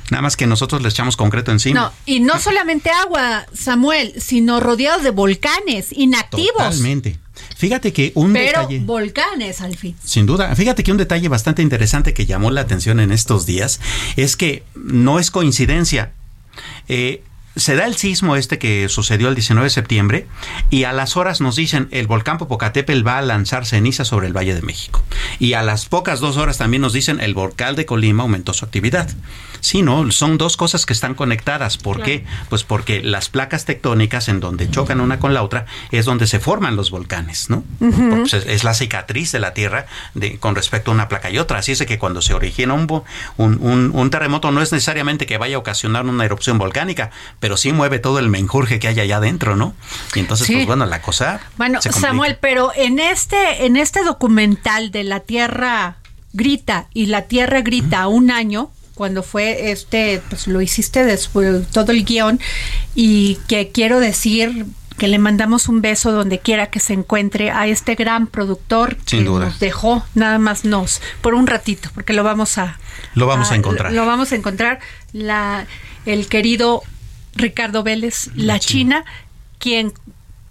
Nada 0.09 0.21
más 0.21 0.37
que 0.37 0.47
nosotros 0.47 0.81
le 0.81 0.89
echamos 0.89 1.17
concreto 1.17 1.51
encima. 1.51 1.81
No, 1.81 1.91
y 2.05 2.19
no 2.19 2.39
solamente 2.39 2.89
agua, 2.89 3.45
Samuel, 3.53 4.13
sino 4.17 4.59
rodeados 4.59 5.03
de 5.03 5.11
volcanes 5.11 5.91
inactivos. 5.91 6.53
Totalmente. 6.57 7.19
Fíjate 7.55 7.93
que 7.93 8.11
un 8.15 8.33
Pero 8.33 8.67
volcanes 8.81 9.61
al 9.61 9.75
fin. 9.75 9.95
Sin 10.03 10.25
duda. 10.25 10.55
Fíjate 10.55 10.83
que 10.83 10.91
un 10.91 10.97
detalle 10.97 11.27
bastante 11.27 11.61
interesante 11.61 12.13
que 12.13 12.25
llamó 12.25 12.51
la 12.51 12.61
atención 12.61 12.99
en 12.99 13.11
estos 13.11 13.45
días 13.45 13.79
es 14.15 14.37
que 14.37 14.63
no 14.75 15.19
es 15.19 15.31
coincidencia. 15.31 16.13
Eh, 16.87 17.23
se 17.57 17.75
da 17.75 17.85
el 17.85 17.95
sismo 17.95 18.35
este 18.35 18.59
que 18.59 18.87
sucedió 18.89 19.29
el 19.29 19.35
19 19.35 19.65
de 19.65 19.69
septiembre 19.69 20.27
y 20.69 20.83
a 20.83 20.93
las 20.93 21.17
horas 21.17 21.41
nos 21.41 21.55
dicen 21.55 21.87
el 21.91 22.07
volcán 22.07 22.37
Popocatépetl 22.37 23.05
va 23.05 23.17
a 23.17 23.21
lanzar 23.21 23.65
ceniza 23.65 24.05
sobre 24.05 24.27
el 24.27 24.33
Valle 24.35 24.55
de 24.55 24.61
México. 24.61 25.03
Y 25.39 25.53
a 25.53 25.63
las 25.63 25.85
pocas 25.85 26.19
dos 26.19 26.37
horas 26.37 26.57
también 26.57 26.81
nos 26.81 26.93
dicen 26.93 27.19
el 27.19 27.33
volcán 27.33 27.75
de 27.75 27.85
Colima 27.85 28.23
aumentó 28.23 28.53
su 28.53 28.65
actividad. 28.65 29.09
Sí, 29.59 29.81
¿no? 29.81 30.11
Son 30.11 30.37
dos 30.37 30.57
cosas 30.57 30.85
que 30.85 30.93
están 30.93 31.15
conectadas. 31.15 31.77
¿Por 31.77 32.03
qué? 32.03 32.25
Pues 32.49 32.63
porque 32.63 33.01
las 33.01 33.29
placas 33.29 33.65
tectónicas 33.65 34.27
en 34.27 34.39
donde 34.39 34.69
chocan 34.69 35.01
una 35.01 35.19
con 35.19 35.33
la 35.33 35.43
otra 35.43 35.65
es 35.91 36.05
donde 36.05 36.27
se 36.27 36.39
forman 36.39 36.75
los 36.75 36.91
volcanes, 36.91 37.49
¿no? 37.49 37.63
Pues, 37.79 38.33
es, 38.33 38.63
la 38.63 38.73
cicatriz 38.73 39.31
de 39.31 39.39
la 39.39 39.53
Tierra 39.53 39.87
de, 40.13 40.37
con 40.37 40.55
respecto 40.55 40.91
a 40.91 40.93
una 40.93 41.07
placa 41.07 41.29
y 41.29 41.37
otra. 41.39 41.59
Así 41.59 41.71
es 41.71 41.83
que 41.85 41.97
cuando 41.97 42.21
se 42.21 42.33
origina 42.33 42.73
un, 42.73 43.03
un, 43.37 43.91
un, 43.93 44.09
terremoto 44.09 44.51
no 44.51 44.61
es 44.61 44.71
necesariamente 44.71 45.25
que 45.25 45.37
vaya 45.37 45.55
a 45.55 45.59
ocasionar 45.59 46.05
una 46.05 46.25
erupción 46.25 46.57
volcánica, 46.57 47.11
pero 47.39 47.46
sí 47.55 47.71
mueve 47.71 47.99
todo 47.99 48.19
el 48.19 48.27
menjurje 48.27 48.79
que 48.79 48.89
hay 48.89 48.99
allá 48.99 49.17
adentro, 49.17 49.55
¿no? 49.55 49.73
Y 50.15 50.19
entonces, 50.19 50.49
pues 50.51 50.65
bueno, 50.65 50.85
la 50.85 51.01
cosa... 51.01 51.39
Bueno, 51.55 51.79
Samuel, 51.81 52.37
pero 52.41 52.71
en 52.75 52.99
este, 52.99 53.65
en 53.65 53.77
este 53.77 54.03
documental 54.03 54.91
de 54.91 55.05
la 55.05 55.21
Tierra 55.21 55.97
grita 56.33 56.87
y 56.93 57.05
la 57.05 57.23
Tierra 57.23 57.61
grita 57.61 58.07
un 58.07 58.31
año, 58.31 58.71
cuando 58.95 59.23
fue 59.23 59.71
este, 59.71 60.21
pues 60.29 60.47
lo 60.47 60.61
hiciste 60.61 61.05
después, 61.05 61.67
todo 61.69 61.91
el 61.91 62.03
guion, 62.03 62.39
y 62.95 63.37
que 63.47 63.69
quiero 63.69 63.99
decir 63.99 64.65
que 64.97 65.07
le 65.07 65.19
mandamos 65.19 65.69
un 65.69 65.81
beso 65.81 66.11
donde 66.11 66.39
quiera 66.39 66.67
que 66.71 66.79
se 66.79 66.93
encuentre 66.93 67.51
a 67.51 67.67
este 67.67 67.95
gran 67.95 68.27
productor 68.27 68.97
que 68.97 69.21
nos 69.21 69.59
dejó 69.59 70.03
nada 70.15 70.39
más 70.39 70.65
nos 70.65 71.01
por 71.21 71.35
un 71.35 71.45
ratito 71.45 71.89
porque 71.93 72.13
lo 72.13 72.23
vamos 72.23 72.57
a 72.57 72.79
lo 73.13 73.27
vamos 73.27 73.51
a, 73.51 73.55
encontrar. 73.55 73.93
lo, 73.93 74.05
vamos 74.07 74.31
a 74.31 74.35
encontrar. 74.35 74.79
La 75.13 75.67
el 76.05 76.27
querido 76.27 76.81
Ricardo 77.37 77.83
Vélez 77.83 78.29
la, 78.35 78.59
China, 78.59 79.05
quien 79.59 79.93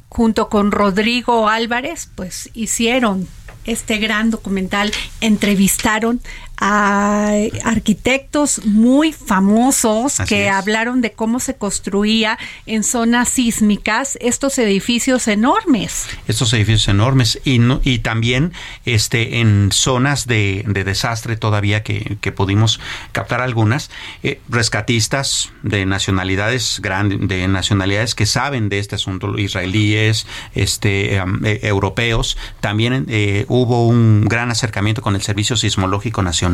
junto 0.09 0.49
con 0.49 0.73
Rodrigo 0.73 1.49
Álvarez 1.49 2.09
pues 2.15 2.51
hicieron 2.55 3.29
este 3.65 3.99
gran 3.99 4.31
documental 4.31 4.93
entrevistaron 5.21 6.21
a 6.59 7.33
arquitectos 7.65 8.65
muy 8.65 9.13
famosos 9.13 10.19
que 10.29 10.49
hablaron 10.49 11.01
de 11.01 11.13
cómo 11.13 11.39
se 11.41 11.55
construía 11.55 12.39
en 12.65 12.83
zonas 12.83 13.29
sísmicas 13.29 14.17
estos 14.21 14.59
edificios 14.59 15.29
enormes. 15.29 16.07
Estos 16.27 16.53
edificios 16.55 16.89
enormes 16.89 17.41
y, 17.45 17.61
y 17.83 17.99
también 17.99 18.53
este, 18.85 19.41
en 19.41 19.71
zonas 19.73 20.27
de, 20.27 20.65
desastre 20.67 21.37
todavía 21.37 21.83
que, 21.83 22.17
pudimos 22.35 22.81
captar 23.13 23.41
algunas, 23.41 23.91
eh, 24.23 24.41
rescatistas 24.49 25.51
de 25.63 25.87
nacionalidades 25.87 26.81
grandes, 26.83 27.19
de 27.29 27.49
nacionalidades 27.49 28.15
que 28.15 28.27
saben 28.27 28.69
de 28.69 28.79
este 28.79 28.97
asunto, 28.97 29.39
israelíes, 29.39 30.27
este, 30.55 31.17
eh, 31.17 31.61
europeos, 31.63 32.37
también 32.61 33.07
eh, 33.09 33.45
hubo 33.49 33.87
un 33.87 34.25
gran 34.27 34.51
acercamiento 34.51 35.03
con 35.03 35.15
el 35.15 35.23
Servicio 35.23 35.57
Sismológico 35.57 36.23
Nacional 36.23 36.46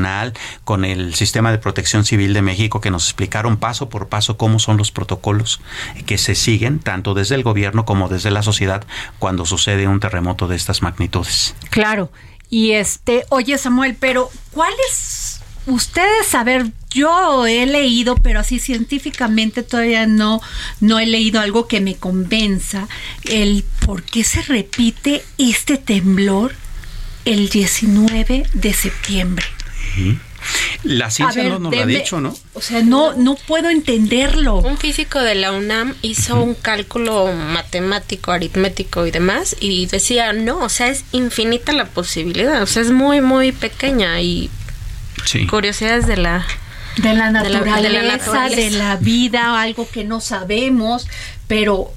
con 0.65 0.85
el 0.85 1.15
Sistema 1.15 1.51
de 1.51 1.59
Protección 1.59 2.05
Civil 2.05 2.33
de 2.33 2.43
México, 2.43 2.81
que 2.81 2.91
nos 2.91 3.05
explicaron 3.05 3.57
paso 3.57 3.89
por 3.89 4.09
paso 4.09 4.37
cómo 4.37 4.59
son 4.59 4.77
los 4.77 4.93
protocolos 4.93 5.61
que 6.07 6.19
se 6.19 6.35
siguen 6.35 6.79
tanto 6.79 7.15
desde 7.15 7.35
el 7.35 7.43
gobierno 7.43 7.85
como 7.85 8.09
desde 8.09 8.31
la 8.31 8.43
sociedad 8.43 8.85
cuando 9.19 9.45
sucede 9.47 9.89
un 9.89 10.01
terremoto 10.01 10.49
de 10.49 10.57
estas 10.57 10.83
magnitudes. 10.83 11.55
Claro. 11.71 12.11
Y 12.49 12.73
este, 12.73 13.25
oye 13.31 13.57
Samuel, 13.57 13.97
pero 13.99 14.31
¿cuáles 14.51 15.41
ustedes, 15.67 16.35
a 16.35 16.45
ver, 16.45 16.67
yo 16.91 17.47
he 17.47 17.67
leído, 17.67 18.17
pero 18.17 18.41
así 18.41 18.59
científicamente 18.59 19.63
todavía 19.63 20.07
no, 20.07 20.41
no 20.81 20.99
he 20.99 21.07
leído 21.07 21.41
algo 21.41 21.67
que 21.67 21.81
me 21.81 21.95
convenza 21.97 22.89
el 23.25 23.65
por 23.87 24.03
qué 24.03 24.25
se 24.25 24.43
repite 24.43 25.25
este 25.39 25.79
temblor 25.79 26.55
el 27.25 27.49
19 27.49 28.47
de 28.53 28.73
septiembre. 28.73 29.45
La 30.83 31.11
ciencia 31.11 31.45
no 31.45 31.59
nos 31.61 31.75
lo 31.75 31.83
ha 31.83 31.87
dicho, 31.87 32.21
¿no? 32.21 32.35
O 32.55 32.61
sea, 32.61 32.83
no, 32.83 33.15
no 33.15 33.37
puedo 33.37 33.71
entenderlo. 33.71 34.57
Un 34.57 34.77
físico 34.77 35.21
de 35.21 35.37
la 35.37 35.53
UNAM 35.53 35.95
hizo 36.03 36.43
un 36.43 36.55
cálculo 36.55 37.33
matemático, 37.33 38.33
aritmético 38.33 39.07
y 39.07 39.13
demás, 39.13 39.57
y 39.61 39.87
decía, 39.87 40.33
no, 40.33 40.59
o 40.59 40.69
sea, 40.69 40.89
es 40.89 41.05
infinita 41.13 41.73
la 41.73 41.85
posibilidad, 41.85 42.63
o 42.63 42.67
sea, 42.67 42.83
es 42.83 42.91
muy, 42.91 43.21
muy 43.21 43.53
pequeña 43.53 44.21
y 44.21 44.51
curiosidades 45.49 46.07
de 46.07 46.17
la 46.17 46.45
de 46.97 47.15
la 47.15 47.31
naturaleza, 47.31 47.81
de 47.81 47.89
la, 47.89 48.03
naturaleza. 48.03 48.57
de 48.57 48.71
la 48.71 48.97
vida, 48.97 49.61
algo 49.61 49.89
que 49.91 50.05
no 50.05 50.21
sabemos, 50.21 51.07
pero 51.47 51.93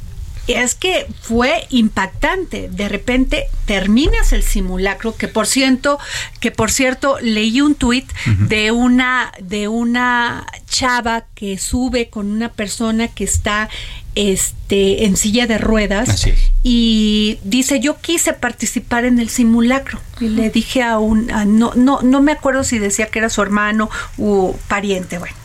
es 0.47 0.75
que 0.75 1.07
fue 1.21 1.65
impactante. 1.69 2.69
De 2.69 2.87
repente 2.89 3.47
terminas 3.65 4.33
el 4.33 4.43
simulacro, 4.43 5.15
que 5.15 5.27
por 5.27 5.47
cierto, 5.47 5.99
que 6.39 6.51
por 6.51 6.71
cierto 6.71 7.17
leí 7.21 7.61
un 7.61 7.75
tuit 7.75 8.09
de 8.47 8.71
una 8.71 9.31
de 9.41 9.67
una 9.67 10.45
chava 10.67 11.25
que 11.35 11.57
sube 11.57 12.09
con 12.09 12.31
una 12.31 12.49
persona 12.49 13.07
que 13.07 13.23
está 13.23 13.69
este 14.15 15.05
en 15.05 15.17
silla 15.17 15.45
de 15.45 15.57
ruedas 15.57 16.25
y 16.63 17.37
dice 17.43 17.81
yo 17.81 17.99
quise 17.99 18.33
participar 18.33 19.03
en 19.03 19.19
el 19.19 19.29
simulacro 19.29 19.99
y 20.21 20.29
le 20.29 20.49
dije 20.49 20.83
a 20.83 20.99
un 20.99 21.27
no 21.27 21.73
no 21.75 22.01
no 22.01 22.21
me 22.21 22.31
acuerdo 22.31 22.63
si 22.63 22.79
decía 22.79 23.07
que 23.07 23.19
era 23.19 23.29
su 23.29 23.41
hermano 23.41 23.89
u 24.17 24.53
pariente 24.69 25.17
bueno 25.17 25.35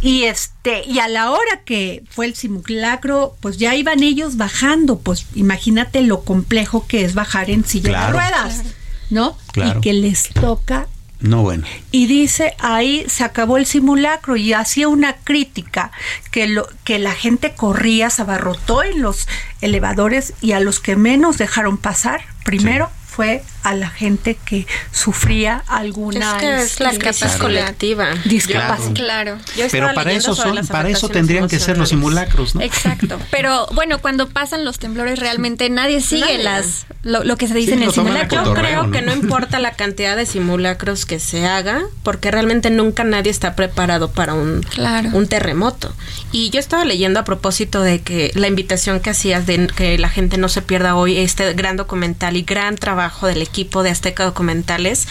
y 0.00 0.24
este, 0.24 0.82
y 0.86 0.98
a 0.98 1.08
la 1.08 1.30
hora 1.30 1.60
que 1.64 2.02
fue 2.10 2.26
el 2.26 2.34
simulacro, 2.34 3.36
pues 3.40 3.58
ya 3.58 3.74
iban 3.74 4.02
ellos 4.02 4.36
bajando, 4.36 4.98
pues 4.98 5.26
imagínate 5.34 6.02
lo 6.02 6.22
complejo 6.24 6.86
que 6.86 7.04
es 7.04 7.14
bajar 7.14 7.50
en 7.50 7.64
silla 7.64 8.06
de 8.06 8.12
ruedas. 8.12 8.62
¿no? 9.10 9.36
Claro. 9.52 9.78
Y 9.78 9.82
que 9.82 9.92
les 9.92 10.28
toca 10.28 10.86
No, 11.18 11.42
bueno. 11.42 11.64
y 11.90 12.06
dice 12.06 12.54
ahí 12.60 13.04
se 13.08 13.24
acabó 13.24 13.58
el 13.58 13.66
simulacro 13.66 14.36
y 14.36 14.52
hacía 14.52 14.86
una 14.88 15.16
crítica 15.16 15.90
que 16.30 16.46
lo 16.46 16.68
que 16.84 16.98
la 17.00 17.12
gente 17.12 17.54
corría 17.54 18.08
se 18.08 18.22
abarrotó 18.22 18.84
en 18.84 19.02
los 19.02 19.26
elevadores 19.60 20.32
y 20.40 20.52
a 20.52 20.60
los 20.60 20.78
que 20.80 20.94
menos 20.96 21.38
dejaron 21.38 21.76
pasar 21.76 22.22
primero 22.44 22.88
fue 23.04 23.42
a 23.62 23.74
la 23.74 23.90
gente 23.90 24.36
que 24.44 24.66
sufría 24.92 25.62
alguna 25.66 26.36
Es 26.36 26.40
que 26.40 26.62
es 26.62 26.80
la 26.80 26.90
crisis 26.92 27.32
colectiva. 27.36 28.08
discapacidad. 28.24 28.94
Claro. 28.94 29.38
Yo 29.56 29.66
Pero 29.70 29.92
para 29.94 30.12
eso 30.12 30.34
son, 30.34 30.66
para 30.66 30.88
eso 30.88 31.08
tendrían 31.08 31.48
que 31.48 31.58
ser 31.58 31.78
los 31.78 31.90
simulacros, 31.90 32.54
¿no? 32.54 32.60
Exacto. 32.62 33.18
Pero 33.30 33.66
bueno, 33.72 34.00
cuando 34.00 34.28
pasan 34.28 34.64
los 34.64 34.78
temblores 34.78 35.18
realmente 35.18 35.68
nadie 35.70 36.00
sigue 36.00 36.20
Nadie. 36.20 36.42
las 36.44 36.86
lo, 37.02 37.24
lo 37.24 37.36
que 37.36 37.48
se 37.48 37.54
dice 37.54 37.72
Sí, 37.72 37.76
en 37.78 37.82
el 37.84 37.92
simulacro. 37.92 38.44
Yo 38.44 38.54
creo 38.54 38.82
¿no? 38.84 38.90
que 38.92 39.02
no 39.02 39.12
importa 39.12 39.58
la 39.58 39.72
cantidad 39.72 40.16
de 40.16 40.26
simulacros 40.26 41.06
que 41.06 41.18
se 41.20 41.46
haga, 41.46 41.82
porque 42.02 42.30
realmente 42.30 42.70
nunca 42.70 43.04
nadie 43.04 43.30
está 43.30 43.54
preparado 43.56 44.10
para 44.10 44.34
un, 44.34 44.62
Claro. 44.62 45.10
un 45.12 45.26
terremoto. 45.26 45.94
Y 46.32 46.50
yo 46.50 46.60
estaba 46.60 46.84
leyendo 46.84 47.20
a 47.20 47.24
propósito 47.24 47.80
de 47.82 48.00
que 48.02 48.30
la 48.34 48.48
invitación 48.48 49.00
que 49.00 49.10
hacías 49.10 49.46
de 49.46 49.66
que 49.68 49.98
la 49.98 50.08
gente 50.08 50.36
no 50.38 50.48
se 50.48 50.62
pierda 50.62 50.94
hoy 50.96 51.16
este 51.18 51.52
gran 51.54 51.76
documental 51.76 52.36
y 52.36 52.42
gran 52.42 52.76
trabajo 52.76 53.26
del 53.26 53.36
equipo 53.42 53.49
de 53.82 53.90
Azteca 53.90 54.24
Documentales, 54.24 55.06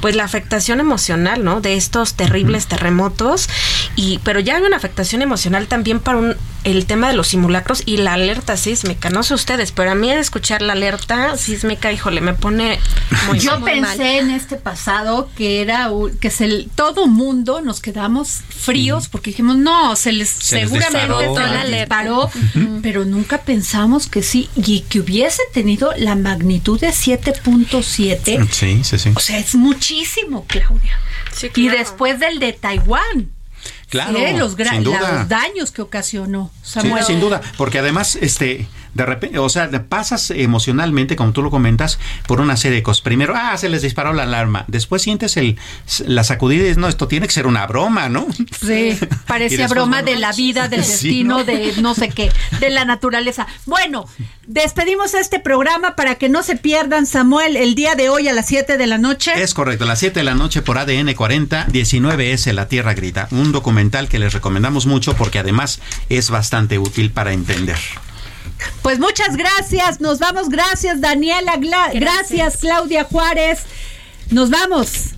pues 0.00 0.14
la 0.14 0.24
afectación 0.24 0.80
emocional, 0.80 1.44
¿no? 1.44 1.60
De 1.60 1.74
estos 1.74 2.14
terribles 2.14 2.66
terremotos 2.66 3.48
y 3.96 4.18
pero 4.24 4.40
ya 4.40 4.56
hay 4.56 4.62
una 4.62 4.76
afectación 4.76 5.22
emocional 5.22 5.66
también 5.66 6.00
para 6.00 6.18
un 6.18 6.36
el 6.64 6.86
tema 6.86 7.08
de 7.08 7.14
los 7.14 7.28
simulacros 7.28 7.82
y 7.86 7.98
la 7.98 8.14
alerta 8.14 8.56
sísmica. 8.56 9.10
No 9.10 9.22
sé 9.22 9.34
ustedes, 9.34 9.72
pero 9.72 9.90
a 9.90 9.94
mí 9.94 10.08
de 10.08 10.18
escuchar 10.18 10.60
la 10.60 10.72
alerta 10.74 11.36
sísmica, 11.36 11.92
híjole, 11.92 12.20
me 12.20 12.34
pone 12.34 12.78
muy 13.28 13.38
Yo 13.38 13.58
muy 13.60 13.80
mal. 13.80 13.96
pensé 13.96 14.18
en 14.18 14.30
este 14.30 14.56
pasado 14.56 15.30
que 15.36 15.62
era 15.62 15.90
que 16.20 16.30
se 16.30 16.66
todo 16.74 17.06
mundo 17.06 17.60
nos 17.60 17.80
quedamos 17.80 18.40
fríos 18.50 19.08
porque 19.08 19.30
dijimos 19.30 19.56
no 19.56 19.94
se 19.96 20.12
les 20.12 20.28
Se 20.28 20.56
les 20.56 20.70
seguramente 20.70 21.28
disparó. 21.28 21.64
les 21.64 21.78
disparó, 21.80 22.30
pero 22.82 23.04
nunca 23.04 23.42
pensamos 23.42 24.06
que 24.06 24.22
sí 24.22 24.50
y 24.56 24.80
que 24.80 25.00
hubiese 25.00 25.42
tenido 25.52 25.92
la 25.96 26.16
magnitud 26.16 26.78
de 26.80 26.92
7.7 27.80 28.48
Sí, 28.50 28.84
sí, 28.84 28.98
sí. 28.98 29.12
o 29.14 29.20
sea 29.20 29.38
es 29.38 29.54
muchísimo 29.54 30.44
Claudia 30.46 30.98
Sí, 31.32 31.46
y 31.46 31.50
claro. 31.50 31.78
después 31.78 32.18
del 32.20 32.38
de 32.38 32.52
Taiwán 32.52 33.30
Claro, 33.90 34.18
¿eh? 34.18 34.34
los, 34.36 34.54
sin 34.54 34.84
duda. 34.84 35.12
los 35.20 35.28
daños 35.28 35.70
que 35.72 35.80
ocasionó 35.82 36.50
Sí, 36.62 36.72
Samuel 36.72 37.04
sin 37.04 37.20
duda, 37.20 37.40
porque 37.56 37.78
además, 37.78 38.16
este, 38.20 38.66
de 38.94 39.06
repente, 39.06 39.38
o 39.38 39.48
sea, 39.48 39.70
pasas 39.88 40.30
emocionalmente, 40.30 41.16
como 41.16 41.32
tú 41.32 41.42
lo 41.42 41.50
comentas, 41.50 41.98
por 42.26 42.40
una 42.40 42.56
serie 42.56 42.78
de 42.78 42.82
cosas. 42.82 43.02
Primero, 43.02 43.34
ah, 43.36 43.56
se 43.56 43.68
les 43.68 43.82
disparó 43.82 44.12
la 44.12 44.24
alarma. 44.24 44.64
Después 44.68 45.02
sientes 45.02 45.36
el, 45.36 45.56
la 46.06 46.24
sacudida 46.24 46.60
y 46.60 46.62
dices, 46.62 46.78
no, 46.78 46.88
esto 46.88 47.08
tiene 47.08 47.26
que 47.26 47.32
ser 47.32 47.46
una 47.46 47.66
broma, 47.66 48.08
¿no? 48.08 48.26
Sí, 48.60 48.98
parecía 49.26 49.58
después, 49.58 49.70
broma 49.70 49.98
bueno, 49.98 50.10
de 50.10 50.16
la 50.18 50.32
vida, 50.32 50.68
del 50.68 50.84
sí, 50.84 50.92
destino, 50.92 51.38
¿no? 51.38 51.44
de 51.44 51.74
no 51.80 51.94
sé 51.94 52.08
qué, 52.08 52.32
de 52.60 52.70
la 52.70 52.84
naturaleza. 52.84 53.46
Bueno, 53.66 54.06
despedimos 54.46 55.14
este 55.14 55.40
programa 55.40 55.96
para 55.96 56.16
que 56.16 56.28
no 56.28 56.42
se 56.42 56.56
pierdan, 56.56 57.06
Samuel, 57.06 57.56
el 57.56 57.74
día 57.74 57.94
de 57.94 58.08
hoy 58.08 58.28
a 58.28 58.32
las 58.32 58.46
7 58.46 58.76
de 58.76 58.86
la 58.86 58.98
noche. 58.98 59.32
Es 59.42 59.54
correcto, 59.54 59.84
a 59.84 59.88
las 59.88 59.98
7 59.98 60.20
de 60.20 60.24
la 60.24 60.34
noche 60.34 60.62
por 60.62 60.78
ADN 60.78 61.14
40, 61.14 61.66
19S 61.68 62.52
La 62.52 62.68
Tierra 62.68 62.94
Grita. 62.94 63.28
Un 63.30 63.52
documental 63.52 64.08
que 64.08 64.18
les 64.18 64.32
recomendamos 64.32 64.86
mucho 64.86 65.14
porque 65.14 65.38
además 65.38 65.80
es 66.08 66.30
bastante 66.30 66.78
útil 66.78 67.10
para 67.10 67.32
entender. 67.32 67.78
Pues 68.82 68.98
muchas 68.98 69.36
gracias, 69.36 70.00
nos 70.00 70.18
vamos, 70.18 70.48
gracias 70.48 71.00
Daniela, 71.00 71.56
Gla- 71.56 71.90
gracias. 71.98 72.56
Claudia 72.58 73.04
Juárez, 73.04 73.60
nos 74.30 74.50
vamos. 74.50 75.10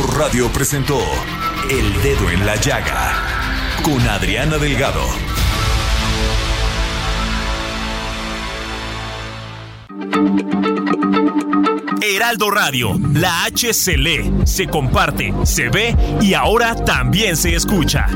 Heraldo 0.00 0.18
Radio 0.18 0.48
presentó 0.50 0.98
El 1.68 2.02
Dedo 2.02 2.30
en 2.30 2.46
la 2.46 2.56
Llaga 2.56 3.12
con 3.82 4.00
Adriana 4.08 4.56
Delgado. 4.56 5.04
Heraldo 12.02 12.50
Radio, 12.50 12.98
la 13.12 13.44
H 13.44 13.74
se 13.74 13.98
lee, 13.98 14.32
se 14.46 14.68
comparte, 14.68 15.34
se 15.44 15.68
ve 15.68 15.94
y 16.22 16.32
ahora 16.32 16.74
también 16.74 17.36
se 17.36 17.54
escucha. 17.54 18.06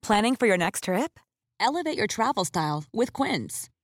Planning 0.00 0.36
for 0.36 0.46
your 0.46 0.58
next 0.58 0.84
trip? 0.84 1.18
Elevate 1.58 1.96
your 1.96 2.06
travel 2.06 2.44
style 2.44 2.84
with 2.92 3.12
Quince. 3.12 3.68